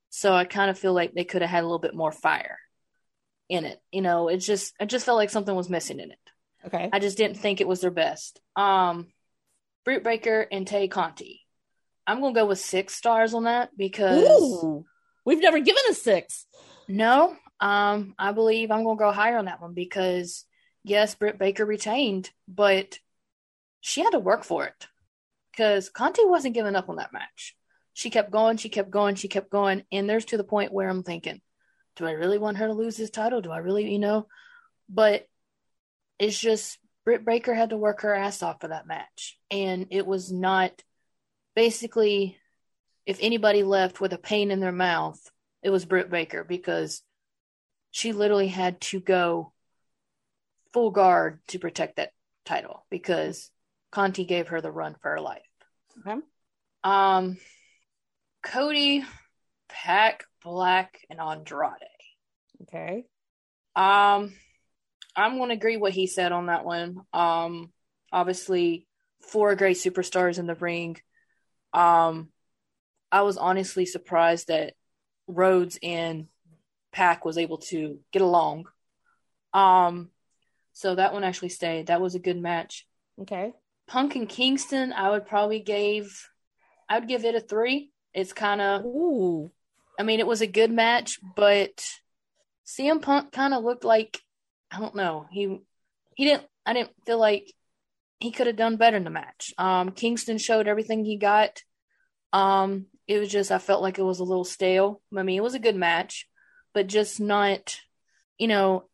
So 0.10 0.34
I 0.34 0.46
kind 0.46 0.70
of 0.70 0.80
feel 0.80 0.94
like 0.94 1.14
they 1.14 1.26
could 1.26 1.42
have 1.42 1.52
had 1.52 1.62
a 1.64 1.68
little 1.68 1.80
bit 1.80 1.96
more 1.96 2.12
fire 2.12 2.58
in 3.50 3.66
it. 3.66 3.80
You 3.92 4.02
know, 4.02 4.30
it 4.30 4.38
just 4.38 4.74
I 4.80 4.86
just 4.86 5.06
felt 5.06 5.18
like 5.18 5.30
something 5.30 5.56
was 5.56 5.70
missing 5.70 6.00
in 6.00 6.12
it. 6.12 6.20
Okay. 6.68 6.90
I 6.92 7.00
just 7.00 7.18
didn't 7.18 7.38
think 7.38 7.62
it 7.62 7.68
was 7.68 7.82
their 7.82 7.92
best. 7.92 8.40
Um 8.56 9.08
Britt 9.84 10.04
Baker 10.04 10.48
and 10.52 10.66
Tay 10.66 10.88
Conti. 10.88 11.45
I'm 12.08 12.22
gonna 12.22 12.34
go 12.34 12.46
with 12.46 12.60
six 12.60 12.96
stars 12.96 13.34
on 13.34 13.46
that 13.46 13.76
because 13.78 14.24
Ooh, 14.24 14.86
we've 15.26 15.42
never 15.42 15.60
given 15.60 15.82
a 15.90 15.94
six. 15.94 16.46
no, 16.88 17.36
um, 17.60 18.16
I 18.18 18.32
believe 18.32 18.72
I'm 18.72 18.84
gonna 18.84 18.98
go 18.98 19.12
higher 19.12 19.38
on 19.38 19.46
that 19.46 19.62
one 19.62 19.74
because 19.74 20.46
yes, 20.84 21.16
Britt 21.16 21.40
Baker 21.40 21.66
retained, 21.66 22.30
but 22.48 23.00
she 23.82 24.02
had 24.02 24.12
to 24.12 24.20
work 24.20 24.44
for 24.44 24.66
it 24.66 24.88
because 25.52 25.90
Conti 25.90 26.26
wasn't 26.26 26.54
giving 26.54 26.76
up 26.76 26.90
on 26.90 26.98
that 26.98 27.14
match. 27.14 27.56
She 27.94 28.10
kept 28.10 28.32
going, 28.32 28.58
she 28.58 28.70
kept 28.70 28.92
going, 28.92 29.16
she 29.16 29.28
kept 29.28 29.50
going, 29.50 29.84
and 29.92 30.10
there's 30.10 30.26
to 30.26 30.38
the 30.38 30.44
point 30.44 30.74
where 30.74 30.90
I'm 30.90 31.04
thinking, 31.04 31.42
do 31.96 32.06
I 32.06 32.12
really 32.12 32.38
want 32.38 32.58
her 32.58 32.68
to 32.68 32.74
lose 32.74 32.98
this 32.98 33.10
title? 33.10 33.42
Do 33.42 33.52
I 33.52 33.58
really, 33.60 33.90
you 33.92 34.00
know? 34.00 34.28
But 34.90 35.26
it's 36.20 36.38
just 36.38 36.78
Britt 37.06 37.26
Baker 37.26 37.54
had 37.54 37.70
to 37.70 37.78
work 37.78 38.02
her 38.02 38.14
ass 38.14 38.44
off 38.44 38.60
for 38.60 38.68
that 38.68 38.88
match, 38.88 39.38
and 39.50 39.88
it 39.92 40.06
was 40.06 40.32
not 40.32 40.72
basically 41.56 42.38
if 43.06 43.20
anybody 43.22 43.64
left 43.64 44.02
with 44.02 44.14
a 44.14 44.18
pain 44.18 44.52
in 44.52 44.60
their 44.60 44.72
mouth, 44.72 45.20
it 45.64 45.70
was 45.70 45.86
Britt 45.86 46.10
Baker 46.10 46.44
because 46.44 47.02
she 47.92 48.12
literally 48.12 48.48
had 48.48 48.82
to 48.82 49.00
go 49.00 49.54
full 50.74 50.92
guard 50.92 51.40
to 51.48 51.60
protect 51.60 51.98
that 51.98 52.12
title 52.46 52.86
because 52.90 53.50
Conti 53.92 54.26
gave 54.26 54.50
her 54.50 54.62
the 54.62 54.72
run 54.72 54.96
for 55.02 55.12
her 55.12 55.22
life. 55.22 55.42
Okay. 56.00 56.20
Um, 56.84 57.38
Cody, 58.44 59.04
Pac, 59.70 60.26
Black, 60.44 61.00
and 61.10 61.20
Andrade. 61.20 61.72
Okay. 62.64 63.06
Um, 63.76 64.34
I'm 65.16 65.38
going 65.38 65.50
to 65.50 65.56
agree 65.56 65.78
what 65.78 65.94
he 65.94 66.08
said 66.08 66.32
on 66.32 66.48
that 66.48 66.66
one. 66.66 67.02
Um, 67.14 67.72
obviously, 68.12 68.88
four 69.22 69.56
great 69.56 69.78
superstars 69.78 70.38
in 70.38 70.46
the 70.46 70.56
ring. 70.56 70.98
Um, 71.76 72.30
I 73.12 73.22
was 73.22 73.38
honestly 73.38 73.86
surprised 73.86 74.48
that 74.48 74.74
Rhodes 75.28 75.78
and 75.84 76.28
Pac 76.92 77.26
was 77.26 77.38
able 77.38 77.58
to 77.58 78.00
get 78.12 78.22
along. 78.22 78.66
Um, 79.54 80.10
so 80.74 80.96
that 80.96 81.14
one 81.14 81.24
actually 81.24 81.50
stayed. 81.50 81.88
That 81.88 82.02
was 82.02 82.16
a 82.16 82.20
good 82.20 82.38
match. 82.38 82.88
Okay. 83.22 83.54
Punk 83.88 84.16
and 84.16 84.28
Kingston, 84.28 84.94
I 84.94 85.12
would 85.12 85.28
probably 85.28 85.60
gave, 85.60 86.28
I 86.90 87.00
would 87.00 87.08
give 87.08 87.26
it 87.26 87.36
a 87.36 87.40
three. 87.40 87.92
It's 88.14 88.34
kind 88.34 88.62
of 88.62 88.86
Ooh. 88.86 89.52
I 90.00 90.04
mean, 90.04 90.20
it 90.20 90.28
was 90.28 90.42
a 90.42 90.48
good 90.48 90.72
match, 90.72 91.20
but 91.36 91.84
CM 92.66 93.02
Punk 93.02 93.32
kind 93.32 93.54
of 93.54 93.64
looked 93.64 93.84
like 93.84 94.20
I 94.72 94.80
don't 94.80 94.96
know. 94.96 95.28
He 95.32 95.60
he 96.16 96.26
didn't. 96.26 96.46
I 96.66 96.74
didn't 96.74 96.92
feel 97.06 97.20
like 97.20 97.54
he 98.26 98.32
could 98.32 98.48
have 98.48 98.56
done 98.56 98.76
better 98.78 98.98
in 98.98 99.04
the 99.04 99.10
match. 99.10 99.54
Um, 99.58 99.92
Kingston 99.92 100.38
showed 100.40 100.68
everything 100.68 101.06
he 101.06 101.18
got. 101.18 101.62
Um, 102.34 102.88
it 103.08 103.20
was 103.20 103.30
just 103.30 103.52
I 103.52 103.60
felt 103.60 103.82
like 103.84 104.00
it 104.00 104.04
was 104.04 104.20
a 104.20 104.24
little 104.24 104.44
stale. 104.44 105.02
I 105.16 105.22
mean, 105.24 105.38
it 105.38 105.44
was 105.44 105.54
a 105.54 105.60
good 105.60 105.76
match, 105.76 106.28
but 106.74 106.88
just 106.88 107.20
not, 107.20 107.78
you 108.40 108.48
know, 108.48 108.86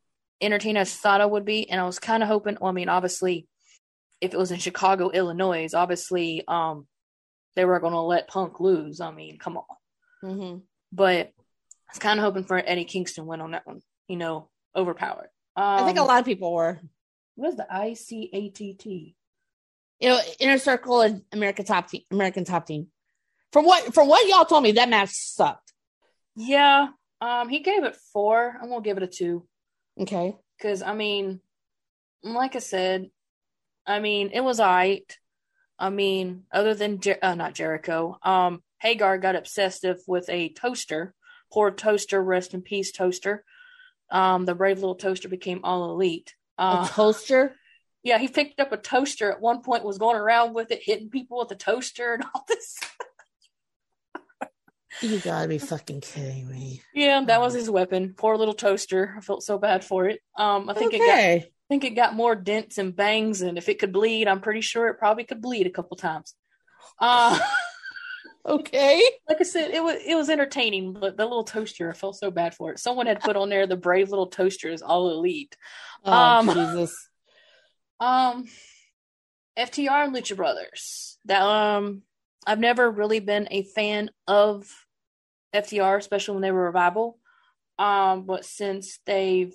entertaining 0.41 0.77
as 0.81 0.91
I 0.91 0.97
thought 0.97 1.21
it 1.21 1.29
would 1.31 1.45
be. 1.45 1.69
And 1.69 1.79
I 1.79 1.85
was 1.85 1.97
kind 1.97 2.21
of 2.23 2.27
hoping. 2.27 2.57
Well, 2.59 2.69
I 2.69 2.73
mean, 2.73 2.89
obviously, 2.89 3.47
if 4.19 4.33
it 4.33 4.37
was 4.37 4.51
in 4.51 4.59
Chicago, 4.59 5.09
Illinois, 5.09 5.73
obviously, 5.73 6.43
um, 6.47 6.87
they 7.55 7.63
were 7.65 7.79
going 7.79 7.93
to 7.93 8.01
let 8.01 8.27
Punk 8.27 8.59
lose. 8.59 8.99
I 9.01 9.11
mean, 9.11 9.39
come 9.39 9.57
on 9.57 9.63
Mm-hmm. 10.23 10.57
but 10.91 11.27
I 11.27 11.91
was 11.91 11.99
kind 11.99 12.19
of 12.19 12.23
hoping 12.25 12.43
for 12.43 12.57
an 12.57 12.67
Eddie 12.67 12.85
Kingston 12.85 13.25
win 13.25 13.41
on 13.41 13.51
that 13.51 13.65
one. 13.65 13.81
You 14.07 14.17
know, 14.17 14.49
overpowered. 14.75 15.29
Um, 15.55 15.79
I 15.79 15.85
think 15.85 15.97
a 15.97 16.03
lot 16.03 16.19
of 16.19 16.25
people 16.25 16.53
were. 16.53 16.79
What 17.35 17.49
is 17.49 17.55
the 17.55 17.65
ICATT? 17.73 19.15
You 20.01 20.09
know, 20.09 20.19
Inner 20.39 20.57
Circle 20.57 21.01
and 21.01 21.21
American 21.31 21.63
Top 21.63 21.87
Team. 21.89 22.01
American 22.11 22.43
Top 22.43 22.65
Team. 22.65 22.87
From 23.53 23.65
what 23.65 23.93
from 23.93 24.07
what 24.07 24.27
y'all 24.27 24.45
told 24.45 24.63
me, 24.63 24.73
that 24.73 24.89
match 24.89 25.11
sucked. 25.11 25.71
Yeah, 26.35 26.87
um, 27.21 27.49
he 27.49 27.59
gave 27.59 27.83
it 27.83 27.95
four. 28.11 28.55
I'm 28.61 28.69
gonna 28.69 28.81
give 28.81 28.97
it 28.97 29.03
a 29.03 29.07
two 29.07 29.45
Okay. 29.99 30.35
because 30.57 30.81
I 30.81 30.93
mean, 30.95 31.39
like 32.23 32.55
I 32.55 32.59
said, 32.59 33.09
I 33.85 33.99
mean 33.99 34.31
it 34.33 34.41
was 34.41 34.59
alright. 34.59 35.17
I 35.77 35.89
mean, 35.89 36.43
other 36.51 36.73
than 36.73 36.99
Jer- 36.99 37.19
uh, 37.21 37.35
not 37.35 37.53
Jericho, 37.55 38.17
um, 38.23 38.63
Hager 38.79 39.17
got 39.17 39.35
obsessive 39.35 39.97
with 40.07 40.29
a 40.29 40.49
toaster. 40.49 41.13
Poor 41.51 41.69
toaster, 41.71 42.23
rest 42.23 42.53
in 42.53 42.61
peace, 42.61 42.91
toaster. 42.91 43.43
Um, 44.09 44.45
the 44.45 44.55
brave 44.55 44.77
little 44.79 44.95
toaster 44.95 45.27
became 45.29 45.61
all 45.63 45.91
elite. 45.91 46.33
A 46.57 46.61
Uh, 46.63 46.87
toaster. 46.87 47.55
Yeah, 48.03 48.17
he 48.17 48.27
picked 48.27 48.59
up 48.59 48.71
a 48.71 48.77
toaster 48.77 49.31
at 49.31 49.41
one 49.41 49.61
point, 49.61 49.83
was 49.83 49.97
going 49.97 50.15
around 50.17 50.53
with 50.53 50.71
it, 50.71 50.81
hitting 50.83 51.09
people 51.09 51.37
with 51.39 51.49
the 51.49 51.55
toaster 51.55 52.13
and 52.13 52.23
all 52.33 52.43
this. 52.47 52.79
You 55.01 55.19
gotta 55.19 55.47
be 55.47 55.57
fucking 55.57 56.01
kidding 56.01 56.47
me. 56.49 56.81
Yeah, 56.93 57.23
that 57.25 57.39
was 57.39 57.53
his 57.53 57.69
weapon. 57.69 58.13
Poor 58.15 58.37
little 58.37 58.53
toaster. 58.53 59.15
I 59.17 59.21
felt 59.21 59.41
so 59.43 59.57
bad 59.57 59.83
for 59.83 60.07
it. 60.07 60.19
Um, 60.37 60.69
I 60.69 60.73
think 60.73 60.93
it 60.93 60.99
got 60.99 61.17
I 61.17 61.45
think 61.69 61.83
it 61.85 61.91
got 61.91 62.13
more 62.13 62.35
dents 62.35 62.77
and 62.77 62.95
bangs, 62.95 63.41
and 63.41 63.57
if 63.57 63.69
it 63.69 63.79
could 63.79 63.93
bleed, 63.93 64.27
I'm 64.27 64.41
pretty 64.41 64.61
sure 64.61 64.87
it 64.89 64.99
probably 64.99 65.23
could 65.23 65.41
bleed 65.41 65.65
a 65.67 65.71
couple 65.71 65.97
times. 65.97 66.35
Uh, 66.99 67.39
Okay. 68.43 69.03
like 69.29 69.37
I 69.39 69.43
said, 69.43 69.69
it 69.69 69.83
was 69.83 69.97
it 70.03 70.15
was 70.15 70.29
entertaining, 70.29 70.93
but 70.93 71.15
the 71.15 71.25
little 71.25 71.43
toaster, 71.43 71.89
I 71.91 71.93
felt 71.93 72.15
so 72.17 72.31
bad 72.31 72.55
for 72.55 72.71
it. 72.71 72.79
Someone 72.79 73.05
had 73.05 73.21
put 73.21 73.35
on 73.35 73.49
there 73.49 73.67
the 73.67 73.75
brave 73.77 74.09
little 74.09 74.27
toaster 74.27 74.67
is 74.69 74.81
all 74.81 75.11
elite. 75.11 75.55
Oh, 76.03 76.11
Um, 76.11 76.47
Jesus. 76.53 77.09
Um, 78.01 78.45
FTR 79.57 80.05
and 80.05 80.15
Lucha 80.15 80.35
Brothers. 80.35 81.17
That 81.25 81.43
um, 81.43 82.01
I've 82.45 82.59
never 82.59 82.89
really 82.89 83.19
been 83.19 83.47
a 83.51 83.63
fan 83.63 84.09
of 84.27 84.67
FTR, 85.55 85.97
especially 85.97 86.33
when 86.35 86.41
they 86.41 86.51
were 86.51 86.65
revival. 86.65 87.19
Um, 87.77 88.25
but 88.25 88.43
since 88.43 88.99
they've 89.05 89.53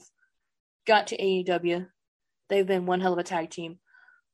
got 0.86 1.08
to 1.08 1.16
AEW, 1.16 1.86
they've 2.48 2.66
been 2.66 2.86
one 2.86 3.00
hell 3.00 3.12
of 3.12 3.18
a 3.18 3.24
tag 3.24 3.50
team. 3.50 3.78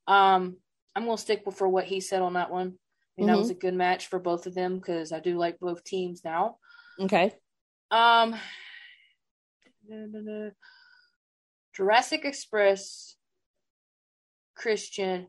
Um, 0.07 0.59
I'm 0.95 1.07
gonna 1.07 1.19
stick 1.19 1.43
with 1.47 1.57
for 1.57 1.69
what 1.69 1.85
he 1.85 2.01
said 2.01 2.23
on 2.23 2.35
that 2.35 2.51
one. 2.51 2.75
I 3.19 3.21
mean, 3.21 3.27
that 3.29 3.39
was 3.39 3.51
a 3.51 3.55
good 3.55 3.75
match 3.75 4.07
for 4.07 4.19
both 4.19 4.47
of 4.47 4.55
them 4.55 4.77
because 4.79 5.13
I 5.13 5.21
do 5.21 5.37
like 5.37 5.59
both 5.59 5.85
teams 5.85 6.23
now. 6.25 6.57
Okay. 6.99 7.35
Um, 7.91 8.35
Jurassic 11.75 12.25
Express, 12.25 13.17
Christian, 14.63 15.27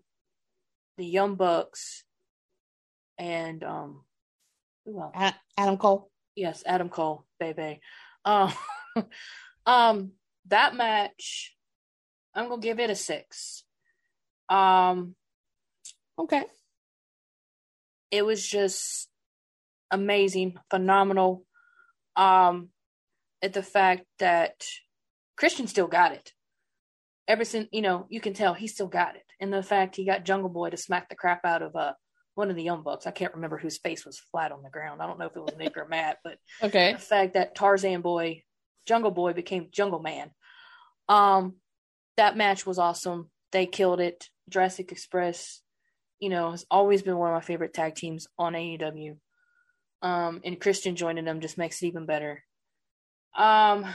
the 0.97 1.05
Young 1.05 1.33
Bucks, 1.35 2.03
and 3.17 3.63
um? 3.63 4.03
Adam 5.57 5.77
Cole. 5.77 6.11
Yes, 6.35 6.61
Adam 6.67 6.89
Cole, 6.89 7.25
baby. 7.39 7.79
Um, 8.23 8.53
um, 9.65 10.11
that 10.47 10.75
match, 10.75 11.55
I'm 12.35 12.47
gonna 12.47 12.61
give 12.61 12.79
it 12.79 12.91
a 12.91 12.95
six. 12.95 13.63
Um, 14.49 15.15
Okay. 16.19 16.43
it 18.11 18.23
was 18.23 18.47
just 18.47 19.09
amazing, 19.89 20.57
phenomenal. 20.69 21.43
Um, 22.15 22.69
at 23.41 23.53
the 23.53 23.63
fact 23.63 24.03
that 24.19 24.63
Christian 25.35 25.65
still 25.65 25.87
got 25.87 26.11
it. 26.11 26.33
Ever 27.27 27.45
since 27.45 27.69
you 27.71 27.81
know, 27.81 28.05
you 28.09 28.19
can 28.19 28.33
tell 28.33 28.53
he 28.53 28.67
still 28.67 28.87
got 28.87 29.15
it, 29.15 29.23
and 29.39 29.51
the 29.51 29.63
fact 29.63 29.95
he 29.95 30.05
got 30.05 30.25
Jungle 30.25 30.49
Boy 30.49 30.69
to 30.69 30.77
smack 30.77 31.09
the 31.09 31.15
crap 31.15 31.45
out 31.45 31.61
of 31.61 31.75
uh 31.75 31.93
one 32.35 32.49
of 32.49 32.55
the 32.55 32.63
Young 32.63 32.81
Bucks. 32.83 33.05
I 33.07 33.11
can't 33.11 33.35
remember 33.35 33.57
whose 33.57 33.77
face 33.77 34.05
was 34.05 34.19
flat 34.31 34.51
on 34.51 34.63
the 34.63 34.69
ground. 34.69 35.01
I 35.01 35.07
don't 35.07 35.19
know 35.19 35.27
if 35.27 35.35
it 35.35 35.43
was 35.43 35.55
Nick 35.57 35.77
or 35.77 35.87
Matt, 35.87 36.17
but 36.23 36.37
Okay. 36.63 36.93
the 36.93 36.99
fact 36.99 37.33
that 37.35 37.53
Tarzan 37.55 38.01
Boy, 38.01 38.43
Jungle 38.87 39.11
Boy 39.11 39.33
became 39.33 39.67
Jungle 39.71 39.99
Man. 39.99 40.31
Um, 41.07 41.57
that 42.17 42.35
match 42.35 42.65
was 42.65 42.79
awesome. 42.79 43.29
They 43.51 43.67
killed 43.67 43.99
it. 43.99 44.29
Jurassic 44.49 44.91
Express, 44.91 45.61
you 46.19 46.29
know, 46.29 46.51
has 46.51 46.65
always 46.71 47.03
been 47.03 47.17
one 47.17 47.29
of 47.29 47.35
my 47.35 47.41
favorite 47.41 47.73
tag 47.73 47.95
teams 47.95 48.27
on 48.37 48.53
AEW. 48.53 49.17
Um, 50.01 50.41
and 50.43 50.59
Christian 50.59 50.95
joining 50.95 51.25
them 51.25 51.39
just 51.39 51.57
makes 51.57 51.81
it 51.81 51.87
even 51.87 52.05
better. 52.05 52.43
Um, 53.37 53.85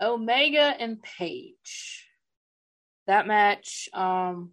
Omega 0.00 0.74
and 0.78 1.02
Page. 1.02 2.06
That 3.06 3.26
match, 3.26 3.88
um, 3.92 4.52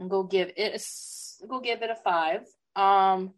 I'm 0.00 0.08
gonna 0.08 0.28
give 0.28 0.52
it 0.56 0.74
a, 0.74 1.46
gonna 1.46 1.62
give 1.62 1.82
it 1.82 1.90
a 1.90 1.94
five. 1.94 2.40
Um, 2.74 3.32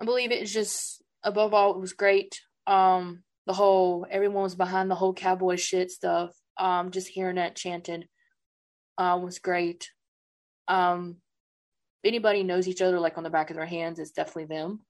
I 0.00 0.04
believe 0.04 0.32
it 0.32 0.42
is 0.42 0.52
just 0.52 1.02
above 1.22 1.54
all, 1.54 1.74
it 1.74 1.80
was 1.80 1.92
great. 1.92 2.40
Um, 2.66 3.22
the 3.46 3.52
whole 3.52 4.06
everyone 4.10 4.42
was 4.42 4.54
behind 4.54 4.90
the 4.90 4.94
whole 4.94 5.14
cowboy 5.14 5.56
shit 5.56 5.90
stuff. 5.90 6.32
Um, 6.58 6.90
just 6.90 7.08
hearing 7.08 7.36
that 7.36 7.56
chanted 7.56 8.08
uh, 8.98 9.18
was 9.22 9.38
great. 9.38 9.90
Um, 10.68 11.16
anybody 12.04 12.42
knows 12.42 12.68
each 12.68 12.82
other 12.82 13.00
like 13.00 13.18
on 13.18 13.24
the 13.24 13.30
back 13.30 13.50
of 13.50 13.56
their 13.56 13.66
hands, 13.66 13.98
it's 13.98 14.12
definitely 14.12 14.54
them. 14.54 14.80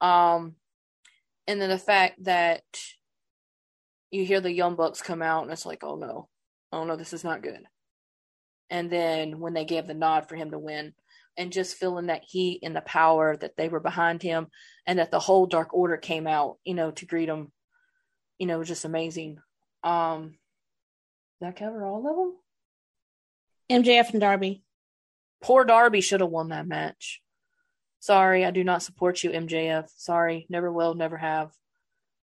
Um, 0.00 0.56
and 1.46 1.60
then 1.60 1.68
the 1.68 1.78
fact 1.78 2.24
that 2.24 2.64
you 4.14 4.24
hear 4.24 4.40
the 4.40 4.52
Young 4.52 4.76
Bucks 4.76 5.02
come 5.02 5.22
out 5.22 5.42
and 5.42 5.52
it's 5.52 5.66
like, 5.66 5.82
oh 5.82 5.96
no, 5.96 6.28
oh 6.72 6.84
no, 6.84 6.96
this 6.96 7.12
is 7.12 7.24
not 7.24 7.42
good. 7.42 7.62
And 8.70 8.90
then 8.90 9.40
when 9.40 9.54
they 9.54 9.64
gave 9.64 9.86
the 9.86 9.94
nod 9.94 10.28
for 10.28 10.36
him 10.36 10.50
to 10.52 10.58
win, 10.58 10.94
and 11.36 11.52
just 11.52 11.76
feeling 11.76 12.06
that 12.06 12.22
heat 12.24 12.60
and 12.62 12.76
the 12.76 12.80
power 12.80 13.36
that 13.36 13.56
they 13.56 13.68
were 13.68 13.80
behind 13.80 14.22
him, 14.22 14.46
and 14.86 14.98
that 14.98 15.10
the 15.10 15.18
whole 15.18 15.46
Dark 15.46 15.74
Order 15.74 15.96
came 15.96 16.26
out, 16.28 16.58
you 16.64 16.74
know, 16.74 16.92
to 16.92 17.06
greet 17.06 17.28
him, 17.28 17.50
you 18.38 18.46
know, 18.46 18.58
was 18.58 18.68
just 18.68 18.84
amazing. 18.84 19.38
Um, 19.82 20.36
did 21.40 21.48
that 21.48 21.56
cover 21.56 21.84
all 21.84 22.08
of 22.08 22.16
them? 22.16 23.82
MJF 23.82 24.10
and 24.12 24.20
Darby. 24.20 24.62
Poor 25.42 25.64
Darby 25.64 26.00
should 26.00 26.20
have 26.20 26.30
won 26.30 26.50
that 26.50 26.68
match. 26.68 27.20
Sorry, 27.98 28.44
I 28.44 28.50
do 28.50 28.62
not 28.62 28.82
support 28.82 29.24
you, 29.24 29.30
MJF. 29.30 29.88
Sorry, 29.96 30.46
never 30.48 30.70
will, 30.70 30.94
never 30.94 31.16
have. 31.16 31.50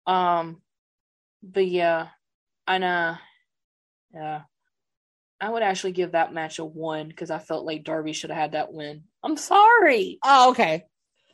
Um, 0.07 0.61
but 1.43 1.67
yeah, 1.67 2.09
I 2.67 2.79
know. 2.79 3.17
Yeah, 4.13 4.43
I 5.41 5.51
would 5.51 5.63
actually 5.63 5.93
give 5.93 6.13
that 6.13 6.33
match 6.33 6.59
a 6.59 6.65
one 6.65 7.09
because 7.09 7.31
I 7.31 7.39
felt 7.39 7.65
like 7.65 7.85
Darby 7.85 8.13
should 8.13 8.31
have 8.31 8.39
had 8.39 8.53
that 8.53 8.73
win. 8.73 9.05
I'm 9.23 9.37
sorry. 9.37 10.19
Oh, 10.25 10.51
okay. 10.51 10.85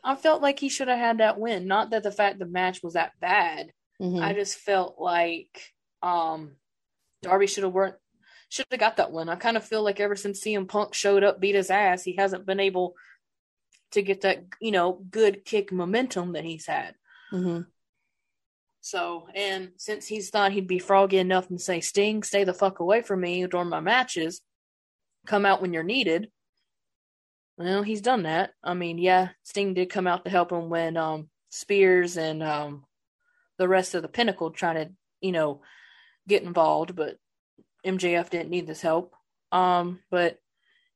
I 0.02 0.16
felt 0.16 0.42
like 0.42 0.58
he 0.58 0.68
should 0.68 0.88
have 0.88 0.98
had 0.98 1.18
that 1.18 1.38
win. 1.38 1.66
Not 1.66 1.90
that 1.90 2.02
the 2.02 2.12
fact 2.12 2.38
the 2.38 2.46
match 2.46 2.82
was 2.82 2.94
that 2.94 3.12
bad. 3.20 3.72
Mhm. 4.00 4.20
I 4.22 4.34
just 4.34 4.58
felt 4.58 4.96
like 4.98 5.72
um 6.02 6.56
Darby 7.22 7.46
should 7.46 7.64
have 7.64 7.72
worked 7.72 8.00
should 8.50 8.66
have 8.70 8.80
got 8.80 8.98
that 8.98 9.12
win. 9.12 9.28
I 9.28 9.36
kind 9.36 9.56
of 9.56 9.64
feel 9.64 9.82
like 9.82 9.98
ever 10.00 10.14
since 10.14 10.40
CM 10.44 10.68
Punk 10.68 10.94
showed 10.94 11.24
up, 11.24 11.40
beat 11.40 11.54
his 11.54 11.70
ass, 11.70 12.02
he 12.02 12.16
hasn't 12.16 12.46
been 12.46 12.60
able 12.60 12.94
to 13.92 14.02
get 14.02 14.20
that, 14.20 14.44
you 14.60 14.70
know, 14.70 14.92
good 15.10 15.44
kick 15.44 15.72
momentum 15.72 16.32
that 16.32 16.44
he's 16.44 16.66
had. 16.66 16.94
Mhm. 17.32 17.66
So, 18.84 19.28
and 19.34 19.70
since 19.78 20.06
he's 20.06 20.28
thought 20.28 20.52
he'd 20.52 20.66
be 20.66 20.78
froggy 20.78 21.16
enough 21.16 21.48
and 21.48 21.58
say, 21.58 21.80
Sting, 21.80 22.22
stay 22.22 22.44
the 22.44 22.52
fuck 22.52 22.80
away 22.80 23.00
from 23.00 23.22
me 23.22 23.46
during 23.46 23.70
my 23.70 23.80
matches, 23.80 24.42
come 25.26 25.46
out 25.46 25.62
when 25.62 25.72
you're 25.72 25.82
needed. 25.82 26.28
Well, 27.56 27.82
he's 27.82 28.02
done 28.02 28.24
that. 28.24 28.50
I 28.62 28.74
mean, 28.74 28.98
yeah, 28.98 29.30
Sting 29.42 29.72
did 29.72 29.88
come 29.88 30.06
out 30.06 30.26
to 30.26 30.30
help 30.30 30.52
him 30.52 30.68
when 30.68 30.98
um 30.98 31.30
Spears 31.48 32.18
and 32.18 32.42
um 32.42 32.84
the 33.56 33.68
rest 33.68 33.94
of 33.94 34.02
the 34.02 34.08
pinnacle 34.08 34.50
trying 34.50 34.74
to, 34.74 34.92
you 35.22 35.32
know, 35.32 35.62
get 36.28 36.42
involved, 36.42 36.94
but 36.94 37.16
MJF 37.86 38.28
didn't 38.28 38.50
need 38.50 38.66
this 38.66 38.82
help. 38.82 39.14
Um, 39.50 40.00
but 40.10 40.38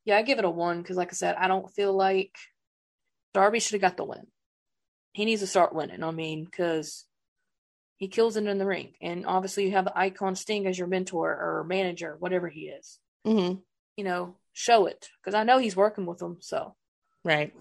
yeah, 0.04 0.18
I 0.18 0.22
give 0.22 0.38
it 0.38 0.44
a 0.44 0.50
one 0.50 0.82
because, 0.82 0.98
like 0.98 1.08
I 1.08 1.16
said, 1.16 1.36
I 1.36 1.48
don't 1.48 1.72
feel 1.72 1.94
like 1.94 2.36
Darby 3.32 3.60
should 3.60 3.80
have 3.80 3.90
got 3.90 3.96
the 3.96 4.04
win. 4.04 4.26
He 5.14 5.24
needs 5.24 5.40
to 5.40 5.46
start 5.46 5.74
winning. 5.74 6.04
I 6.04 6.10
mean, 6.10 6.44
because 6.44 7.06
he 7.98 8.08
kills 8.08 8.36
it 8.36 8.46
in 8.46 8.58
the 8.58 8.66
ring, 8.66 8.94
and 9.02 9.26
obviously 9.26 9.64
you 9.64 9.72
have 9.72 9.84
the 9.84 9.98
icon 9.98 10.34
Sting 10.34 10.66
as 10.66 10.78
your 10.78 10.88
mentor 10.88 11.30
or 11.30 11.64
manager, 11.68 12.16
whatever 12.18 12.48
he 12.48 12.68
is. 12.68 12.98
Mhm. 13.26 13.62
You 13.96 14.04
know, 14.04 14.36
show 14.52 14.86
it 14.86 15.08
because 15.20 15.34
I 15.34 15.44
know 15.44 15.58
he's 15.58 15.76
working 15.76 16.06
with 16.06 16.18
them. 16.18 16.38
So 16.40 16.74
Right. 17.24 17.52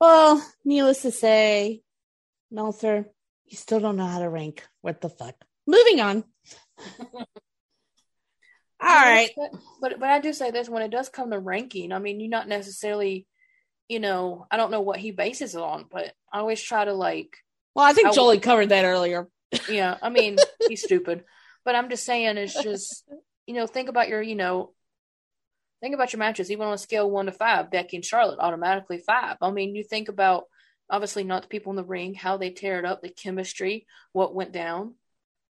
Well, 0.00 0.44
needless 0.64 1.02
to 1.02 1.10
say, 1.10 1.82
Meltzer, 2.50 3.10
you 3.46 3.56
still 3.56 3.80
don't 3.80 3.96
know 3.96 4.06
how 4.06 4.18
to 4.18 4.28
rank. 4.28 4.66
What 4.80 5.00
the 5.00 5.08
fuck? 5.08 5.34
Moving 5.66 6.00
on. 6.00 6.24
All 7.14 7.26
right. 8.80 9.30
But, 9.36 9.52
but 9.80 10.00
but 10.00 10.08
I 10.08 10.20
do 10.20 10.32
say 10.32 10.50
this 10.50 10.68
when 10.68 10.82
it 10.82 10.90
does 10.90 11.08
come 11.08 11.30
to 11.30 11.38
ranking. 11.38 11.92
I 11.92 11.98
mean, 11.98 12.20
you're 12.20 12.28
not 12.28 12.48
necessarily, 12.48 13.26
you 13.88 14.00
know, 14.00 14.46
I 14.50 14.56
don't 14.56 14.70
know 14.70 14.80
what 14.82 14.98
he 14.98 15.12
bases 15.12 15.54
it 15.54 15.60
on, 15.60 15.86
but 15.90 16.12
I 16.32 16.40
always 16.40 16.60
try 16.60 16.84
to 16.84 16.92
like, 16.92 17.36
Well, 17.76 17.84
I 17.84 17.92
think 17.92 18.08
I- 18.08 18.12
Jolie 18.12 18.40
covered 18.40 18.70
that 18.70 18.86
earlier. 18.86 19.28
yeah. 19.68 19.98
I 20.02 20.08
mean, 20.08 20.36
he's 20.68 20.82
stupid, 20.82 21.24
but 21.64 21.74
I'm 21.76 21.90
just 21.90 22.04
saying, 22.04 22.36
it's 22.38 22.60
just, 22.60 23.04
you 23.46 23.54
know, 23.54 23.66
think 23.66 23.88
about 23.90 24.08
your, 24.08 24.22
you 24.22 24.34
know, 24.34 24.72
think 25.82 25.94
about 25.94 26.12
your 26.12 26.18
matches. 26.18 26.50
Even 26.50 26.66
on 26.66 26.72
a 26.72 26.78
scale 26.78 27.08
one 27.10 27.26
to 27.26 27.32
five, 27.32 27.70
Becky 27.70 27.96
and 27.96 28.04
Charlotte 28.04 28.38
automatically 28.40 29.02
five. 29.06 29.36
I 29.42 29.50
mean, 29.50 29.76
you 29.76 29.84
think 29.84 30.08
about 30.08 30.44
obviously 30.88 31.22
not 31.22 31.42
the 31.42 31.48
people 31.48 31.70
in 31.70 31.76
the 31.76 31.84
ring, 31.84 32.14
how 32.14 32.38
they 32.38 32.50
tear 32.50 32.78
it 32.78 32.86
up, 32.86 33.02
the 33.02 33.10
chemistry, 33.10 33.86
what 34.12 34.34
went 34.34 34.52
down, 34.52 34.94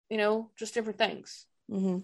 you 0.09 0.17
know, 0.17 0.49
just 0.57 0.73
different 0.73 0.97
things. 0.99 1.45
hmm 1.69 1.97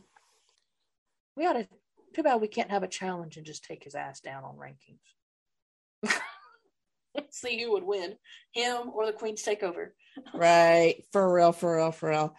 We 1.38 1.46
ought 1.48 1.54
to. 1.54 1.68
Too 2.14 2.24
bad 2.24 2.42
we 2.42 2.48
can't 2.48 2.72
have 2.72 2.82
a 2.82 2.88
challenge 2.88 3.38
and 3.38 3.46
just 3.46 3.64
take 3.64 3.84
his 3.84 3.94
ass 3.94 4.20
down 4.20 4.44
on 4.44 4.58
rankings. 4.58 6.12
See 7.30 7.62
who 7.62 7.72
would 7.74 7.84
win, 7.84 8.16
him 8.52 8.90
or 8.94 9.06
the 9.06 9.14
Queen's 9.14 9.44
Takeover. 9.44 9.90
Right. 10.34 11.04
For 11.12 11.34
real, 11.34 11.52
for 11.52 11.76
real, 11.76 11.92
for 11.92 12.10
real. 12.10 12.36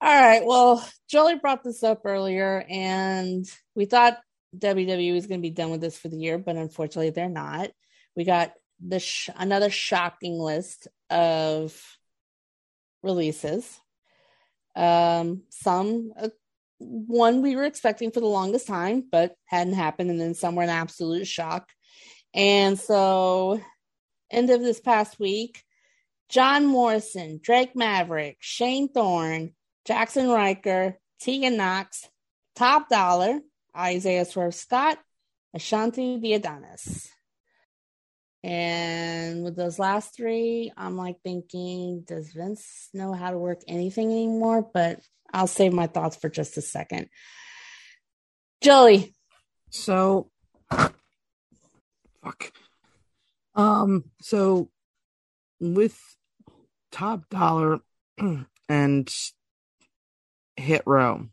All 0.00 0.20
right. 0.20 0.44
Well, 0.44 0.86
Jolie 1.08 1.36
brought 1.36 1.64
this 1.64 1.82
up 1.82 2.02
earlier, 2.04 2.64
and 2.68 3.44
we 3.74 3.84
thought 3.84 4.18
WWE 4.56 5.12
was 5.12 5.26
going 5.26 5.40
to 5.40 5.48
be 5.48 5.50
done 5.50 5.70
with 5.70 5.80
this 5.80 5.98
for 5.98 6.08
the 6.08 6.16
year, 6.16 6.38
but 6.38 6.56
unfortunately, 6.56 7.10
they're 7.10 7.28
not. 7.28 7.70
We 8.16 8.24
got 8.24 8.52
the 8.84 9.00
sh- 9.00 9.30
another 9.36 9.70
shocking 9.70 10.38
list 10.38 10.88
of 11.10 11.80
releases. 13.02 13.78
Um, 14.76 15.42
some 15.50 16.12
uh, 16.16 16.28
one 16.78 17.42
we 17.42 17.56
were 17.56 17.64
expecting 17.64 18.10
for 18.10 18.20
the 18.20 18.26
longest 18.26 18.66
time, 18.66 19.04
but 19.10 19.34
hadn't 19.46 19.74
happened, 19.74 20.10
and 20.10 20.20
then 20.20 20.34
some 20.34 20.54
were 20.54 20.62
an 20.62 20.68
absolute 20.68 21.26
shock. 21.26 21.68
And 22.34 22.78
so, 22.78 23.60
end 24.30 24.50
of 24.50 24.60
this 24.60 24.80
past 24.80 25.18
week, 25.18 25.64
John 26.28 26.66
Morrison, 26.66 27.40
Drake 27.42 27.74
Maverick, 27.74 28.36
Shane 28.40 28.88
Thorne, 28.88 29.52
Jaxson 29.88 30.32
Ryker, 30.32 30.98
Tegan 31.20 31.56
Knox, 31.56 32.06
Top 32.54 32.88
Dolla, 32.88 33.40
Isaiah 33.76 34.24
Swerve 34.24 34.54
Scott, 34.54 34.98
Ashante 35.56 36.20
Thee 36.20 36.34
Adonis. 36.34 37.08
And 38.44 39.42
with 39.42 39.56
those 39.56 39.78
last 39.78 40.14
three, 40.14 40.70
I'm 40.76 40.96
like 40.96 41.16
thinking, 41.24 42.04
does 42.06 42.32
Vince 42.32 42.88
know 42.94 43.12
how 43.12 43.30
to 43.30 43.38
work 43.38 43.62
anything 43.66 44.12
anymore? 44.12 44.68
But 44.72 45.00
I'll 45.32 45.46
save 45.46 45.72
my 45.72 45.86
thoughts 45.86 46.16
for 46.16 46.28
just 46.28 46.56
a 46.56 46.62
second. 46.62 47.08
Joey, 48.60 49.14
So, 49.70 50.30
fuck. 52.22 52.52
Um, 53.54 54.04
so 54.20 54.70
with 55.60 55.98
top 56.90 57.28
dollar 57.28 57.80
and 58.68 59.14
hit 60.56 60.82
row, 60.86 61.28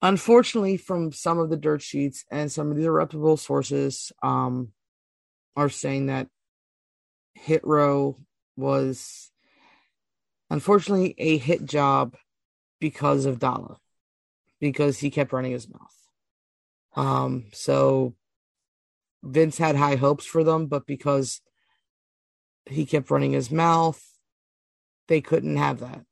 unfortunately, 0.00 0.76
from 0.76 1.12
some 1.12 1.38
of 1.38 1.50
the 1.50 1.56
dirt 1.56 1.82
sheets 1.82 2.24
and 2.30 2.50
some 2.50 2.70
of 2.70 2.76
the 2.76 2.90
reputable 2.90 3.36
sources, 3.36 4.12
um, 4.22 4.72
are 5.56 5.68
saying 5.68 6.06
that 6.06 6.28
hit 7.34 7.64
row 7.64 8.18
was 8.56 9.30
unfortunately 10.50 11.14
a 11.18 11.38
hit 11.38 11.64
job 11.64 12.16
because 12.80 13.26
of 13.26 13.38
Dolla, 13.38 13.78
because 14.60 14.98
he 14.98 15.10
kept 15.10 15.32
running 15.32 15.52
his 15.52 15.68
mouth. 15.68 16.08
Um, 16.94 17.46
so 17.52 18.14
Vince 19.22 19.56
had 19.56 19.76
high 19.76 19.96
hopes 19.96 20.26
for 20.26 20.44
them, 20.44 20.66
but 20.66 20.86
because 20.86 21.40
he 22.66 22.84
kept 22.84 23.10
running 23.10 23.32
his 23.32 23.50
mouth, 23.50 24.02
they 25.08 25.20
couldn't 25.20 25.56
have 25.56 25.80
that. 25.80 26.04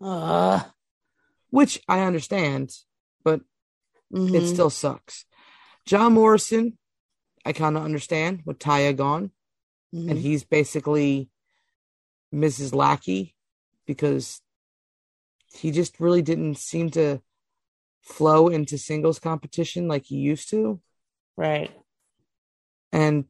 uh, 0.00 0.62
Which 1.50 1.80
I 1.86 2.00
understand, 2.00 2.70
but 3.22 3.40
mhm. 4.12 4.34
it 4.34 4.46
still 4.48 4.70
sucks. 4.70 5.26
John 5.86 6.14
Morrison, 6.14 6.78
I 7.44 7.52
kind 7.52 7.76
of 7.76 7.84
understand 7.84 8.42
with 8.46 8.58
Taya 8.58 8.96
gone, 8.96 9.32
Mhm. 9.94 10.10
and 10.10 10.18
he's 10.18 10.44
basically 10.44 11.28
Mrs. 12.34 12.74
Lackey 12.74 13.36
because 13.86 14.40
he 15.54 15.70
just 15.70 16.00
really 16.00 16.22
didn't 16.22 16.56
seem 16.56 16.90
to 16.92 17.20
flow 18.00 18.48
into 18.48 18.78
singles 18.78 19.18
competition 19.18 19.86
like 19.88 20.06
he 20.06 20.16
used 20.16 20.48
to. 20.50 20.80
right. 21.36 21.70
and 22.92 23.24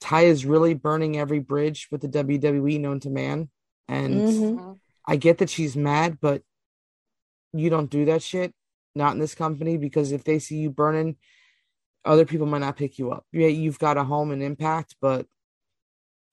Ty 0.00 0.22
is 0.22 0.44
really 0.46 0.74
burning 0.74 1.16
every 1.16 1.38
bridge 1.40 1.88
with 1.90 2.00
the 2.02 2.08
WWE 2.08 2.78
known 2.78 3.00
to 3.00 3.10
man. 3.10 3.48
And 3.88 4.24
Mhm. 4.24 4.80
I 5.06 5.16
get 5.16 5.38
that 5.38 5.50
she's 5.50 5.76
mad, 5.76 6.18
but 6.20 6.42
you 7.52 7.70
don't 7.70 7.90
do 7.90 8.04
that 8.06 8.22
shit. 8.22 8.54
Not 8.94 9.12
in 9.12 9.18
this 9.18 9.34
company 9.34 9.76
because 9.76 10.12
if 10.12 10.24
they 10.24 10.38
see 10.38 10.56
you 10.56 10.70
burning, 10.70 11.16
other 12.04 12.24
people 12.24 12.46
might 12.46 12.58
not 12.58 12.76
pick 12.76 12.98
you 12.98 13.10
up. 13.10 13.26
Yeah, 13.32 13.48
you've 13.48 13.78
got 13.78 13.96
a 13.96 14.04
home 14.04 14.30
and 14.30 14.42
impact, 14.42 14.96
but 15.00 15.26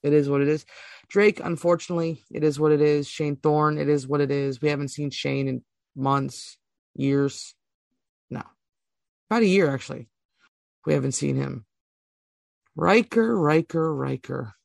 it 0.03 0.13
is 0.13 0.29
what 0.29 0.41
it 0.41 0.47
is. 0.47 0.65
Drake, 1.09 1.39
unfortunately, 1.39 2.23
it 2.31 2.43
is 2.43 2.59
what 2.59 2.71
it 2.71 2.81
is. 2.81 3.07
Shane 3.07 3.35
Thorne, 3.35 3.77
it 3.77 3.89
is 3.89 4.07
what 4.07 4.21
it 4.21 4.31
is. 4.31 4.61
We 4.61 4.69
haven't 4.69 4.89
seen 4.89 5.09
Shane 5.09 5.47
in 5.47 5.63
months, 5.95 6.57
years. 6.95 7.55
No, 8.29 8.43
about 9.29 9.43
a 9.43 9.47
year 9.47 9.73
actually. 9.73 10.07
We 10.85 10.93
haven't 10.93 11.11
seen 11.13 11.35
him. 11.35 11.65
Ryker, 12.75 13.37
Ryker, 13.37 13.93
Ryker. 13.93 14.55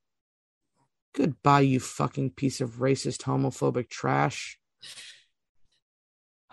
Goodbye, 1.16 1.60
you 1.60 1.80
fucking 1.80 2.30
piece 2.32 2.60
of 2.60 2.76
racist, 2.76 3.22
homophobic 3.22 3.88
trash. 3.88 4.58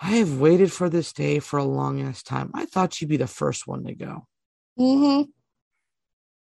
I 0.02 0.12
have 0.12 0.40
waited 0.40 0.72
for 0.72 0.90
this 0.90 1.12
day 1.12 1.40
for 1.40 1.58
a 1.58 1.66
long 1.66 2.02
ass 2.02 2.24
time. 2.24 2.50
I 2.54 2.66
thought 2.66 3.02
you'd 3.02 3.10
be 3.10 3.18
the 3.18 3.28
first 3.28 3.68
one 3.68 3.84
to 3.84 3.94
go. 3.94 4.26
Mm-hmm. 4.80 5.30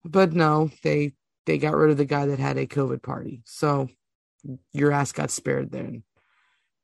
But 0.04 0.34
no, 0.34 0.70
they 0.82 1.14
they 1.46 1.56
got 1.56 1.74
rid 1.74 1.90
of 1.90 1.96
the 1.96 2.04
guy 2.04 2.26
that 2.26 2.38
had 2.38 2.58
a 2.58 2.66
COVID 2.66 3.02
party. 3.02 3.42
So 3.46 3.88
your 4.72 4.92
ass 4.92 5.12
got 5.12 5.30
spared 5.30 5.72
then. 5.72 6.02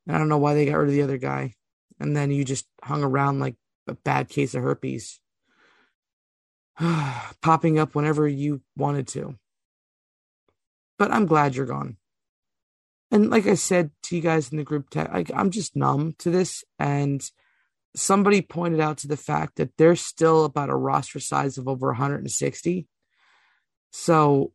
I 0.08 0.16
don't 0.18 0.28
know 0.28 0.38
why 0.38 0.54
they 0.54 0.64
got 0.66 0.76
rid 0.76 0.88
of 0.88 0.94
the 0.94 1.02
other 1.02 1.18
guy. 1.18 1.54
And 2.00 2.16
then 2.16 2.30
you 2.30 2.44
just 2.44 2.66
hung 2.82 3.02
around 3.02 3.40
like 3.40 3.56
a 3.86 3.94
bad 3.94 4.28
case 4.28 4.54
of 4.54 4.62
herpes. 4.62 5.20
Popping 7.42 7.78
up 7.78 7.94
whenever 7.94 8.26
you 8.26 8.62
wanted 8.76 9.08
to. 9.08 9.36
But 10.98 11.12
I'm 11.12 11.26
glad 11.26 11.54
you're 11.54 11.66
gone. 11.66 11.96
And 13.10 13.30
like 13.30 13.46
I 13.46 13.54
said 13.54 13.90
to 14.04 14.16
you 14.16 14.22
guys 14.22 14.50
in 14.50 14.58
the 14.58 14.64
group 14.64 14.90
text, 14.90 15.12
like 15.12 15.30
I'm 15.34 15.50
just 15.50 15.76
numb 15.76 16.14
to 16.18 16.30
this. 16.30 16.64
And 16.78 17.22
somebody 17.94 18.42
pointed 18.42 18.80
out 18.80 18.98
to 18.98 19.08
the 19.08 19.16
fact 19.16 19.56
that 19.56 19.76
there's 19.78 20.00
still 20.00 20.44
about 20.44 20.70
a 20.70 20.76
roster 20.76 21.20
size 21.20 21.58
of 21.58 21.68
over 21.68 21.88
160. 21.88 22.86
So 23.92 24.52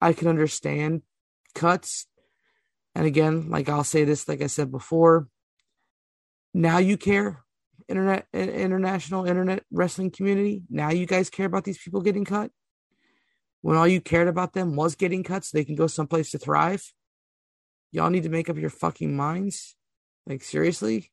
I 0.00 0.12
can 0.12 0.28
understand 0.28 1.02
cuts. 1.54 2.06
And 2.94 3.06
again, 3.06 3.48
like 3.50 3.68
I'll 3.68 3.84
say 3.84 4.04
this, 4.04 4.28
like 4.28 4.42
I 4.42 4.48
said 4.48 4.70
before, 4.70 5.28
now 6.52 6.78
you 6.78 6.96
care, 6.96 7.44
internet, 7.88 8.26
international 8.32 9.26
internet 9.26 9.64
wrestling 9.72 10.10
community. 10.10 10.62
Now 10.68 10.90
you 10.90 11.06
guys 11.06 11.30
care 11.30 11.46
about 11.46 11.64
these 11.64 11.78
people 11.78 12.00
getting 12.02 12.24
cut. 12.24 12.50
When 13.64 13.78
all 13.78 13.88
you 13.88 14.02
cared 14.02 14.28
about 14.28 14.52
them 14.52 14.76
was 14.76 14.94
getting 14.94 15.22
cut 15.22 15.42
so 15.42 15.56
they 15.56 15.64
can 15.64 15.74
go 15.74 15.86
someplace 15.86 16.30
to 16.32 16.38
thrive. 16.38 16.92
Y'all 17.92 18.10
need 18.10 18.24
to 18.24 18.28
make 18.28 18.50
up 18.50 18.58
your 18.58 18.68
fucking 18.68 19.16
minds. 19.16 19.74
Like, 20.26 20.42
seriously? 20.42 21.10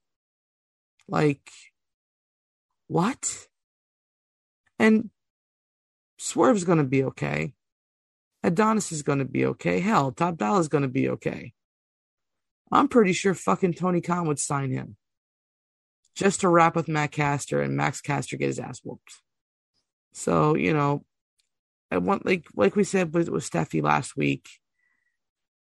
Like, 1.08 1.49
what? 2.88 3.47
And 4.78 5.12
Swerve's 6.18 6.66
going 6.66 6.80
to 6.80 6.84
be 6.84 7.06
okay. 7.06 7.54
Adonis 8.43 8.91
is 8.91 9.02
going 9.02 9.20
to 9.20 9.26
be 9.26 9.45
okay. 9.45 9.80
Hell, 9.80 10.12
Top 10.12 10.36
Dolla 10.36 10.60
is 10.60 10.68
going 10.68 10.82
to 10.82 10.89
be 10.89 11.08
okay. 11.08 11.54
I'm 12.70 12.89
pretty 12.89 13.14
sure 13.14 13.34
fucking 13.34 13.76
Tony 13.76 14.02
Khan 14.02 14.28
would 14.28 14.39
sign 14.39 14.72
him 14.72 14.97
just 16.16 16.41
to 16.41 16.49
rap 16.49 16.76
with 16.76 16.89
Matt 16.89 17.14
Caster 17.14 17.62
and 17.62 17.78
Max 17.78 18.02
Caster 18.02 18.36
get 18.36 18.47
his 18.47 18.60
ass 18.60 18.82
whooped. 18.84 19.22
So, 20.12 20.58
you 20.58 20.74
know, 20.74 21.06
I 21.92 21.98
want 21.98 22.26
like 22.26 22.46
like 22.56 22.76
we 22.76 22.84
said 22.84 23.14
with, 23.14 23.30
with 23.30 23.50
Steffi 23.50 23.84
last 23.84 24.16
week, 24.16 24.48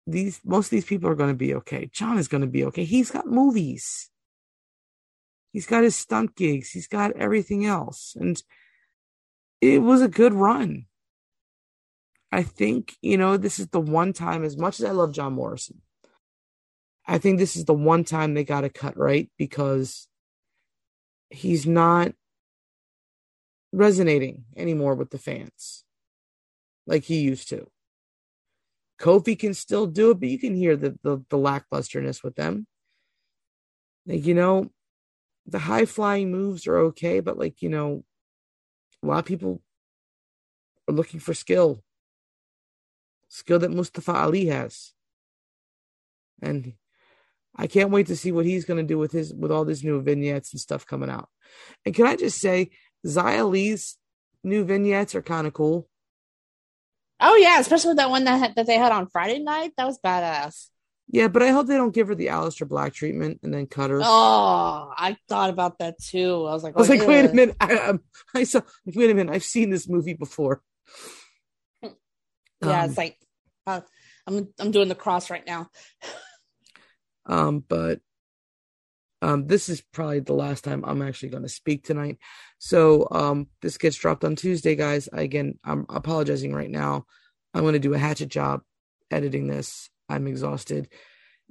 these 0.07 0.39
most 0.45 0.67
of 0.67 0.71
these 0.71 0.85
people 0.85 1.09
are 1.09 1.15
going 1.15 1.29
to 1.29 1.35
be 1.35 1.53
okay. 1.55 1.89
John 1.91 2.17
is 2.17 2.27
going 2.27 2.41
to 2.41 2.47
be 2.47 2.63
okay. 2.65 2.85
He's 2.85 3.11
got 3.11 3.27
movies. 3.27 4.09
He's 5.51 5.67
got 5.67 5.83
his 5.83 5.97
stunt 5.97 6.35
gigs. 6.35 6.71
He's 6.71 6.87
got 6.87 7.11
everything 7.11 7.65
else. 7.65 8.15
And 8.17 8.41
it 9.59 9.81
was 9.81 10.01
a 10.01 10.07
good 10.07 10.33
run. 10.33 10.85
I 12.31 12.43
think, 12.43 12.95
you 13.01 13.17
know, 13.17 13.35
this 13.35 13.59
is 13.59 13.67
the 13.67 13.81
one 13.81 14.13
time, 14.13 14.45
as 14.45 14.57
much 14.57 14.79
as 14.79 14.85
I 14.85 14.91
love 14.91 15.13
John 15.13 15.33
Morrison, 15.33 15.81
I 17.05 17.17
think 17.17 17.37
this 17.37 17.57
is 17.57 17.65
the 17.65 17.73
one 17.73 18.05
time 18.05 18.33
they 18.33 18.45
got 18.45 18.61
to 18.61 18.69
cut 18.69 18.97
right 18.97 19.29
because 19.37 20.07
he's 21.29 21.67
not 21.67 22.13
resonating 23.73 24.45
anymore 24.55 24.95
with 24.95 25.09
the 25.09 25.17
fans 25.17 25.83
like 26.85 27.03
he 27.03 27.21
used 27.21 27.49
to. 27.49 27.67
Kofi 28.99 29.37
can 29.37 29.53
still 29.53 29.87
do 29.87 30.11
it, 30.11 30.19
but 30.19 30.29
you 30.29 30.37
can 30.37 30.55
hear 30.55 30.75
the, 30.75 30.97
the, 31.03 31.23
the 31.29 31.37
lacklusterness 31.37 32.23
with 32.23 32.35
them. 32.35 32.67
Like, 34.05 34.25
you 34.25 34.35
know, 34.35 34.71
the 35.45 35.59
high 35.59 35.85
flying 35.85 36.31
moves 36.31 36.67
are 36.67 36.77
okay, 36.77 37.19
but 37.19 37.37
like, 37.37 37.61
you 37.61 37.69
know, 37.69 38.03
a 39.03 39.07
lot 39.07 39.19
of 39.19 39.25
people 39.25 39.61
are 40.87 40.93
looking 40.93 41.19
for 41.19 41.33
skill. 41.33 41.83
Skill 43.27 43.59
that 43.59 43.71
Mustafa 43.71 44.13
Ali 44.13 44.47
has. 44.47 44.93
And 46.41 46.73
I 47.55 47.67
can't 47.67 47.91
wait 47.91 48.07
to 48.07 48.15
see 48.15 48.31
what 48.31 48.45
he's 48.45 48.65
going 48.65 48.77
to 48.77 48.87
do 48.87 48.97
with 48.97 49.11
his 49.11 49.33
with 49.33 49.51
all 49.51 49.65
these 49.65 49.83
new 49.83 50.01
vignettes 50.01 50.53
and 50.53 50.59
stuff 50.59 50.85
coming 50.85 51.09
out. 51.09 51.29
And 51.85 51.95
can 51.95 52.05
I 52.05 52.15
just 52.15 52.39
say, 52.39 52.69
Xia 53.05 53.49
Li's 53.49 53.97
new 54.43 54.63
vignettes 54.63 55.15
are 55.15 55.21
kind 55.21 55.47
of 55.47 55.53
cool. 55.53 55.87
Oh 57.21 57.35
yeah, 57.35 57.59
especially 57.59 57.89
with 57.89 57.97
that 57.97 58.09
one 58.09 58.23
that 58.25 58.39
had, 58.39 58.55
that 58.55 58.65
they 58.65 58.75
had 58.75 58.91
on 58.91 59.07
Friday 59.07 59.39
night. 59.39 59.73
That 59.77 59.85
was 59.85 59.99
badass. 60.03 60.67
Yeah, 61.07 61.27
but 61.27 61.43
I 61.43 61.49
hope 61.49 61.67
they 61.67 61.75
don't 61.75 61.93
give 61.93 62.07
her 62.07 62.15
the 62.15 62.27
Aleister 62.27 62.67
Black 62.67 62.93
treatment 62.93 63.41
and 63.43 63.53
then 63.53 63.67
cut 63.67 63.89
her. 63.89 63.99
Oh, 64.01 64.93
I 64.95 65.17
thought 65.27 65.49
about 65.49 65.79
that 65.79 66.01
too. 66.01 66.45
I 66.47 66.53
was 66.53 66.63
like, 66.63 66.75
I 66.75 66.79
was 66.79 66.89
like, 66.89 67.05
wait 67.05 67.25
a 67.25 67.33
minute. 67.33 67.55
I, 67.59 67.75
um, 67.75 67.99
I 68.33 68.43
saw. 68.43 68.61
Wait 68.85 69.11
a 69.11 69.13
minute. 69.13 69.33
I've 69.33 69.43
seen 69.43 69.69
this 69.69 69.87
movie 69.87 70.13
before. 70.13 70.61
Yeah, 72.63 72.83
um, 72.83 72.89
it's 72.89 72.97
like 72.97 73.17
uh, 73.67 73.81
I'm 74.25 74.47
I'm 74.57 74.71
doing 74.71 74.87
the 74.87 74.95
cross 74.95 75.29
right 75.29 75.45
now. 75.45 75.69
um, 77.25 77.63
but 77.67 77.99
um, 79.21 79.47
this 79.47 79.69
is 79.69 79.81
probably 79.81 80.19
the 80.19 80.33
last 80.33 80.63
time 80.63 80.83
I'm 80.85 81.01
actually 81.01 81.29
going 81.29 81.43
to 81.43 81.49
speak 81.49 81.83
tonight. 81.83 82.17
So 82.57 83.07
um, 83.11 83.47
this 83.61 83.77
gets 83.77 83.97
dropped 83.97 84.23
on 84.23 84.35
Tuesday, 84.35 84.75
guys. 84.75 85.09
Again, 85.11 85.59
I'm 85.63 85.85
apologizing 85.89 86.53
right 86.53 86.69
now. 86.69 87.05
I'm 87.53 87.61
going 87.61 87.73
to 87.73 87.79
do 87.79 87.93
a 87.93 87.99
hatchet 87.99 88.29
job 88.29 88.61
editing 89.11 89.47
this. 89.47 89.89
I'm 90.09 90.27
exhausted, 90.27 90.89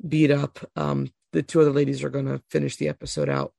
beat 0.07 0.31
up. 0.31 0.59
Um, 0.77 1.13
the 1.33 1.43
two 1.43 1.61
other 1.61 1.73
ladies 1.73 2.03
are 2.03 2.11
going 2.11 2.27
to 2.27 2.43
finish 2.51 2.77
the 2.77 2.89
episode 2.89 3.29
out. 3.29 3.53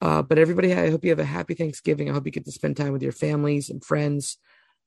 Uh, 0.00 0.22
but 0.22 0.38
everybody, 0.38 0.72
I 0.72 0.90
hope 0.90 1.04
you 1.04 1.10
have 1.10 1.18
a 1.18 1.24
happy 1.24 1.54
Thanksgiving. 1.54 2.08
I 2.08 2.12
hope 2.12 2.26
you 2.26 2.32
get 2.32 2.44
to 2.46 2.52
spend 2.52 2.76
time 2.76 2.92
with 2.92 3.02
your 3.02 3.12
families 3.12 3.70
and 3.70 3.84
friends, 3.84 4.38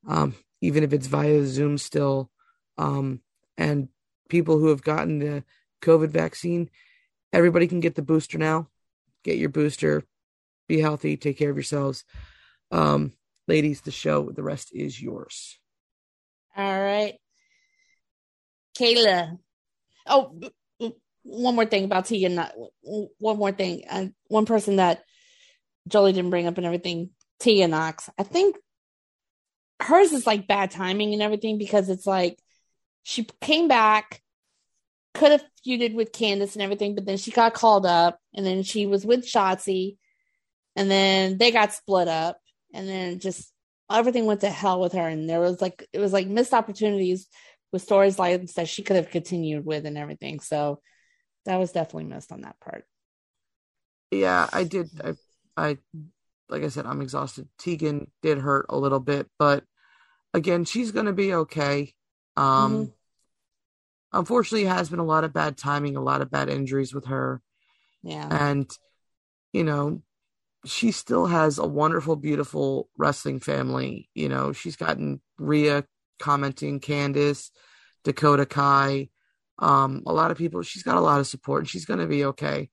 um, 0.07 0.35
even 0.61 0.83
if 0.83 0.93
it's 0.93 1.07
via 1.07 1.45
Zoom 1.45 1.77
still. 1.77 2.29
Um, 2.77 3.21
and 3.57 3.89
people 4.29 4.59
who 4.59 4.67
have 4.67 4.83
gotten 4.83 5.19
the 5.19 5.43
COVID 5.81 6.09
vaccine, 6.09 6.69
everybody 7.33 7.67
can 7.67 7.79
get 7.79 7.95
the 7.95 8.01
booster 8.01 8.37
now. 8.37 8.67
Get 9.23 9.37
your 9.37 9.49
booster. 9.49 10.03
Be 10.67 10.79
healthy. 10.79 11.17
Take 11.17 11.37
care 11.37 11.49
of 11.49 11.57
yourselves. 11.57 12.03
Um, 12.71 13.13
ladies, 13.47 13.81
the 13.81 13.91
show, 13.91 14.31
the 14.31 14.43
rest 14.43 14.71
is 14.73 15.01
yours. 15.01 15.57
All 16.55 16.81
right. 16.81 17.15
Kayla. 18.77 19.37
Oh, 20.05 20.39
one 21.23 21.55
more 21.55 21.65
thing 21.65 21.83
about 21.83 22.05
Tegan. 22.05 22.41
One 22.81 23.37
more 23.37 23.51
thing. 23.51 23.83
Uh, 23.89 24.07
one 24.27 24.45
person 24.45 24.77
that 24.77 25.03
Jolie 25.87 26.13
didn't 26.13 26.29
bring 26.29 26.47
up 26.47 26.57
and 26.57 26.65
everything. 26.65 27.11
Tegan 27.39 27.71
Knox. 27.71 28.09
I 28.17 28.23
think 28.23 28.55
hers 29.79 30.11
is 30.11 30.25
like 30.25 30.47
bad 30.47 30.71
timing 30.71 31.13
and 31.13 31.21
everything 31.21 31.57
because 31.57 31.89
it's 31.89 32.07
like 32.07 32.39
she 33.03 33.27
came 33.41 33.67
back 33.67 34.21
could 35.17 35.31
have 35.31 35.43
feuded 35.65 35.93
with 35.93 36.11
Candice 36.11 36.53
and 36.53 36.61
everything, 36.61 36.95
but 36.95 37.05
then 37.05 37.17
she 37.17 37.31
got 37.31 37.53
called 37.53 37.85
up, 37.85 38.19
and 38.33 38.45
then 38.45 38.63
she 38.63 38.85
was 38.85 39.05
with 39.05 39.25
Shotzi, 39.25 39.97
and 40.75 40.89
then 40.89 41.37
they 41.37 41.51
got 41.51 41.73
split 41.73 42.07
up, 42.07 42.39
and 42.73 42.87
then 42.87 43.19
just 43.19 43.51
everything 43.91 44.25
went 44.25 44.41
to 44.41 44.49
hell 44.49 44.79
with 44.79 44.93
her, 44.93 45.07
and 45.07 45.29
there 45.29 45.39
was 45.39 45.61
like 45.61 45.85
it 45.91 45.99
was 45.99 46.13
like 46.13 46.27
missed 46.27 46.53
opportunities 46.53 47.27
with 47.73 47.81
stories 47.81 48.17
like 48.17 48.45
that 48.53 48.69
she 48.69 48.83
could 48.83 48.95
have 48.95 49.09
continued 49.09 49.65
with 49.65 49.85
and 49.85 49.97
everything. 49.97 50.39
So 50.39 50.79
that 51.45 51.57
was 51.57 51.71
definitely 51.71 52.05
missed 52.05 52.31
on 52.31 52.41
that 52.41 52.59
part. 52.59 52.85
Yeah, 54.11 54.47
I 54.53 54.63
did. 54.63 54.89
I, 55.03 55.13
I 55.57 55.77
like 56.47 56.63
I 56.63 56.69
said, 56.69 56.85
I'm 56.85 57.01
exhausted. 57.01 57.49
Tegan 57.57 58.09
did 58.21 58.37
hurt 58.37 58.67
a 58.69 58.77
little 58.77 59.01
bit, 59.01 59.27
but 59.37 59.63
again, 60.33 60.63
she's 60.63 60.91
gonna 60.91 61.13
be 61.13 61.33
okay. 61.33 61.93
Um, 62.37 62.71
mm-hmm 62.71 62.91
unfortunately 64.13 64.67
has 64.67 64.89
been 64.89 64.99
a 64.99 65.05
lot 65.05 65.23
of 65.23 65.33
bad 65.33 65.57
timing, 65.57 65.95
a 65.95 66.01
lot 66.01 66.21
of 66.21 66.31
bad 66.31 66.49
injuries 66.49 66.93
with 66.93 67.05
her. 67.05 67.41
Yeah. 68.03 68.27
And, 68.29 68.69
you 69.53 69.63
know, 69.63 70.01
she 70.65 70.91
still 70.91 71.25
has 71.27 71.57
a 71.57 71.65
wonderful, 71.65 72.15
beautiful 72.15 72.89
wrestling 72.97 73.39
family. 73.39 74.09
You 74.13 74.29
know, 74.29 74.53
she's 74.53 74.75
gotten 74.75 75.21
Rhea 75.37 75.85
commenting, 76.19 76.79
Candice, 76.79 77.51
Dakota 78.03 78.45
Kai, 78.45 79.09
um, 79.59 80.03
a 80.05 80.13
lot 80.13 80.31
of 80.31 80.37
people. 80.37 80.61
She's 80.63 80.83
got 80.83 80.97
a 80.97 81.01
lot 81.01 81.19
of 81.19 81.27
support 81.27 81.61
and 81.61 81.69
she's 81.69 81.85
going 81.85 81.99
to 81.99 82.07
be 82.07 82.25
okay. 82.25 82.69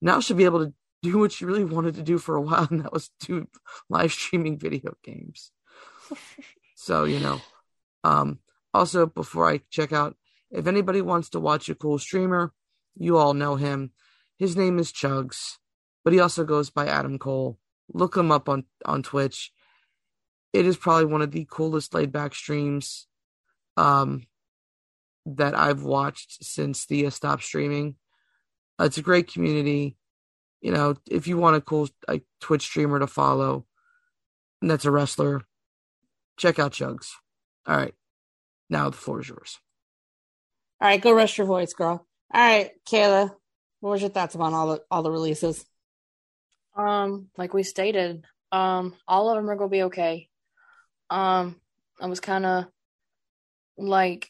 Now 0.00 0.20
she'll 0.20 0.36
be 0.36 0.44
able 0.44 0.66
to 0.66 0.74
do 1.02 1.18
what 1.18 1.32
she 1.32 1.44
really 1.44 1.64
wanted 1.64 1.96
to 1.96 2.02
do 2.02 2.18
for 2.18 2.36
a 2.36 2.40
while, 2.40 2.68
and 2.70 2.80
that 2.84 2.92
was 2.92 3.10
do 3.20 3.46
live 3.88 4.12
streaming 4.12 4.58
video 4.58 4.94
games. 5.02 5.50
so, 6.76 7.04
you 7.04 7.18
know, 7.18 7.40
um, 8.04 8.38
also 8.72 9.06
before 9.06 9.50
I 9.50 9.60
check 9.70 9.92
out, 9.92 10.16
if 10.52 10.66
anybody 10.66 11.00
wants 11.00 11.30
to 11.30 11.40
watch 11.40 11.68
a 11.68 11.74
cool 11.74 11.98
streamer, 11.98 12.52
you 12.94 13.16
all 13.16 13.34
know 13.34 13.56
him. 13.56 13.92
His 14.38 14.56
name 14.56 14.78
is 14.78 14.92
Chugs, 14.92 15.56
but 16.04 16.12
he 16.12 16.20
also 16.20 16.44
goes 16.44 16.68
by 16.70 16.86
Adam 16.86 17.18
Cole. 17.18 17.58
Look 17.92 18.16
him 18.16 18.30
up 18.30 18.48
on 18.48 18.64
on 18.84 19.02
Twitch. 19.02 19.50
It 20.52 20.66
is 20.66 20.76
probably 20.76 21.06
one 21.06 21.22
of 21.22 21.30
the 21.30 21.46
coolest 21.50 21.94
laid 21.94 22.12
back 22.12 22.34
streams 22.34 23.06
um, 23.78 24.26
that 25.24 25.54
I've 25.54 25.82
watched 25.82 26.44
since 26.44 26.84
Thea 26.84 27.10
stopped 27.10 27.42
streaming. 27.42 27.96
Uh, 28.78 28.84
it's 28.84 28.98
a 28.98 29.02
great 29.02 29.32
community. 29.32 29.96
You 30.60 30.72
know, 30.72 30.96
if 31.10 31.26
you 31.26 31.38
want 31.38 31.56
a 31.56 31.60
cool 31.60 31.88
like 32.06 32.24
Twitch 32.40 32.62
streamer 32.62 32.98
to 32.98 33.06
follow, 33.06 33.66
and 34.60 34.70
that's 34.70 34.84
a 34.84 34.90
wrestler, 34.90 35.42
check 36.36 36.58
out 36.58 36.72
Chugs. 36.72 37.08
All 37.66 37.76
right, 37.76 37.94
now 38.68 38.90
the 38.90 38.96
floor 38.96 39.20
is 39.20 39.28
yours. 39.28 39.58
All 40.82 40.88
right, 40.88 41.00
go 41.00 41.12
rest 41.12 41.38
your 41.38 41.46
voice, 41.46 41.74
girl. 41.74 42.04
All 42.34 42.40
right, 42.40 42.72
Kayla, 42.90 43.30
what 43.78 43.90
was 43.90 44.00
your 44.00 44.10
thoughts 44.10 44.34
about 44.34 44.52
all 44.52 44.66
the 44.66 44.82
all 44.90 45.04
the 45.04 45.12
releases? 45.12 45.64
Um, 46.76 47.28
like 47.38 47.54
we 47.54 47.62
stated, 47.62 48.24
um, 48.50 48.92
all 49.06 49.30
of 49.30 49.36
them 49.36 49.48
are 49.48 49.54
gonna 49.54 49.68
be 49.68 49.84
okay. 49.84 50.28
Um, 51.08 51.54
I 52.00 52.06
was 52.06 52.18
kind 52.18 52.44
of 52.44 52.64
like, 53.78 54.28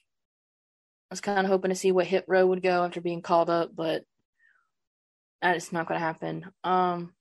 I 1.10 1.14
was 1.14 1.22
kind 1.22 1.38
of 1.38 1.46
hoping 1.46 1.70
to 1.70 1.74
see 1.74 1.90
what 1.90 2.06
Hit 2.06 2.26
Row 2.28 2.46
would 2.46 2.62
go 2.62 2.84
after 2.84 3.00
being 3.00 3.22
called 3.22 3.48
up, 3.48 3.74
but 3.74 4.04
that's 5.40 5.72
not 5.72 5.88
gonna 5.88 6.00
happen. 6.00 6.44
Um, 6.64 7.14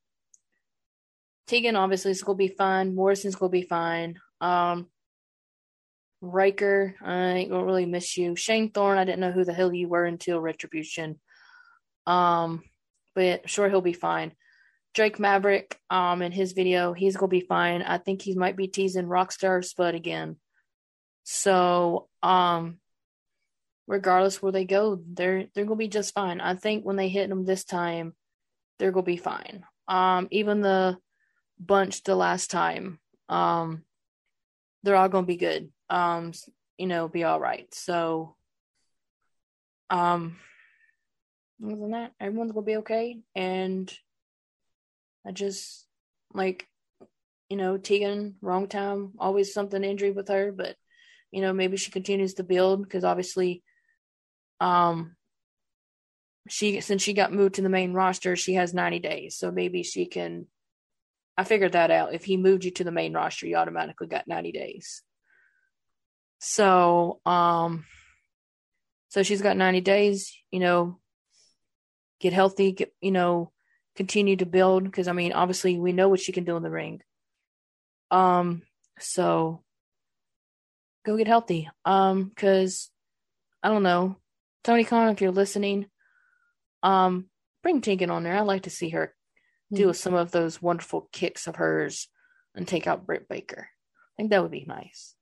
Tegan 1.48 1.78
obviously 1.78 2.12
is 2.12 2.22
gonna 2.22 2.36
be 2.36 2.50
fine. 2.50 2.96
Morrison's 2.96 3.38
gonna 3.38 3.50
be 3.50 3.62
fine. 3.62 4.20
Um, 4.42 4.88
Ryker, 6.22 6.96
I 7.04 7.16
ain't 7.16 7.50
gonna 7.50 7.66
really 7.66 7.88
miss 7.88 8.16
you. 8.16 8.36
Shane 8.36 8.72
Thorne, 8.72 9.00
I 9.00 9.06
didn't 9.06 9.20
know 9.20 9.32
who 9.32 9.44
the 9.44 9.54
hell 9.54 9.74
you 9.74 9.90
were 9.90 10.06
until 10.06 10.40
Retribution. 10.40 11.20
Um, 12.06 12.64
but 13.16 13.50
sure 13.50 13.70
he'll 13.70 13.82
be 13.82 13.94
fine. 13.94 14.34
Drake 14.94 15.20
Maverick, 15.20 15.80
um, 15.90 16.22
in 16.22 16.32
his 16.32 16.52
video, 16.52 16.94
he's 16.94 17.18
gonna 17.18 17.30
be 17.30 17.42
fine. 17.42 17.82
I 17.82 17.98
think 17.98 18.22
he 18.22 18.36
might 18.36 18.56
be 18.56 18.68
teasing 18.68 19.06
Rockstar 19.06 19.64
Spud 19.64 19.96
again. 19.96 20.38
So, 21.24 22.08
um, 22.22 22.80
regardless 23.88 24.42
where 24.42 24.52
they 24.52 24.66
go, 24.66 25.02
they're 25.06 25.48
they're 25.54 25.66
gonna 25.66 25.76
be 25.76 25.88
just 25.88 26.14
fine. 26.14 26.42
I 26.42 26.56
think 26.56 26.84
when 26.84 26.98
they 26.98 27.10
hit 27.10 27.30
them 27.30 27.46
this 27.46 27.64
time, 27.64 28.16
they're 28.80 28.92
gonna 28.92 29.04
be 29.04 29.18
fine. 29.18 29.64
Um, 29.88 30.28
even 30.32 30.62
the 30.62 30.98
bunch 31.60 32.04
the 32.04 32.16
last 32.16 32.52
time, 32.52 33.00
um, 33.30 33.84
they're 34.84 34.96
all 34.96 35.10
gonna 35.10 35.26
be 35.26 35.38
good. 35.38 35.72
Um, 35.92 36.32
you 36.78 36.88
know, 36.88 37.08
be 37.08 37.24
all 37.24 37.40
right. 37.40 37.72
So, 37.76 38.36
um, 39.90 40.38
other 41.64 41.76
than 41.76 41.92
that, 41.92 42.14
everyone's 42.20 42.54
gonna 42.54 42.66
be 42.66 42.78
okay. 42.78 43.20
And 43.36 43.94
I 45.28 45.32
just 45.32 45.86
like, 46.34 46.68
you 47.50 47.58
know, 47.58 47.78
Tegan, 47.78 48.36
wrong 48.42 48.68
time, 48.68 49.12
always 49.20 49.54
something 49.54 49.84
injury 49.84 50.12
with 50.12 50.30
her, 50.30 50.52
but 50.52 50.76
you 51.30 51.42
know, 51.42 51.54
maybe 51.54 51.78
she 51.78 51.92
continues 51.92 52.36
to 52.36 52.44
build 52.44 52.84
because 52.84 53.04
obviously, 53.04 53.64
um, 54.60 55.16
she 56.50 56.82
since 56.82 57.02
she 57.02 57.14
got 57.14 57.34
moved 57.34 57.56
to 57.56 57.62
the 57.62 57.70
main 57.70 57.94
roster, 57.94 58.36
she 58.36 58.56
has 58.56 58.74
90 58.74 59.00
days, 59.00 59.38
so 59.38 59.52
maybe 59.52 59.84
she 59.84 60.06
can. 60.06 60.48
I 61.38 61.44
figured 61.44 61.74
that 61.74 61.92
out. 61.92 62.14
If 62.14 62.26
he 62.26 62.38
moved 62.38 62.66
you 62.66 62.72
to 62.72 62.84
the 62.84 62.92
main 62.92 63.14
roster, 63.14 63.48
you 63.48 63.56
automatically 63.56 64.08
got 64.08 64.28
90 64.28 64.52
days. 64.52 65.04
So, 66.44 67.20
um, 67.24 67.86
so 69.10 69.22
she's 69.22 69.44
got 69.44 69.58
90 69.58 69.82
days, 69.82 70.36
you 70.50 70.60
know, 70.60 71.00
get 72.20 72.34
healthy, 72.34 72.72
get, 72.72 72.92
you 73.00 73.12
know, 73.12 73.52
continue 73.96 74.36
to 74.38 74.46
build. 74.48 74.92
Cause 74.92 75.08
I 75.08 75.14
mean, 75.14 75.34
obviously 75.34 75.78
we 75.78 75.94
know 75.94 76.10
what 76.10 76.20
she 76.20 76.32
can 76.32 76.44
do 76.44 76.58
in 76.58 76.64
the 76.64 76.72
ring. 76.72 77.02
Um, 78.10 78.64
so 79.00 79.64
go 81.06 81.16
get 81.16 81.28
healthy. 81.28 81.70
Um, 81.86 82.32
cause 82.36 82.90
I 83.62 83.68
don't 83.68 83.84
know, 83.84 84.18
Tony 84.64 84.84
Khan, 84.84 85.10
if 85.10 85.22
you're 85.22 85.32
listening, 85.32 85.86
um, 86.82 87.28
bring 87.62 87.82
Tegan 87.82 88.10
on 88.10 88.24
there. 88.24 88.36
I'd 88.36 88.42
like 88.42 88.64
to 88.64 88.72
see 88.72 88.90
her 88.90 89.14
do 89.72 89.84
mm-hmm. 89.84 89.92
some 89.92 90.16
of 90.16 90.32
those 90.32 90.60
wonderful 90.60 91.08
kicks 91.12 91.46
of 91.46 91.58
hers 91.58 92.08
and 92.56 92.68
take 92.68 92.88
out 92.88 93.06
Britt 93.06 93.30
Baker. 93.30 93.70
Think 94.22 94.30
that 94.30 94.44
would 94.44 94.52
be 94.52 94.66
nice. 94.68 95.16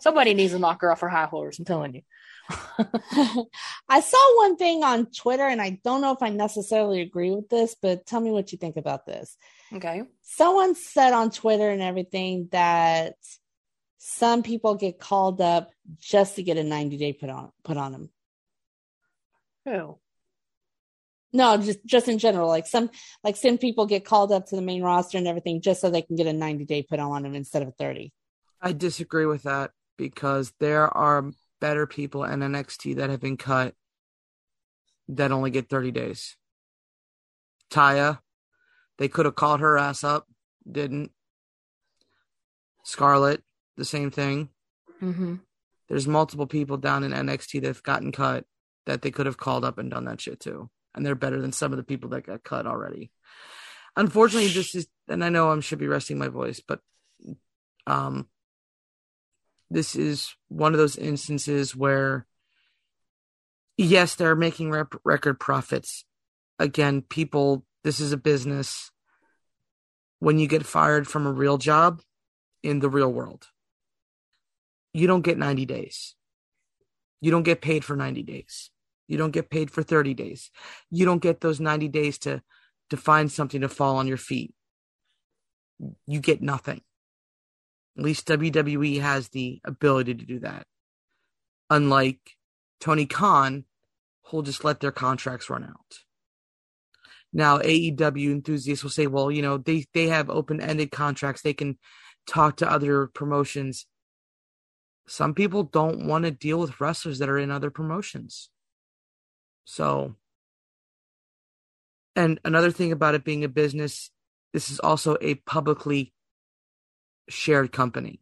Somebody 0.00 0.32
needs 0.32 0.54
to 0.54 0.58
knock 0.58 0.80
her 0.80 0.90
off 0.90 1.02
her 1.02 1.08
high 1.10 1.26
horse. 1.26 1.58
I'm 1.58 1.66
telling 1.66 1.96
you. 1.96 2.00
I 3.90 4.00
saw 4.00 4.36
one 4.38 4.56
thing 4.56 4.82
on 4.82 5.04
Twitter, 5.04 5.42
and 5.42 5.60
I 5.60 5.78
don't 5.84 6.00
know 6.00 6.12
if 6.12 6.22
I 6.22 6.30
necessarily 6.30 7.02
agree 7.02 7.30
with 7.30 7.50
this, 7.50 7.76
but 7.82 8.06
tell 8.06 8.22
me 8.22 8.30
what 8.30 8.50
you 8.50 8.56
think 8.56 8.78
about 8.78 9.04
this. 9.04 9.36
Okay. 9.70 10.04
Someone 10.22 10.74
said 10.74 11.12
on 11.12 11.30
Twitter 11.30 11.68
and 11.68 11.82
everything 11.82 12.48
that 12.52 13.16
some 13.98 14.42
people 14.42 14.76
get 14.76 14.98
called 14.98 15.42
up 15.42 15.70
just 16.00 16.36
to 16.36 16.42
get 16.42 16.56
a 16.56 16.64
90 16.64 16.96
day 16.96 17.12
put 17.12 17.28
on 17.28 17.52
put 17.64 17.76
on 17.76 17.92
them. 17.92 18.10
Who? 19.66 19.98
No, 21.34 21.58
just 21.58 21.84
just 21.84 22.08
in 22.08 22.18
general, 22.18 22.48
like 22.48 22.66
some 22.66 22.88
like 23.22 23.36
some 23.36 23.58
people 23.58 23.84
get 23.84 24.06
called 24.06 24.32
up 24.32 24.46
to 24.46 24.56
the 24.56 24.62
main 24.62 24.82
roster 24.82 25.18
and 25.18 25.28
everything 25.28 25.60
just 25.60 25.82
so 25.82 25.90
they 25.90 26.00
can 26.00 26.16
get 26.16 26.26
a 26.26 26.32
90 26.32 26.64
day 26.64 26.82
put 26.82 26.98
on 26.98 27.24
them 27.24 27.34
instead 27.34 27.60
of 27.62 27.74
30. 27.76 28.10
I 28.62 28.72
disagree 28.72 29.26
with 29.26 29.42
that 29.42 29.72
because 29.98 30.52
there 30.60 30.88
are 30.88 31.30
better 31.60 31.86
people 31.86 32.24
in 32.24 32.40
NXT 32.40 32.96
that 32.96 33.10
have 33.10 33.20
been 33.20 33.36
cut 33.36 33.74
that 35.08 35.32
only 35.32 35.50
get 35.50 35.68
30 35.68 35.90
days. 35.90 36.36
Taya, 37.70 38.20
they 38.98 39.08
could 39.08 39.26
have 39.26 39.34
called 39.34 39.60
her 39.60 39.76
ass 39.76 40.04
up, 40.04 40.26
didn't. 40.70 41.10
Scarlett, 42.84 43.42
the 43.76 43.84
same 43.84 44.10
thing. 44.10 44.48
Mm-hmm. 45.00 45.36
There's 45.88 46.06
multiple 46.06 46.46
people 46.46 46.76
down 46.76 47.04
in 47.04 47.12
NXT 47.12 47.62
that've 47.62 47.82
gotten 47.82 48.12
cut 48.12 48.44
that 48.86 49.02
they 49.02 49.10
could 49.10 49.26
have 49.26 49.36
called 49.36 49.64
up 49.64 49.78
and 49.78 49.90
done 49.90 50.04
that 50.06 50.20
shit 50.20 50.40
too 50.40 50.70
and 50.94 51.04
they're 51.04 51.14
better 51.14 51.40
than 51.40 51.52
some 51.52 51.72
of 51.72 51.76
the 51.76 51.84
people 51.84 52.10
that 52.10 52.26
got 52.26 52.44
cut 52.44 52.66
already. 52.66 53.10
Unfortunately, 53.96 54.48
this 54.48 54.74
is, 54.74 54.86
and 55.08 55.24
I 55.24 55.28
know 55.28 55.50
I 55.50 55.60
should 55.60 55.78
be 55.78 55.88
resting 55.88 56.18
my 56.18 56.28
voice, 56.28 56.60
but 56.66 56.80
um, 57.86 58.28
this 59.72 59.96
is 59.96 60.34
one 60.48 60.72
of 60.72 60.78
those 60.78 60.96
instances 60.96 61.74
where, 61.74 62.26
yes, 63.76 64.14
they're 64.14 64.36
making 64.36 64.70
rep- 64.70 64.94
record 65.04 65.40
profits. 65.40 66.04
Again, 66.58 67.02
people, 67.02 67.64
this 67.82 67.98
is 67.98 68.12
a 68.12 68.18
business. 68.18 68.90
When 70.18 70.38
you 70.38 70.46
get 70.46 70.66
fired 70.66 71.08
from 71.08 71.26
a 71.26 71.32
real 71.32 71.58
job 71.58 72.02
in 72.62 72.80
the 72.80 72.90
real 72.90 73.12
world, 73.12 73.48
you 74.92 75.06
don't 75.06 75.22
get 75.22 75.38
90 75.38 75.64
days. 75.64 76.14
You 77.20 77.30
don't 77.30 77.42
get 77.42 77.62
paid 77.62 77.84
for 77.84 77.96
90 77.96 78.22
days. 78.22 78.70
You 79.08 79.16
don't 79.16 79.30
get 79.30 79.50
paid 79.50 79.70
for 79.70 79.82
30 79.82 80.14
days. 80.14 80.50
You 80.90 81.06
don't 81.06 81.22
get 81.22 81.40
those 81.40 81.60
90 81.60 81.88
days 81.88 82.18
to 82.18 82.42
to 82.90 82.96
find 82.98 83.32
something 83.32 83.62
to 83.62 83.70
fall 83.70 83.96
on 83.96 84.06
your 84.06 84.18
feet. 84.18 84.54
You 86.06 86.20
get 86.20 86.42
nothing. 86.42 86.82
At 87.96 88.04
least 88.04 88.28
WWE 88.28 89.00
has 89.00 89.28
the 89.28 89.60
ability 89.64 90.14
to 90.14 90.24
do 90.24 90.38
that. 90.40 90.66
Unlike 91.68 92.20
Tony 92.80 93.06
Khan, 93.06 93.64
who'll 94.26 94.42
just 94.42 94.64
let 94.64 94.80
their 94.80 94.92
contracts 94.92 95.50
run 95.50 95.64
out. 95.64 95.98
Now, 97.32 97.58
AEW 97.58 98.30
enthusiasts 98.30 98.82
will 98.82 98.90
say, 98.90 99.06
well, 99.06 99.30
you 99.30 99.42
know, 99.42 99.56
they, 99.56 99.86
they 99.94 100.08
have 100.08 100.28
open 100.28 100.60
ended 100.60 100.90
contracts. 100.90 101.42
They 101.42 101.54
can 101.54 101.78
talk 102.26 102.56
to 102.56 102.70
other 102.70 103.06
promotions. 103.06 103.86
Some 105.06 105.34
people 105.34 105.62
don't 105.62 106.06
want 106.06 106.24
to 106.24 106.30
deal 106.30 106.58
with 106.58 106.80
wrestlers 106.80 107.18
that 107.18 107.28
are 107.28 107.38
in 107.38 107.50
other 107.50 107.70
promotions. 107.70 108.50
So, 109.64 110.16
and 112.14 112.38
another 112.44 112.70
thing 112.70 112.92
about 112.92 113.14
it 113.14 113.24
being 113.24 113.44
a 113.44 113.48
business, 113.48 114.10
this 114.52 114.70
is 114.70 114.78
also 114.80 115.16
a 115.20 115.36
publicly 115.36 116.12
shared 117.28 117.72
company. 117.72 118.20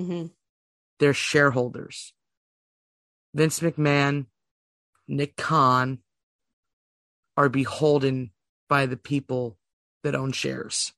Mm-hmm. 0.00 0.26
They're 0.98 1.14
shareholders. 1.14 2.12
Vince 3.34 3.60
McMahon, 3.60 4.26
Nick 5.08 5.36
Khan 5.36 5.98
are 7.36 7.48
beholden 7.48 8.30
by 8.68 8.86
the 8.86 8.96
people 8.96 9.58
that 10.02 10.14
own 10.14 10.32
shares, 10.32 10.92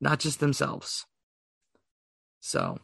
not 0.00 0.18
just 0.18 0.40
themselves. 0.40 1.04
So, 2.40 2.78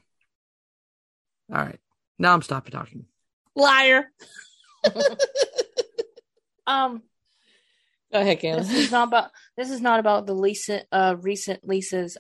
all 1.51 1.59
right. 1.59 1.81
Now 2.19 2.35
I'm 2.35 2.43
stopping 2.43 2.73
talking. 2.73 3.07
Liar. 3.55 4.11
Um, 6.67 7.03
go 8.13 8.21
ahead, 8.21 8.41
Kayla. 8.41 8.59
This 8.59 8.73
is 8.73 8.93
not 8.93 9.09
about. 9.09 9.31
This 9.57 9.71
is 9.71 9.81
not 9.81 10.01
about 10.01 10.27
the 10.27 10.35
recent, 10.35 10.87
uh, 10.93 11.17
recent 11.21 11.61
releases, 11.63 12.17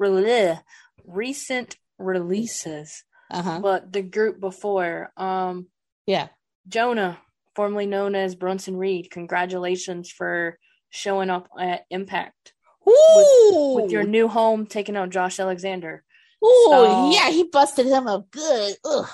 bleh, 0.00 0.60
recent 1.04 1.76
releases, 1.98 3.04
uh-huh. 3.30 3.60
but 3.60 3.92
the 3.92 4.02
group 4.02 4.40
before. 4.40 5.12
Um, 5.16 5.68
yeah, 6.06 6.28
Jonah 6.66 7.18
formerly 7.54 7.86
known 7.86 8.14
as 8.14 8.36
Bronson 8.36 8.76
Reed, 8.76 9.10
congratulations 9.10 10.10
for 10.10 10.58
showing 10.90 11.28
up 11.28 11.48
at 11.58 11.86
Impact 11.90 12.52
Ooh, 12.88 13.74
with 13.74 13.90
your 13.90 14.04
new 14.04 14.28
home, 14.28 14.64
taking 14.66 14.96
out 14.96 15.10
Josh 15.10 15.40
Alexander. 15.40 16.04
Oh 16.42 17.10
so- 17.10 17.18
yeah, 17.18 17.30
he 17.30 17.44
busted 17.44 17.86
him 17.86 18.06
up 18.06 18.30
good. 18.30 18.76
Ugh. 18.84 19.08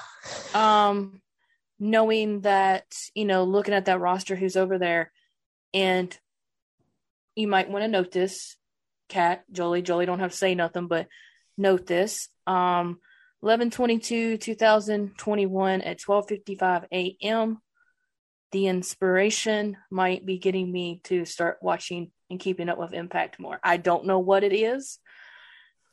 um 0.55 1.23
knowing 1.79 2.43
that 2.43 2.85
you 3.15 3.25
know 3.25 3.45
looking 3.45 3.75
at 3.75 3.87
that 3.87 4.01
roster 4.01 4.37
who's 4.37 4.57
over 4.57 4.79
there 4.79 5.11
and 5.73 6.17
you 7.35 7.49
might 7.49 7.69
want 7.69 7.83
to 7.83 7.89
note 7.89 8.13
this 8.13 8.57
cat 9.09 9.45
jolie 9.53 9.83
jolie 9.83 10.07
don't 10.07 10.21
have 10.21 10.31
to 10.31 10.37
say 10.37 10.55
nothing 10.55 10.87
but 10.87 11.09
note 11.57 11.87
this. 11.87 12.29
Um 12.47 12.99
11 13.43 13.71
22 13.71 14.39
2021 14.39 15.81
at 15.83 16.01
12 16.01 16.31
a.m 16.93 17.59
the 18.55 18.69
inspiration 18.69 19.77
might 19.91 20.25
be 20.25 20.39
getting 20.39 20.71
me 20.71 21.01
to 21.03 21.25
start 21.25 21.59
watching 21.61 22.13
and 22.31 22.39
keeping 22.39 22.69
up 22.69 22.79
with 22.79 22.95
impact 22.95 23.41
more. 23.41 23.59
I 23.65 23.79
don't 23.79 24.07
know 24.07 24.21
what 24.21 24.45
it 24.45 24.53
is. 24.53 25.01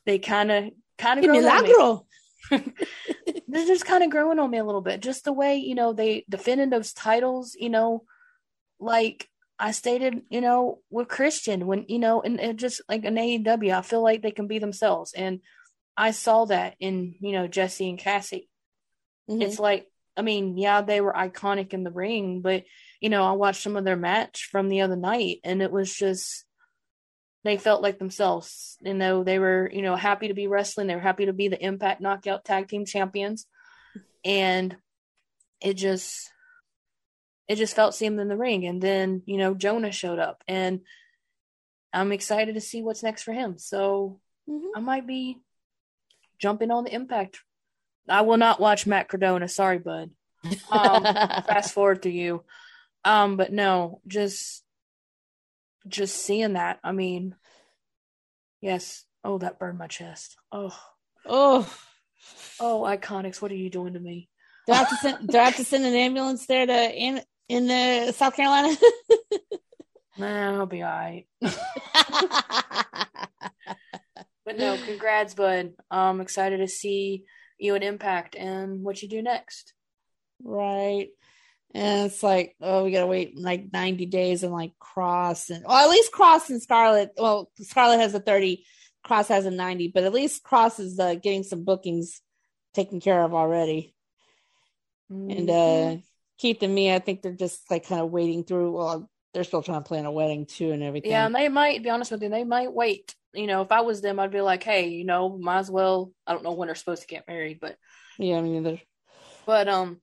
They 0.06 0.20
kind 0.20 0.52
of 0.52 0.70
kind 0.96 1.18
of 1.18 1.28
milagro. 1.28 2.06
they're 2.50 3.66
just 3.66 3.84
kind 3.84 4.04
of 4.04 4.10
growing 4.10 4.38
on 4.38 4.48
me 4.48 4.58
a 4.58 4.64
little 4.64 4.80
bit. 4.80 5.00
Just 5.00 5.24
the 5.24 5.32
way, 5.32 5.56
you 5.56 5.74
know, 5.74 5.92
they 5.92 6.24
defending 6.28 6.70
those 6.70 6.92
titles, 6.92 7.56
you 7.58 7.68
know, 7.68 8.04
like 8.78 9.28
I 9.62 9.70
stated, 9.70 10.22
you 10.28 10.40
know, 10.40 10.80
with 10.90 11.06
Christian 11.06 11.68
when, 11.68 11.84
you 11.86 12.00
know, 12.00 12.20
and, 12.20 12.40
and 12.40 12.58
just 12.58 12.82
like 12.88 13.04
an 13.04 13.14
AEW, 13.14 13.72
I 13.72 13.82
feel 13.82 14.02
like 14.02 14.20
they 14.20 14.32
can 14.32 14.48
be 14.48 14.58
themselves. 14.58 15.12
And 15.12 15.38
I 15.96 16.10
saw 16.10 16.46
that 16.46 16.74
in, 16.80 17.14
you 17.20 17.30
know, 17.30 17.46
Jessie 17.46 17.88
and 17.88 17.96
Cassie. 17.96 18.48
Mhm. 19.30 19.40
It's 19.40 19.60
like, 19.60 19.86
I 20.16 20.22
mean, 20.22 20.58
yeah, 20.58 20.82
they 20.82 21.00
were 21.00 21.12
iconic 21.12 21.74
in 21.74 21.84
the 21.84 21.92
ring, 21.92 22.40
but, 22.40 22.64
you 23.00 23.08
know, 23.08 23.22
I 23.22 23.32
watched 23.32 23.62
some 23.62 23.76
of 23.76 23.84
their 23.84 23.96
match 23.96 24.48
from 24.50 24.68
the 24.68 24.80
other 24.80 24.96
night 24.96 25.38
and 25.44 25.62
it 25.62 25.70
was 25.70 25.94
just, 25.94 26.44
they 27.44 27.56
felt 27.56 27.82
like 27.82 28.00
themselves. 28.00 28.78
You 28.80 28.94
know, 28.94 29.22
they 29.22 29.38
were, 29.38 29.70
you 29.72 29.82
know, 29.82 29.94
happy 29.94 30.26
to 30.26 30.34
be 30.34 30.48
wrestling. 30.48 30.88
They 30.88 30.96
were 30.96 31.00
happy 31.00 31.26
to 31.26 31.32
be 31.32 31.46
the 31.46 31.64
Impact 31.64 32.00
Knockout 32.00 32.44
Tag 32.44 32.66
Team 32.66 32.84
Champions, 32.84 33.46
and 34.24 34.76
it 35.60 35.74
just, 35.74 36.32
it 37.48 37.56
just 37.56 37.74
felt 37.76 37.94
seeing 37.94 38.12
them 38.12 38.20
in 38.20 38.28
the 38.28 38.36
ring. 38.36 38.66
And 38.66 38.80
then, 38.80 39.22
you 39.26 39.36
know, 39.36 39.54
Jonah 39.54 39.92
showed 39.92 40.18
up, 40.18 40.42
and 40.48 40.80
I'm 41.92 42.12
excited 42.12 42.54
to 42.54 42.60
see 42.60 42.82
what's 42.82 43.02
next 43.02 43.22
for 43.22 43.32
him. 43.32 43.58
So 43.58 44.20
Mhm. 44.48 44.70
I 44.74 44.80
might 44.80 45.06
be 45.06 45.38
jumping 46.38 46.70
on 46.70 46.84
the 46.84 46.94
Impact. 46.94 47.40
I 48.08 48.22
will 48.22 48.36
not 48.38 48.60
watch 48.60 48.86
Matt 48.86 49.08
Cardona. 49.08 49.48
Sorry, 49.48 49.78
bud. 49.78 50.10
Um, 50.70 51.02
fast 51.46 51.72
forward 51.72 52.02
to 52.02 52.10
you. 52.10 52.44
Um, 53.04 53.36
but 53.36 53.52
no, 53.52 54.00
just 54.06 54.64
just 55.86 56.16
seeing 56.16 56.54
that. 56.54 56.78
I 56.82 56.92
mean, 56.92 57.34
yes. 58.60 59.04
Oh, 59.24 59.38
that 59.38 59.58
burned 59.58 59.78
my 59.78 59.86
chest. 59.86 60.36
Oh, 60.50 60.76
oh, 61.26 61.72
oh, 62.58 62.82
iconics. 62.82 63.40
What 63.40 63.52
are 63.52 63.56
you 63.56 63.70
doing 63.70 63.94
to 63.94 64.00
me? 64.00 64.28
do 64.66 64.72
I 64.72 64.76
have 64.76 64.88
to 64.90 64.96
send? 64.96 65.28
Do 65.28 65.38
I 65.38 65.44
have 65.44 65.56
to 65.56 65.64
send 65.64 65.84
an 65.84 65.94
ambulance 65.94 66.46
there 66.46 66.66
to 66.66 66.72
in 67.52 67.66
the 67.66 68.12
South 68.12 68.34
Carolina? 68.34 68.74
Nah, 70.16 70.58
I'll 70.58 70.66
be 70.66 70.82
all 70.82 70.90
right. 70.90 71.26
But 74.44 74.58
no, 74.58 74.76
congrats, 74.76 75.34
bud. 75.34 75.74
I'm 75.90 76.20
excited 76.20 76.58
to 76.58 76.66
see 76.68 77.24
you 77.58 77.76
at 77.76 77.84
Impact 77.84 78.34
and 78.34 78.82
what 78.82 79.00
you 79.00 79.08
do 79.08 79.22
next. 79.22 79.72
right. 80.42 81.08
And 81.74 82.06
it's 82.06 82.22
like, 82.22 82.54
oh, 82.60 82.84
we 82.84 82.90
gotta 82.90 83.06
wait 83.06 83.38
like 83.38 83.72
90 83.72 84.06
days 84.06 84.42
and 84.42 84.52
like 84.52 84.72
Kross 84.82 85.48
and 85.48 85.64
well, 85.66 85.78
at 85.84 85.88
least 85.90 86.12
Kross 86.12 86.50
and 86.50 86.60
Scarlett. 86.60 87.12
Well, 87.16 87.50
Scarlett 87.60 88.00
has 88.00 88.14
a 88.14 88.20
30, 88.20 88.66
Kross 89.06 89.28
has 89.28 89.46
a 89.46 89.50
90, 89.50 89.88
but 89.94 90.02
at 90.04 90.12
least 90.12 90.44
Kross 90.44 90.78
is 90.80 90.98
uh, 90.98 91.14
getting 91.14 91.44
some 91.44 91.64
bookings 91.64 92.20
taken 92.74 93.00
care 93.00 93.22
of 93.22 93.32
already. 93.32 93.94
And 95.08 95.48
Mm-hmm. 95.48 95.98
uh 95.98 96.02
Keith 96.42 96.62
and 96.62 96.74
Mia, 96.74 96.96
I 96.96 96.98
think 96.98 97.22
they're 97.22 97.30
just 97.30 97.70
like 97.70 97.86
kind 97.86 98.00
of 98.00 98.10
waiting 98.10 98.42
through. 98.42 98.72
Well, 98.72 99.08
they're 99.32 99.44
still 99.44 99.62
trying 99.62 99.80
to 99.80 99.86
plan 99.86 100.06
a 100.06 100.10
wedding 100.10 100.44
too 100.44 100.72
and 100.72 100.82
everything. 100.82 101.12
Yeah, 101.12 101.24
and 101.24 101.32
they 101.32 101.48
might 101.48 101.84
be 101.84 101.88
honest 101.88 102.10
with 102.10 102.20
you, 102.20 102.30
they 102.30 102.42
might 102.42 102.72
wait. 102.72 103.14
You 103.32 103.46
know, 103.46 103.62
if 103.62 103.70
I 103.70 103.82
was 103.82 104.00
them, 104.00 104.18
I'd 104.18 104.32
be 104.32 104.40
like, 104.40 104.64
hey, 104.64 104.88
you 104.88 105.04
know, 105.04 105.38
might 105.38 105.60
as 105.60 105.70
well. 105.70 106.12
I 106.26 106.32
don't 106.32 106.42
know 106.42 106.50
when 106.54 106.66
they're 106.66 106.74
supposed 106.74 107.02
to 107.02 107.06
get 107.06 107.28
married, 107.28 107.60
but 107.60 107.76
yeah. 108.18 108.38
I 108.38 108.40
mean, 108.40 108.80
But 109.46 109.68
um, 109.68 110.00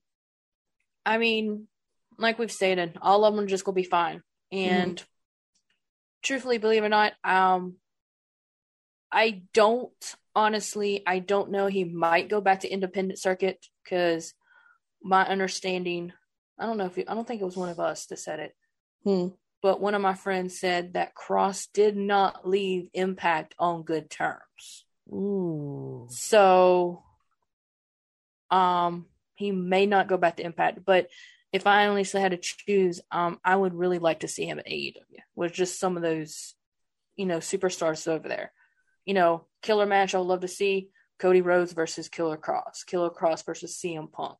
I 1.04 1.18
mean, 1.18 1.68
like 2.16 2.38
we've 2.38 2.50
stated, 2.50 2.96
all 3.02 3.26
of 3.26 3.34
them 3.34 3.44
are 3.44 3.48
just 3.48 3.66
gonna 3.66 3.74
be 3.74 3.84
fine. 3.84 4.22
And 4.50 5.00
truthfully, 6.22 6.56
believe 6.56 6.82
it 6.82 6.86
or 6.86 6.88
not, 6.88 7.12
um, 7.22 7.74
I 9.12 9.42
don't 9.52 9.92
honestly, 10.34 11.02
I 11.06 11.18
don't 11.18 11.50
know. 11.50 11.66
He 11.66 11.84
might 11.84 12.30
go 12.30 12.40
back 12.40 12.60
to 12.60 12.68
independent 12.68 13.18
circuit 13.18 13.58
because 13.84 14.32
my 15.02 15.26
understanding, 15.26 16.14
I 16.60 16.66
don't 16.66 16.78
know 16.78 16.86
if 16.86 16.96
he, 16.96 17.06
I 17.06 17.14
don't 17.14 17.26
think 17.26 17.40
it 17.40 17.46
was 17.46 17.56
one 17.56 17.68
of 17.68 17.80
us 17.80 18.06
that 18.06 18.18
said 18.18 18.40
it, 18.40 18.56
hmm. 19.04 19.28
but 19.62 19.80
one 19.80 19.94
of 19.94 20.02
my 20.02 20.14
friends 20.14 20.60
said 20.60 20.94
that 20.94 21.14
Kross 21.14 21.68
did 21.72 21.96
not 21.96 22.46
leave 22.46 22.88
Impact 22.92 23.54
on 23.58 23.82
good 23.82 24.10
terms. 24.10 24.84
Ooh. 25.08 26.06
So 26.10 27.02
um 28.50 29.06
he 29.34 29.52
may 29.52 29.86
not 29.86 30.08
go 30.08 30.18
back 30.18 30.36
to 30.36 30.44
Impact, 30.44 30.80
but 30.84 31.08
if 31.52 31.66
I 31.66 31.86
only 31.86 32.04
had 32.04 32.32
to 32.32 32.36
choose, 32.36 33.00
um, 33.10 33.40
I 33.44 33.56
would 33.56 33.74
really 33.74 33.98
like 33.98 34.20
to 34.20 34.28
see 34.28 34.46
him 34.46 34.58
at 34.58 34.66
AEW 34.66 34.94
with 35.34 35.52
just 35.52 35.80
some 35.80 35.96
of 35.96 36.02
those, 36.02 36.54
you 37.16 37.26
know, 37.26 37.38
superstars 37.38 38.06
over 38.06 38.28
there. 38.28 38.52
You 39.04 39.14
know, 39.14 39.46
killer 39.62 39.86
match 39.86 40.14
I 40.14 40.18
would 40.18 40.28
love 40.28 40.40
to 40.40 40.48
see 40.48 40.90
Cody 41.18 41.40
Rhodes 41.40 41.72
versus 41.72 42.08
Killer 42.08 42.36
Kross, 42.36 42.86
Killer 42.86 43.10
Kross 43.10 43.44
versus 43.44 43.80
CM 43.82 44.12
Punk. 44.12 44.38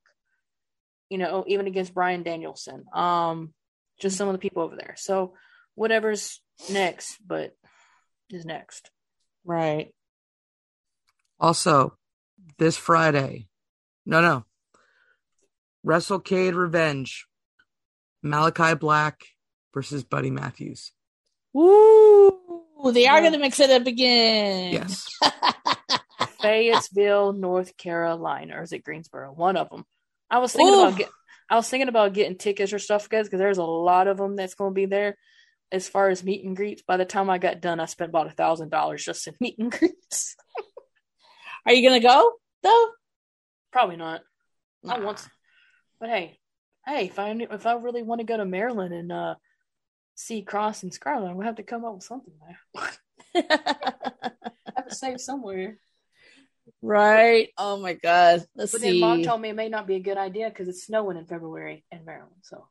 You 1.11 1.19
know, 1.19 1.45
even 1.47 1.67
against 1.67 1.93
Bryan 1.93 2.23
Danielson. 2.23 2.85
Um, 2.95 3.53
just 4.01 4.17
some 4.17 4.29
of 4.29 4.33
the 4.33 4.39
people 4.39 4.63
over 4.63 4.77
there. 4.77 4.95
So 4.97 5.35
whatever's 5.75 6.41
next, 6.71 7.19
but 7.27 7.55
is 8.31 8.47
next. 8.47 8.91
Right. 9.45 9.93
Also, 11.39 11.95
this 12.59 12.77
Friday, 12.77 13.49
no, 14.07 14.21
no, 14.23 14.45
WrestleCade 15.87 16.55
Revenge, 16.55 17.27
Malachi 18.23 18.75
Black 18.75 19.21
versus 19.75 20.05
Buddy 20.05 20.31
Matthews. 20.31 20.93
Ooh. 21.57 22.37
They 22.93 23.07
are 23.07 23.17
Yeah. 23.17 23.21
going 23.21 23.33
to 23.35 23.39
mix 23.39 23.61
it 23.61 23.71
up 23.71 23.87
again. 23.87 24.73
Yes. 24.73 25.05
Fayetteville, 26.41 27.33
North 27.35 27.77
Carolina, 27.77 28.57
or 28.59 28.63
is 28.63 28.73
it 28.73 28.85
Greensboro? 28.85 29.33
One 29.33 29.57
of 29.57 29.69
them. 29.69 29.85
I 30.31 30.39
was 30.39 30.53
thinking 30.53 30.75
Ooh. 30.75 30.83
about 30.83 30.99
get, 30.99 31.09
I 31.51 31.57
was 31.57 31.69
thinking 31.69 31.89
about 31.89 32.13
getting 32.13 32.39
tickets 32.39 32.73
or 32.73 32.79
stuff, 32.79 33.09
guys, 33.09 33.27
because 33.27 33.39
there's 33.41 33.59
a 33.59 33.65
lot 33.65 34.07
of 34.07 34.17
them 34.17 34.37
that's 34.37 34.55
going 34.55 34.71
to 34.71 34.75
be 34.75 34.87
there. 34.87 35.17
As 35.73 35.89
far 35.89 36.09
as 36.09 36.25
meet 36.25 36.45
and 36.45 36.57
greets, 36.57 36.83
by 36.83 36.97
the 36.97 37.05
time 37.05 37.31
I 37.31 37.39
got 37.39 37.61
done, 37.61 37.79
I 37.79 37.85
spent 37.87 38.09
about 38.09 38.27
a 38.27 38.31
thousand 38.31 38.71
dollars 38.71 39.05
just 39.05 39.27
in 39.29 39.35
meet 39.41 39.59
and 39.59 39.71
greets. 39.71 40.37
Are 41.67 41.73
you 41.73 41.89
going 41.89 42.01
to 42.01 42.07
go 42.07 42.33
though? 42.63 42.89
Probably 43.73 43.97
not. 43.97 44.23
I 44.89 44.97
Nah. 44.99 45.05
want, 45.05 45.29
but 46.01 46.09
hey, 46.09 46.39
hey, 46.87 47.05
if 47.07 47.19
I 47.19 47.31
if 47.33 47.67
I 47.67 47.75
really 47.75 48.03
want 48.03 48.21
to 48.21 48.25
go 48.27 48.37
to 48.37 48.45
Maryland 48.47 48.95
and 48.95 49.13
uh 49.13 49.35
see 50.15 50.43
Kross 50.45 50.83
and 50.83 50.93
Scarlett, 50.93 51.29
I'm 51.29 51.35
gonna 51.37 51.47
have 51.47 51.57
to 51.57 51.63
come 51.63 51.85
up 51.85 51.95
with 51.95 52.03
something 52.03 52.33
there. 52.75 52.83
I 53.35 53.43
have 54.77 54.89
to 54.89 54.95
save 54.95 55.21
somewhere. 55.21 55.77
Right. 56.83 57.49
Oh 57.57 57.79
my 57.79 57.95
God. 57.95 58.45
Let's 58.55 58.73
But 58.73 58.81
see. 58.81 58.91
then 58.91 59.01
mom 59.01 59.23
told 59.23 59.41
me 59.41 59.51
it 59.51 59.57
may 59.57 59.69
not 59.69 59.87
be 59.87 59.97
a 59.97 60.01
good 60.01 60.19
idea 60.19 60.49
because 60.49 60.69
it's 60.69 60.85
snowing 60.85 61.17
in 61.17 61.27
February 61.27 61.85
in 61.91 62.05
Maryland. 62.05 62.33
So 62.43 62.67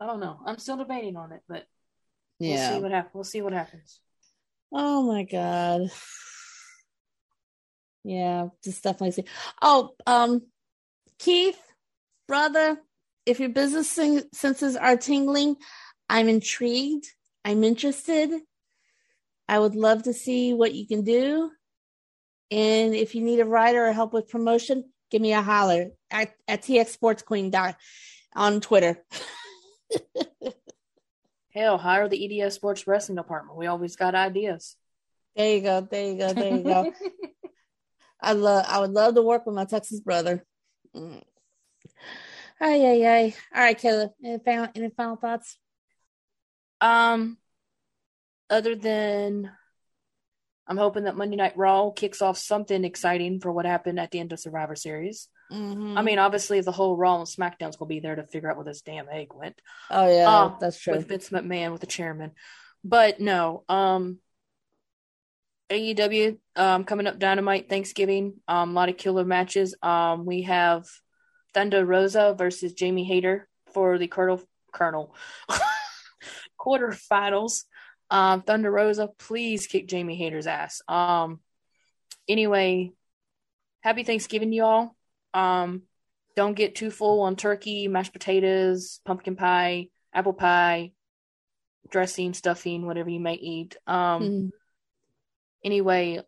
I 0.00 0.06
don't 0.06 0.20
know. 0.20 0.38
I'm 0.46 0.58
still 0.58 0.76
debating 0.76 1.16
on 1.16 1.32
it, 1.32 1.42
but 1.48 1.64
we'll 2.40 2.56
see 2.56 2.80
what 2.80 2.90
happens. 2.90 3.14
We'll 3.14 3.24
see 3.24 3.42
what 3.42 3.52
happens. 3.52 4.00
Oh 4.72 5.02
my 5.02 5.22
God. 5.24 5.90
Yeah, 8.04 8.48
just 8.64 8.82
definitely 8.82 9.12
see. 9.12 9.24
Oh, 9.60 9.90
um, 10.06 10.42
Keith, 11.18 11.60
brother, 12.26 12.78
if 13.26 13.38
your 13.38 13.50
business 13.50 13.88
sen- 13.88 14.32
senses 14.32 14.76
are 14.76 14.96
tingling, 14.96 15.56
I'm 16.08 16.28
intrigued. 16.28 17.06
I'm 17.44 17.62
interested. 17.62 18.30
I 19.48 19.58
would 19.58 19.76
love 19.76 20.04
to 20.04 20.12
see 20.12 20.52
what 20.52 20.74
you 20.74 20.86
can 20.86 21.04
do. 21.04 21.50
And 22.52 22.94
if 22.94 23.14
you 23.14 23.22
need 23.22 23.40
a 23.40 23.46
writer 23.46 23.86
or 23.86 23.92
help 23.92 24.12
with 24.12 24.28
promotion, 24.28 24.84
give 25.10 25.22
me 25.22 25.32
a 25.32 25.40
holler 25.40 25.92
at, 26.10 26.34
at 26.46 26.60
TX 26.60 26.88
Sports 26.88 27.22
Queen 27.22 27.50
dot 27.50 27.76
on 28.34 28.60
Twitter. 28.60 29.02
Hell, 31.54 31.78
hire 31.78 32.08
the 32.08 32.42
EDS 32.42 32.54
Sports 32.54 32.86
Wrestling 32.86 33.16
Department. 33.16 33.56
We 33.56 33.68
always 33.68 33.96
got 33.96 34.14
ideas. 34.14 34.76
There 35.34 35.56
you 35.56 35.62
go. 35.62 35.80
There 35.80 36.12
you 36.12 36.18
go. 36.18 36.32
There 36.34 36.56
you 36.56 36.62
go. 36.62 36.92
I 38.20 38.34
love 38.34 38.66
I 38.68 38.80
would 38.80 38.90
love 38.90 39.14
to 39.14 39.22
work 39.22 39.46
with 39.46 39.54
my 39.54 39.64
Texas 39.64 40.00
brother. 40.00 40.44
Mm. 40.94 41.22
Ay, 42.60 42.86
ay, 42.86 43.06
ay. 43.06 43.34
All 43.54 43.62
right, 43.62 43.80
Kayla. 43.80 44.10
Any 44.22 44.38
final, 44.44 44.68
any 44.74 44.90
final 44.90 45.16
thoughts? 45.16 45.56
Um, 46.82 47.38
other 48.50 48.76
than 48.76 49.50
I'm 50.66 50.76
hoping 50.76 51.04
that 51.04 51.16
Monday 51.16 51.36
Night 51.36 51.56
Raw 51.56 51.90
kicks 51.90 52.22
off 52.22 52.38
something 52.38 52.84
exciting 52.84 53.40
for 53.40 53.50
what 53.52 53.66
happened 53.66 53.98
at 53.98 54.10
the 54.10 54.20
end 54.20 54.32
of 54.32 54.40
Survivor 54.40 54.76
Series. 54.76 55.28
Mhm. 55.50 55.98
I 55.98 56.02
mean, 56.02 56.18
obviously, 56.18 56.60
the 56.60 56.72
whole 56.72 56.96
Raw 56.96 57.16
and 57.18 57.26
SmackDown's 57.26 57.76
gonna 57.76 57.88
be 57.88 58.00
there 58.00 58.14
to 58.16 58.24
figure 58.26 58.50
out 58.50 58.56
where 58.56 58.64
this 58.64 58.80
damn 58.82 59.08
egg 59.08 59.34
went. 59.34 59.60
oh 59.90 60.08
yeah, 60.08 60.28
uh, 60.30 60.56
that's 60.60 60.78
true. 60.78 60.94
with 60.96 61.08
Vince 61.08 61.28
McMahon 61.30 61.72
with 61.72 61.80
the 61.80 61.86
chairman. 61.86 62.32
But 62.84 63.20
no, 63.20 63.64
um 63.68 64.18
AEW 65.70 66.38
um 66.56 66.84
coming 66.84 67.06
up 67.06 67.18
Dynamite 67.18 67.68
Thanksgiving, 67.68 68.34
um 68.48 68.70
a 68.70 68.72
lot 68.74 68.88
of 68.88 68.96
killer 68.96 69.24
matches. 69.24 69.74
Um 69.82 70.24
we 70.26 70.42
have 70.42 70.86
Thunder 71.54 71.84
Rosa 71.84 72.34
versus 72.38 72.72
Jamie 72.72 73.04
Hayter 73.04 73.48
for 73.74 73.98
the 73.98 74.06
Colonel 74.06 74.40
Colonel 74.72 75.14
quarterfinals. 76.60 77.64
Um 78.12 78.42
Thunder 78.42 78.70
Rosa, 78.70 79.08
please 79.18 79.66
kick 79.66 79.88
Jamie 79.88 80.16
Hayter's 80.16 80.46
ass. 80.46 80.82
Um 80.86 81.40
anyway, 82.28 82.92
happy 83.80 84.04
Thanksgiving 84.04 84.52
y'all. 84.52 84.94
Um 85.34 85.82
don't 86.36 86.54
get 86.54 86.74
too 86.74 86.90
full 86.90 87.22
on 87.22 87.36
turkey, 87.36 87.88
mashed 87.88 88.12
potatoes, 88.12 89.00
pumpkin 89.04 89.36
pie, 89.36 89.88
apple 90.14 90.32
pie, 90.32 90.92
dressing, 91.90 92.34
stuffing, 92.34 92.86
whatever 92.86 93.10
you 93.10 93.20
may 93.20 93.34
eat. 93.34 93.76
Um, 93.86 94.22
Mhm. 94.22 94.50
Anyway, 95.64 96.20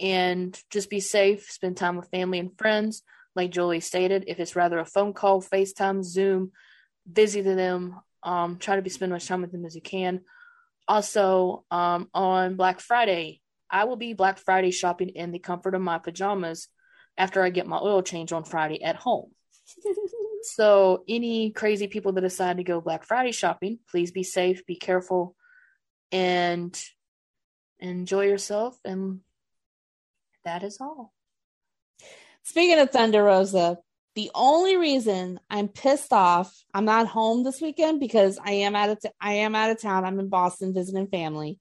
and 0.00 0.60
just 0.70 0.90
be 0.90 1.00
safe, 1.00 1.50
spend 1.50 1.76
time 1.76 1.96
with 1.96 2.10
family 2.10 2.38
and 2.38 2.56
friends. 2.58 3.02
Like 3.34 3.50
Jolie 3.50 3.80
stated, 3.80 4.24
if 4.26 4.38
it's 4.38 4.56
rather 4.56 4.78
a 4.78 4.84
phone 4.84 5.12
call, 5.12 5.40
FaceTime, 5.40 6.02
Zoom, 6.04 6.52
busy 7.10 7.42
to 7.42 7.54
them, 7.54 8.00
um, 8.22 8.58
try 8.58 8.76
to 8.76 8.82
be 8.82 8.90
spend 8.90 9.12
as 9.12 9.22
much 9.22 9.28
time 9.28 9.42
with 9.42 9.52
them 9.52 9.64
as 9.64 9.74
you 9.74 9.80
can. 9.80 10.24
Also, 10.86 11.64
um, 11.70 12.08
on 12.12 12.56
Black 12.56 12.80
Friday, 12.80 13.40
I 13.70 13.84
will 13.84 13.96
be 13.96 14.12
Black 14.12 14.38
Friday 14.38 14.70
shopping 14.70 15.10
in 15.10 15.32
the 15.32 15.38
comfort 15.38 15.74
of 15.74 15.82
my 15.82 15.98
pajamas 15.98 16.68
after 17.16 17.42
I 17.42 17.50
get 17.50 17.66
my 17.66 17.78
oil 17.78 18.02
change 18.02 18.32
on 18.32 18.44
Friday 18.44 18.82
at 18.82 18.96
home. 18.96 19.30
So, 20.44 21.04
any 21.08 21.52
crazy 21.52 21.86
people 21.86 22.12
that 22.12 22.20
decide 22.20 22.58
to 22.58 22.64
go 22.64 22.80
Black 22.82 23.04
Friday 23.04 23.32
shopping, 23.32 23.78
please 23.88 24.10
be 24.10 24.22
safe, 24.22 24.66
be 24.66 24.76
careful, 24.76 25.34
and 26.12 26.78
enjoy 27.78 28.26
yourself. 28.26 28.78
And 28.84 29.20
that 30.44 30.62
is 30.62 30.82
all. 30.82 31.14
Speaking 32.42 32.78
of 32.78 32.90
Thunder 32.90 33.24
Rosa, 33.24 33.78
the 34.14 34.30
only 34.34 34.76
reason 34.76 35.40
I'm 35.50 35.68
pissed 35.68 36.12
off, 36.12 36.54
I'm 36.72 36.84
not 36.84 37.08
home 37.08 37.42
this 37.42 37.60
weekend 37.60 37.98
because 37.98 38.38
I 38.42 38.52
am 38.52 38.76
out 38.76 38.90
of 38.90 39.00
t- 39.00 39.08
I 39.20 39.34
am 39.34 39.54
out 39.54 39.70
of 39.70 39.80
town. 39.80 40.04
I'm 40.04 40.20
in 40.20 40.28
Boston 40.28 40.72
visiting 40.72 41.08
family. 41.08 41.58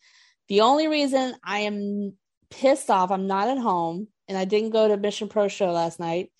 The 0.50 0.62
only 0.62 0.88
reason 0.88 1.36
I 1.44 1.60
am 1.60 2.14
pissed 2.52 2.90
off, 2.92 3.10
I'm 3.10 3.26
not 3.26 3.48
at 3.48 3.58
home, 3.58 4.08
and 4.28 4.38
I 4.38 4.46
didn't 4.46 4.70
go 4.70 4.88
to 4.88 4.98
Mission 4.98 5.30
Pro 5.30 5.48
show 5.48 5.72
last 5.72 6.00
night, 6.00 6.32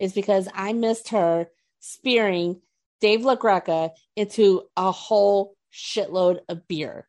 is 0.00 0.12
because 0.12 0.48
I 0.52 0.72
missed 0.72 1.10
her 1.10 1.46
spearing 1.78 2.60
Dave 3.00 3.20
LaGreca 3.20 3.90
into 4.16 4.62
a 4.76 4.90
whole 4.90 5.54
shitload 5.72 6.40
of 6.48 6.66
beer. 6.66 7.08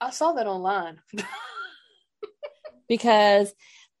I 0.00 0.10
saw 0.10 0.32
that 0.32 0.46
online. 0.46 1.00
because 2.88 3.52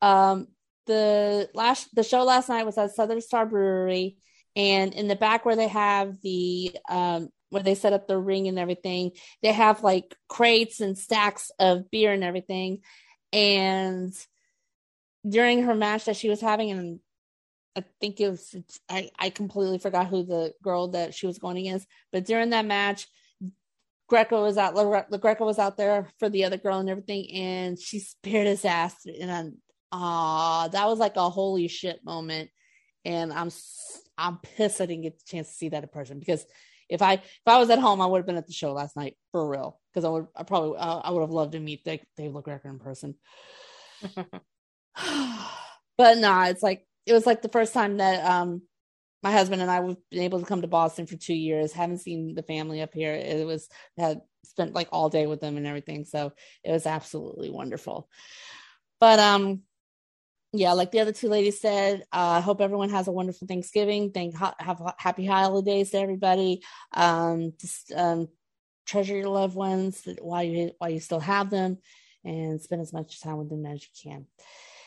um 0.02 0.48
the 0.86 1.48
last 1.54 1.94
the 1.94 2.02
show 2.02 2.24
last 2.24 2.48
night 2.48 2.66
was 2.66 2.78
at 2.78 2.94
Southern 2.94 3.20
Star 3.20 3.46
Brewery 3.46 4.16
and 4.56 4.94
in 4.94 5.08
the 5.08 5.16
back 5.16 5.44
where 5.44 5.56
they 5.56 5.68
have 5.68 6.20
the 6.22 6.76
um 6.88 7.28
where 7.50 7.62
they 7.62 7.74
set 7.74 7.92
up 7.92 8.06
the 8.06 8.18
ring 8.18 8.48
and 8.48 8.58
everything 8.58 9.12
they 9.42 9.52
have 9.52 9.82
like 9.82 10.14
crates 10.28 10.80
and 10.80 10.98
stacks 10.98 11.50
of 11.58 11.90
beer 11.90 12.12
and 12.12 12.24
everything 12.24 12.80
and 13.32 14.12
during 15.28 15.62
her 15.62 15.74
match 15.74 16.04
that 16.04 16.16
she 16.16 16.28
was 16.28 16.40
having 16.40 16.70
and 16.70 17.00
I 17.76 17.84
think 18.00 18.20
it 18.20 18.30
was 18.30 18.54
I, 18.88 19.10
I 19.18 19.30
completely 19.30 19.78
forgot 19.78 20.06
who 20.06 20.24
the 20.24 20.52
girl 20.62 20.88
that 20.88 21.14
she 21.14 21.26
was 21.26 21.38
going 21.38 21.58
against 21.58 21.86
but 22.12 22.24
during 22.24 22.50
that 22.50 22.66
match 22.66 23.06
Greco 24.06 24.42
was 24.42 24.58
out. 24.58 24.74
The 25.10 25.18
Greco 25.18 25.46
was 25.46 25.58
out 25.58 25.76
there 25.76 26.10
for 26.18 26.28
the 26.28 26.44
other 26.44 26.58
girl 26.58 26.78
and 26.78 26.90
everything, 26.90 27.30
and 27.32 27.78
she 27.78 27.98
speared 28.00 28.46
his 28.46 28.64
ass. 28.64 28.94
And 29.06 29.56
ah, 29.94 30.64
uh, 30.64 30.68
that 30.68 30.86
was 30.86 30.98
like 30.98 31.16
a 31.16 31.30
holy 31.30 31.68
shit 31.68 32.04
moment. 32.04 32.50
And 33.04 33.32
I'm 33.32 33.50
I'm 34.16 34.38
pissed 34.38 34.80
I 34.80 34.86
didn't 34.86 35.02
get 35.02 35.18
the 35.18 35.24
chance 35.26 35.48
to 35.48 35.54
see 35.54 35.68
that 35.70 35.82
in 35.82 35.88
person 35.88 36.18
because 36.18 36.44
if 36.88 37.02
I 37.02 37.14
if 37.14 37.46
I 37.46 37.58
was 37.58 37.70
at 37.70 37.78
home, 37.78 38.00
I 38.00 38.06
would 38.06 38.18
have 38.18 38.26
been 38.26 38.36
at 38.36 38.46
the 38.46 38.52
show 38.52 38.72
last 38.72 38.96
night 38.96 39.16
for 39.32 39.48
real. 39.48 39.80
Because 39.92 40.04
I 40.04 40.08
would 40.08 40.26
I 40.34 40.42
probably 40.42 40.78
I, 40.78 40.92
I 40.92 41.10
would 41.10 41.20
have 41.20 41.30
loved 41.30 41.52
to 41.52 41.60
meet 41.60 41.84
Dave, 41.84 42.00
Dave 42.16 42.32
LaGreca 42.32 42.66
in 42.66 42.78
person. 42.78 43.14
but 45.96 46.18
nah, 46.18 46.46
it's 46.46 46.62
like 46.62 46.86
it 47.06 47.12
was 47.12 47.26
like 47.26 47.42
the 47.42 47.48
first 47.48 47.74
time 47.74 47.98
that 47.98 48.24
um 48.24 48.62
my 49.22 49.32
husband 49.32 49.62
and 49.62 49.70
I 49.70 49.76
have 49.76 49.96
been 50.10 50.22
able 50.22 50.40
to 50.40 50.46
come 50.46 50.60
to 50.60 50.68
Boston 50.68 51.06
for 51.06 51.16
two 51.16 51.34
years. 51.34 51.72
Haven't 51.72 52.02
seen 52.02 52.34
the 52.34 52.42
family 52.42 52.82
up 52.82 52.92
here. 52.92 53.14
It 53.14 53.46
was 53.46 53.68
had 53.96 54.20
spent 54.44 54.74
like 54.74 54.88
all 54.92 55.08
day 55.08 55.26
with 55.26 55.40
them 55.40 55.56
and 55.56 55.66
everything, 55.66 56.04
so 56.04 56.32
it 56.62 56.70
was 56.70 56.84
absolutely 56.84 57.48
wonderful. 57.48 58.08
But 59.00 59.18
um, 59.18 59.62
yeah, 60.56 60.72
like 60.72 60.92
the 60.92 61.00
other 61.00 61.12
two 61.12 61.28
ladies 61.28 61.60
said, 61.60 62.02
uh, 62.12 62.38
I 62.38 62.40
hope 62.40 62.60
everyone 62.60 62.90
has 62.90 63.08
a 63.08 63.12
wonderful 63.12 63.48
Thanksgiving. 63.48 64.12
Thank 64.12 64.36
have 64.36 64.80
happy 64.98 65.26
holidays 65.26 65.90
to 65.90 65.98
everybody. 65.98 66.62
Um, 66.92 67.54
just 67.60 67.92
um, 67.92 68.28
treasure 68.86 69.16
your 69.16 69.28
loved 69.28 69.56
ones 69.56 70.06
while 70.20 70.44
you 70.44 70.70
while 70.78 70.90
you 70.90 71.00
still 71.00 71.18
have 71.18 71.50
them, 71.50 71.78
and 72.24 72.62
spend 72.62 72.82
as 72.82 72.92
much 72.92 73.20
time 73.20 73.38
with 73.38 73.50
them 73.50 73.66
as 73.66 73.82
you 73.82 74.10
can. 74.10 74.26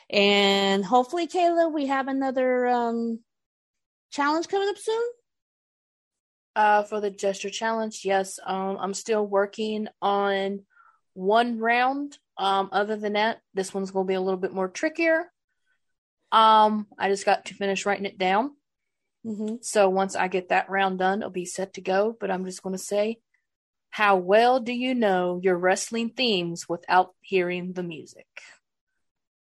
And 0.10 0.86
hopefully, 0.86 1.28
Kayla, 1.28 1.74
we 1.74 1.88
have 1.88 2.08
another 2.08 2.68
um 2.68 3.20
challenge 4.10 4.48
coming 4.48 4.70
up 4.70 4.78
soon? 4.78 5.04
Uh, 6.56 6.84
for 6.84 7.02
the 7.02 7.12
gesture 7.12 7.50
challenge, 7.50 8.02
yes. 8.06 8.40
Um, 8.46 8.78
I'm 8.80 8.94
still 8.94 9.28
working 9.28 9.90
on 10.02 10.62
one 11.14 11.60
round. 11.60 12.18
Um, 12.38 12.70
other 12.72 12.96
than 12.96 13.14
that, 13.14 13.42
this 13.54 13.74
one's 13.74 13.92
gonna 13.92 14.06
be 14.06 14.14
a 14.14 14.22
little 14.22 14.40
bit 14.40 14.54
more 14.54 14.70
trickier. 14.70 15.26
Um, 16.32 16.88
I 16.98 17.10
just 17.10 17.26
got 17.26 17.46
to 17.46 17.54
finish 17.54 17.86
writing 17.86 18.06
it 18.06 18.18
down. 18.18 18.52
Mm-hmm. 19.26 19.56
So 19.62 19.90
once 19.90 20.16
I 20.16 20.28
get 20.28 20.50
that 20.50 20.70
round 20.70 21.00
done, 21.00 21.20
it'll 21.20 21.32
be 21.32 21.46
set 21.46 21.74
to 21.74 21.82
go. 21.82 22.16
But 22.20 22.32
I'm 22.32 22.46
just 22.46 22.64
gonna 22.64 22.78
say, 22.78 23.20
how 23.90 24.18
well 24.18 24.60
do 24.60 24.74
you 24.74 24.96
know 24.96 25.40
your 25.42 25.58
wrestling 25.58 26.10
themes 26.10 26.68
without 26.68 27.14
hearing 27.22 27.74
the 27.74 27.84
music? 27.84 28.28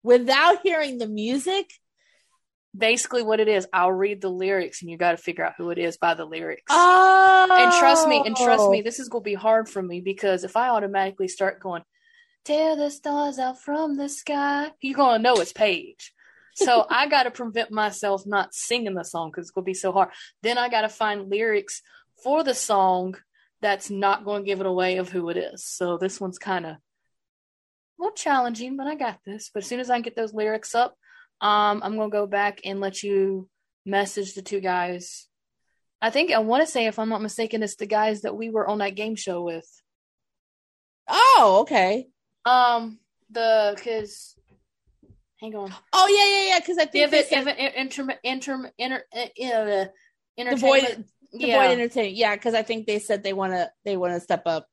Without 0.04 0.62
hearing 0.64 0.98
the 0.98 1.08
music? 1.08 1.72
basically 2.78 3.22
what 3.22 3.40
it 3.40 3.48
is 3.48 3.68
i'll 3.74 3.92
read 3.92 4.22
the 4.22 4.30
lyrics 4.30 4.82
and 4.82 4.90
you 4.90 4.98
got 4.98 5.12
to 5.12 5.18
figure 5.18 5.46
out 5.46 5.54
who 5.58 5.72
it 5.72 5.78
is 5.78 5.98
by 5.98 6.14
the 6.14 6.24
lyrics 6.24 6.64
oh. 6.70 7.48
and 7.52 7.72
trust 7.74 8.08
me 8.08 8.24
and 8.26 8.36
trust 8.36 8.70
me 8.70 8.82
this 8.82 9.00
is 9.00 9.10
going 9.10 9.24
to 9.24 9.30
be 9.30 9.34
hard 9.34 9.68
for 9.68 9.82
me 9.82 10.00
because 10.00 10.44
if 10.44 10.56
i 10.56 10.70
automatically 10.70 11.28
start 11.28 11.60
going 11.60 11.84
tear 12.46 12.76
the 12.78 12.90
stars 12.90 13.40
out 13.40 13.60
from 13.60 13.98
the 13.98 14.08
sky 14.08 14.72
you're 14.80 14.96
going 14.96 15.20
to 15.20 15.24
know 15.24 15.36
it's 15.36 15.52
paige 15.52 16.14
so 16.64 16.86
i 16.90 17.08
got 17.08 17.24
to 17.24 17.32
prevent 17.32 17.72
myself 17.72 18.26
not 18.26 18.54
singing 18.54 18.94
the 18.94 19.04
song 19.04 19.30
because 19.30 19.46
it's 19.46 19.52
going 19.52 19.64
to 19.64 19.70
be 19.70 19.74
so 19.74 19.92
hard 19.92 20.10
then 20.42 20.58
i 20.58 20.70
got 20.70 20.82
to 20.82 20.90
find 20.90 21.30
lyrics 21.30 21.82
for 22.24 22.44
the 22.44 22.54
song 22.56 23.16
that's 23.62 23.90
not 23.90 24.26
going 24.26 24.44
to 24.44 24.46
give 24.46 24.60
it 24.60 24.66
away 24.66 24.98
of 24.98 25.10
who 25.10 25.30
it 25.30 25.38
is 25.38 25.66
so 25.66 25.98
this 25.98 26.20
one's 26.20 26.40
kind 26.40 26.66
of 26.66 26.72
a 26.72 26.80
little 28.00 28.16
challenging 28.16 28.78
but 28.78 28.88
i 28.88 28.96
got 28.96 29.20
this 29.26 29.50
but 29.54 29.64
as 29.64 29.70
soon 29.70 29.80
as 29.80 29.90
i 29.90 30.00
get 30.00 30.16
those 30.16 30.34
lyrics 30.34 30.74
up 30.74 30.96
um, 31.42 31.82
I'm 31.84 31.98
gonna 31.98 32.12
go 32.12 32.28
back 32.28 32.62
and 32.66 32.80
let 32.80 33.02
you 33.02 33.50
message 33.84 34.36
the 34.36 34.44
two 34.44 34.60
guys. 34.60 35.28
I 36.00 36.12
think 36.12 36.32
I 36.32 36.40
want 36.40 36.64
to 36.64 36.72
say, 36.72 36.86
if 36.86 37.00
I'm 37.00 37.10
not 37.10 37.22
mistaken, 37.22 37.64
it's 37.64 37.76
the 37.76 37.88
guys 37.88 38.22
that 38.22 38.36
we 38.36 38.52
were 38.52 38.68
on 38.68 38.78
that 38.78 38.96
game 38.96 39.16
show 39.16 39.42
with. 39.42 39.68
Oh, 41.08 41.58
okay. 41.62 42.08
Um, 42.46 43.00
the 43.32 43.74
because, 43.76 44.36
hang 45.42 45.56
on. 45.56 45.74
Oh 45.92 46.08
yeah, 46.08 46.38
yeah, 46.38 46.54
yeah. 46.54 46.60
Because 46.60 46.78
I 46.78 46.86
think 46.86 47.12
Give 47.12 47.14
it, 47.14 47.28
said, 47.28 47.48
inter, 47.76 48.18
inter, 48.24 48.72
inter, 48.78 49.04
uh, 49.14 49.26
the 49.36 50.56
void, 50.56 51.06
the 51.34 51.40
yeah. 51.40 51.58
void 51.58 51.72
entertainment. 51.74 52.16
Yeah, 52.16 52.36
because 52.36 52.54
I 52.54 52.64
think 52.64 52.88
they 52.88 53.00
said 53.00 53.24
they 53.24 53.34
want 53.34 53.54
to, 53.54 53.70
they 53.84 53.98
want 53.98 54.14
to 54.14 54.20
step 54.20 54.44
up. 54.46 54.68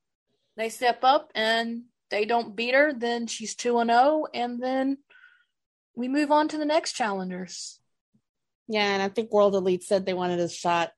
They 0.56 0.68
step 0.68 1.00
up 1.02 1.30
and 1.34 1.84
they 2.10 2.24
don't 2.24 2.54
beat 2.54 2.74
her, 2.74 2.92
then 2.92 3.26
she's 3.26 3.54
two 3.54 3.78
and 3.78 3.90
zero, 3.90 4.26
and 4.32 4.62
then 4.62 4.98
we 5.94 6.08
move 6.08 6.30
on 6.30 6.48
to 6.48 6.58
the 6.58 6.64
next 6.64 6.92
challengers. 6.92 7.80
Yeah, 8.66 8.84
and 8.84 9.02
I 9.02 9.08
think 9.08 9.32
World 9.32 9.54
Elite 9.54 9.82
said 9.82 10.04
they 10.04 10.14
wanted 10.14 10.40
a 10.40 10.48
shot. 10.48 10.92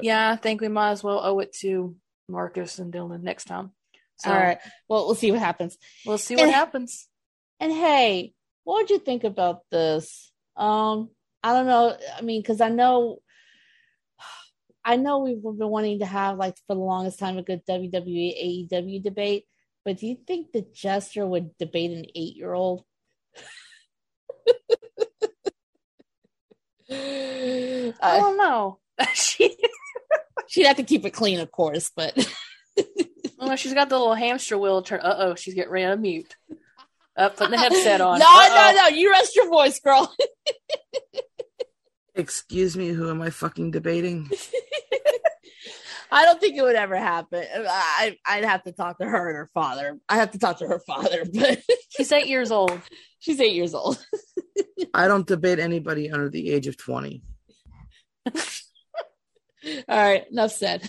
Yeah, 0.00 0.30
I 0.30 0.36
think 0.36 0.60
we 0.60 0.68
might 0.68 0.90
as 0.90 1.04
well 1.04 1.20
owe 1.22 1.38
it 1.40 1.52
to 1.60 1.96
Marcus 2.28 2.78
and 2.78 2.92
Dylan 2.92 3.22
next 3.22 3.44
time. 3.44 3.72
So, 4.16 4.30
All 4.30 4.38
right. 4.38 4.58
Well, 4.88 5.06
we'll 5.06 5.14
see 5.14 5.30
what 5.30 5.40
happens. 5.40 5.76
We'll 6.06 6.18
see 6.18 6.36
what 6.36 6.44
and, 6.44 6.52
happens. 6.52 7.08
And 7.60 7.72
hey, 7.72 8.33
what 8.64 8.82
would 8.82 8.90
you 8.90 8.98
think 8.98 9.24
about 9.24 9.60
this? 9.70 10.32
Um, 10.56 11.10
I 11.42 11.52
don't 11.52 11.66
know. 11.66 11.96
I 12.16 12.22
mean, 12.22 12.40
because 12.40 12.60
I 12.60 12.68
know 12.70 13.20
I 14.84 14.96
know 14.96 15.20
we've 15.20 15.42
been 15.42 15.68
wanting 15.68 16.00
to 16.00 16.06
have 16.06 16.36
like 16.36 16.56
for 16.66 16.74
the 16.74 16.80
longest 16.80 17.18
time 17.18 17.38
a 17.38 17.42
good 17.42 17.64
WWE 17.66 18.68
AEW 18.70 19.02
debate, 19.02 19.44
but 19.84 19.98
do 19.98 20.06
you 20.06 20.16
think 20.26 20.52
the 20.52 20.66
Jester 20.74 21.26
would 21.26 21.56
debate 21.58 21.90
an 21.92 22.06
eight 22.14 22.36
year 22.36 22.52
old? 22.52 22.84
I 26.90 27.92
don't 28.02 28.36
know. 28.36 28.78
she, 29.14 29.56
She'd 30.46 30.66
have 30.66 30.76
to 30.76 30.82
keep 30.82 31.04
it 31.04 31.10
clean, 31.10 31.40
of 31.40 31.50
course, 31.50 31.90
but 31.96 32.16
well, 33.38 33.56
she's 33.56 33.74
got 33.74 33.88
the 33.88 33.98
little 33.98 34.14
hamster 34.14 34.58
wheel 34.58 34.82
turn. 34.82 35.00
Uh 35.00 35.16
oh, 35.18 35.34
she's 35.34 35.54
getting 35.54 35.72
ready 35.72 35.86
to 35.86 35.96
mute. 35.96 36.36
Uh, 37.16 37.22
Up, 37.22 37.36
putting 37.36 37.52
the 37.52 37.58
headset 37.58 38.00
on. 38.00 38.18
no, 38.20 38.24
Uh-oh. 38.26 38.72
no, 38.74 38.82
no, 38.82 38.88
you 38.96 39.10
rest 39.10 39.36
your 39.36 39.48
voice, 39.48 39.78
girl. 39.80 40.12
Excuse 42.14 42.76
me, 42.76 42.88
who 42.88 43.10
am 43.10 43.20
I 43.22 43.30
fucking 43.30 43.70
debating? 43.72 44.30
I 46.12 46.24
don't 46.24 46.40
think 46.40 46.56
it 46.56 46.62
would 46.62 46.76
ever 46.76 46.96
happen. 46.96 47.44
I, 47.68 48.16
I'd 48.24 48.44
have 48.44 48.62
to 48.64 48.72
talk 48.72 48.98
to 48.98 49.04
her 49.04 49.28
and 49.28 49.36
her 49.36 49.50
father. 49.52 49.98
I 50.08 50.16
have 50.16 50.30
to 50.32 50.38
talk 50.38 50.58
to 50.58 50.66
her 50.68 50.78
father, 50.86 51.24
but 51.32 51.60
She's 51.88 52.12
eight 52.12 52.28
years 52.28 52.52
old. 52.52 52.78
she's 53.18 53.40
eight 53.40 53.54
years 53.54 53.74
old. 53.74 54.04
I 54.92 55.08
don't 55.08 55.26
debate 55.26 55.58
anybody 55.58 56.12
under 56.12 56.28
the 56.28 56.52
age 56.52 56.68
of 56.68 56.76
20. 56.76 57.22
All 58.28 58.32
right, 59.88 60.24
enough 60.30 60.52
said. 60.52 60.88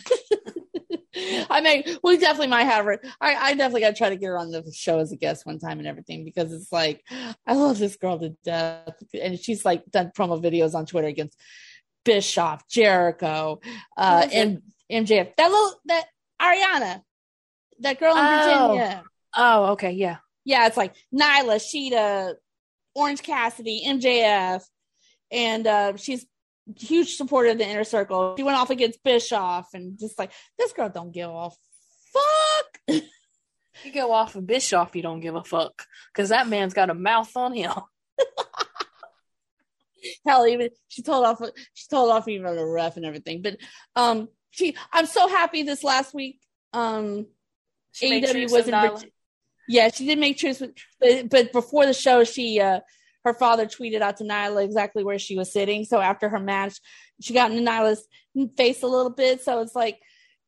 I 1.50 1.62
mean, 1.62 1.84
we 2.04 2.18
definitely 2.18 2.48
might 2.48 2.64
have 2.66 2.86
her. 2.86 3.00
I, 3.22 3.36
I 3.36 3.54
definitely 3.54 3.82
got 3.82 3.90
to 3.90 3.96
try 3.96 4.10
to 4.10 4.16
get 4.16 4.28
her 4.28 4.38
on 4.38 4.52
the 4.52 4.70
show 4.74 5.00
as 5.00 5.12
a 5.12 5.16
guest 5.16 5.46
one 5.46 5.60
time 5.60 5.80
and 5.80 5.88
everything 5.88 6.26
because 6.26 6.52
it's 6.52 6.72
like 6.72 7.04
I 7.46 7.54
love 7.54 7.78
this 7.80 7.96
girl 7.96 8.20
to 8.20 8.30
death, 8.44 8.96
and 9.20 9.40
she's 9.40 9.64
like 9.66 9.86
done 9.92 10.12
promo 10.16 10.42
videos 10.42 10.74
on 10.76 10.86
Twitter 10.86 11.08
against 11.08 11.40
Bischoff, 12.04 12.68
Jericho, 12.68 13.60
uh, 13.98 14.28
and 14.32 14.62
MJF. 14.92 15.36
That 15.38 15.50
little 15.52 15.74
that 15.86 16.06
Ariana, 16.42 17.02
that 17.80 18.00
girl 18.00 18.16
in 18.16 18.24
Oh. 18.24 18.68
Virginia. 18.70 19.04
Oh, 19.36 19.66
okay, 19.74 19.92
yeah. 19.92 20.18
Yeah, 20.46 20.68
it's 20.68 20.78
like 20.78 20.94
Nyla, 21.14 21.56
Shida, 21.58 22.36
Orange 22.94 23.24
Cassidy, 23.24 23.84
MJF, 23.86 24.64
and 25.32 25.66
uh, 25.68 25.96
she's 25.98 26.26
huge 26.78 27.16
supporter 27.16 27.50
of 27.50 27.58
the 27.58 27.68
inner 27.68 27.84
circle. 27.84 28.36
She 28.38 28.44
went 28.44 28.58
off 28.58 28.70
against 28.70 29.04
Bischoff, 29.04 29.70
and 29.74 30.00
just 30.00 30.18
like 30.18 30.32
this 30.58 30.74
girl 30.74 30.90
don't 30.90 31.12
give 31.12 31.30
a 31.30 31.50
fuck. 32.14 33.02
You 33.84 33.92
go 33.92 34.14
off 34.14 34.36
of 34.36 34.48
Bischoff, 34.48 34.96
you 34.96 35.02
don't 35.02 35.20
give 35.20 35.36
a 35.36 35.44
fuck 35.44 35.86
because 36.14 36.30
that 36.30 36.48
man's 36.48 36.74
got 36.74 36.90
a 36.90 36.94
mouth 36.94 37.36
on 37.36 37.54
him. 37.54 37.74
Hell, 40.26 40.48
even 40.48 40.70
she 40.88 41.02
told 41.02 41.26
off. 41.26 41.42
She 41.74 41.88
told 41.90 42.12
off 42.12 42.28
even 42.28 42.56
the 42.56 42.66
ref 42.66 42.96
and 42.96 43.06
everything. 43.06 43.42
But 43.42 43.58
um, 43.96 44.30
she. 44.52 44.76
I'm 44.94 45.08
so 45.08 45.28
happy 45.28 45.64
this 45.64 45.84
last 45.84 46.14
week. 46.14 46.40
Um, 46.74 47.26
She 47.92 48.22
AEW 48.22 48.52
was 48.52 48.68
in. 48.68 49.12
Yeah, 49.68 49.90
she 49.90 50.06
did 50.06 50.20
make 50.20 50.38
truce 50.38 50.60
with, 50.60 50.76
but, 51.00 51.30
but 51.30 51.52
before 51.52 51.88
the 51.88 51.94
show, 51.94 52.24
she 52.24 52.62
uh, 52.62 52.82
her 53.26 53.34
father 53.34 53.66
tweeted 53.66 54.02
out 54.02 54.18
to 54.18 54.24
Nyla 54.24 54.64
exactly 54.64 55.04
where 55.04 55.20
she 55.20 55.36
was 55.36 55.52
sitting. 55.52 55.84
So 55.84 56.00
after 56.00 56.30
her 56.30 56.40
match, 56.40 56.80
she 57.20 57.34
got 57.34 57.52
into 57.52 57.70
Nyla's 57.70 58.08
face 58.56 58.84
a 58.84 58.88
little 58.88 59.10
bit. 59.10 59.42
So 59.42 59.62
it's 59.62 59.76
like 59.76 60.00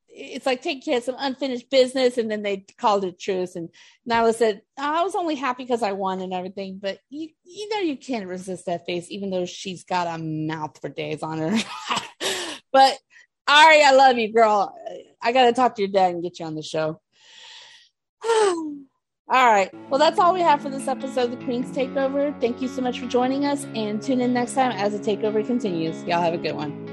it's 0.09 0.45
like 0.45 0.61
taking 0.61 0.81
care 0.81 0.97
of 0.99 1.03
some 1.03 1.15
unfinished 1.17 1.69
business, 1.69 2.17
and 2.17 2.31
then 2.31 2.41
they 2.41 2.65
called 2.79 3.03
it 3.03 3.19
truce. 3.19 3.55
And 3.55 3.69
Nyla 4.09 4.33
said, 4.33 4.61
oh, 4.77 4.99
"I 4.99 5.03
was 5.03 5.15
only 5.15 5.35
happy 5.35 5.63
because 5.63 5.83
I 5.83 5.91
won 5.91 6.21
and 6.21 6.33
everything, 6.33 6.79
but 6.81 6.99
you 7.09 7.29
you 7.43 7.69
know 7.69 7.79
you 7.79 7.97
can't 7.97 8.27
resist 8.27 8.67
that 8.67 8.85
face, 8.85 9.07
even 9.09 9.31
though 9.31 9.45
she's 9.45 9.83
got 9.83 10.07
a 10.07 10.21
mouth 10.21 10.79
for 10.79 10.89
days 10.89 11.23
on 11.23 11.39
her." 11.39 11.57
but 12.71 12.97
Ari, 13.47 13.83
I 13.83 13.91
love 13.93 14.17
you, 14.17 14.31
girl. 14.31 14.75
I 15.21 15.31
got 15.31 15.45
to 15.45 15.53
talk 15.53 15.75
to 15.75 15.81
your 15.81 15.91
dad 15.91 16.13
and 16.13 16.23
get 16.23 16.39
you 16.39 16.45
on 16.45 16.55
the 16.55 16.61
show. 16.61 17.01
All 19.29 19.47
right. 19.47 19.69
Well, 19.89 19.99
that's 19.99 20.19
all 20.19 20.33
we 20.33 20.39
have 20.39 20.61
for 20.61 20.69
this 20.69 20.87
episode 20.87 21.31
of 21.33 21.39
the 21.39 21.45
Queen's 21.45 21.75
Takeover. 21.75 22.39
Thank 22.39 22.61
you 22.61 22.69
so 22.69 22.81
much 22.81 22.99
for 22.99 23.07
joining 23.07 23.43
us 23.43 23.65
and 23.75 24.01
tune 24.01 24.21
in 24.21 24.33
next 24.33 24.53
time 24.53 24.71
as 24.71 24.93
the 24.93 24.99
takeover 24.99 25.45
continues. 25.45 26.01
Y'all 26.03 26.21
have 26.21 26.33
a 26.33 26.37
good 26.37 26.55
one. 26.55 26.86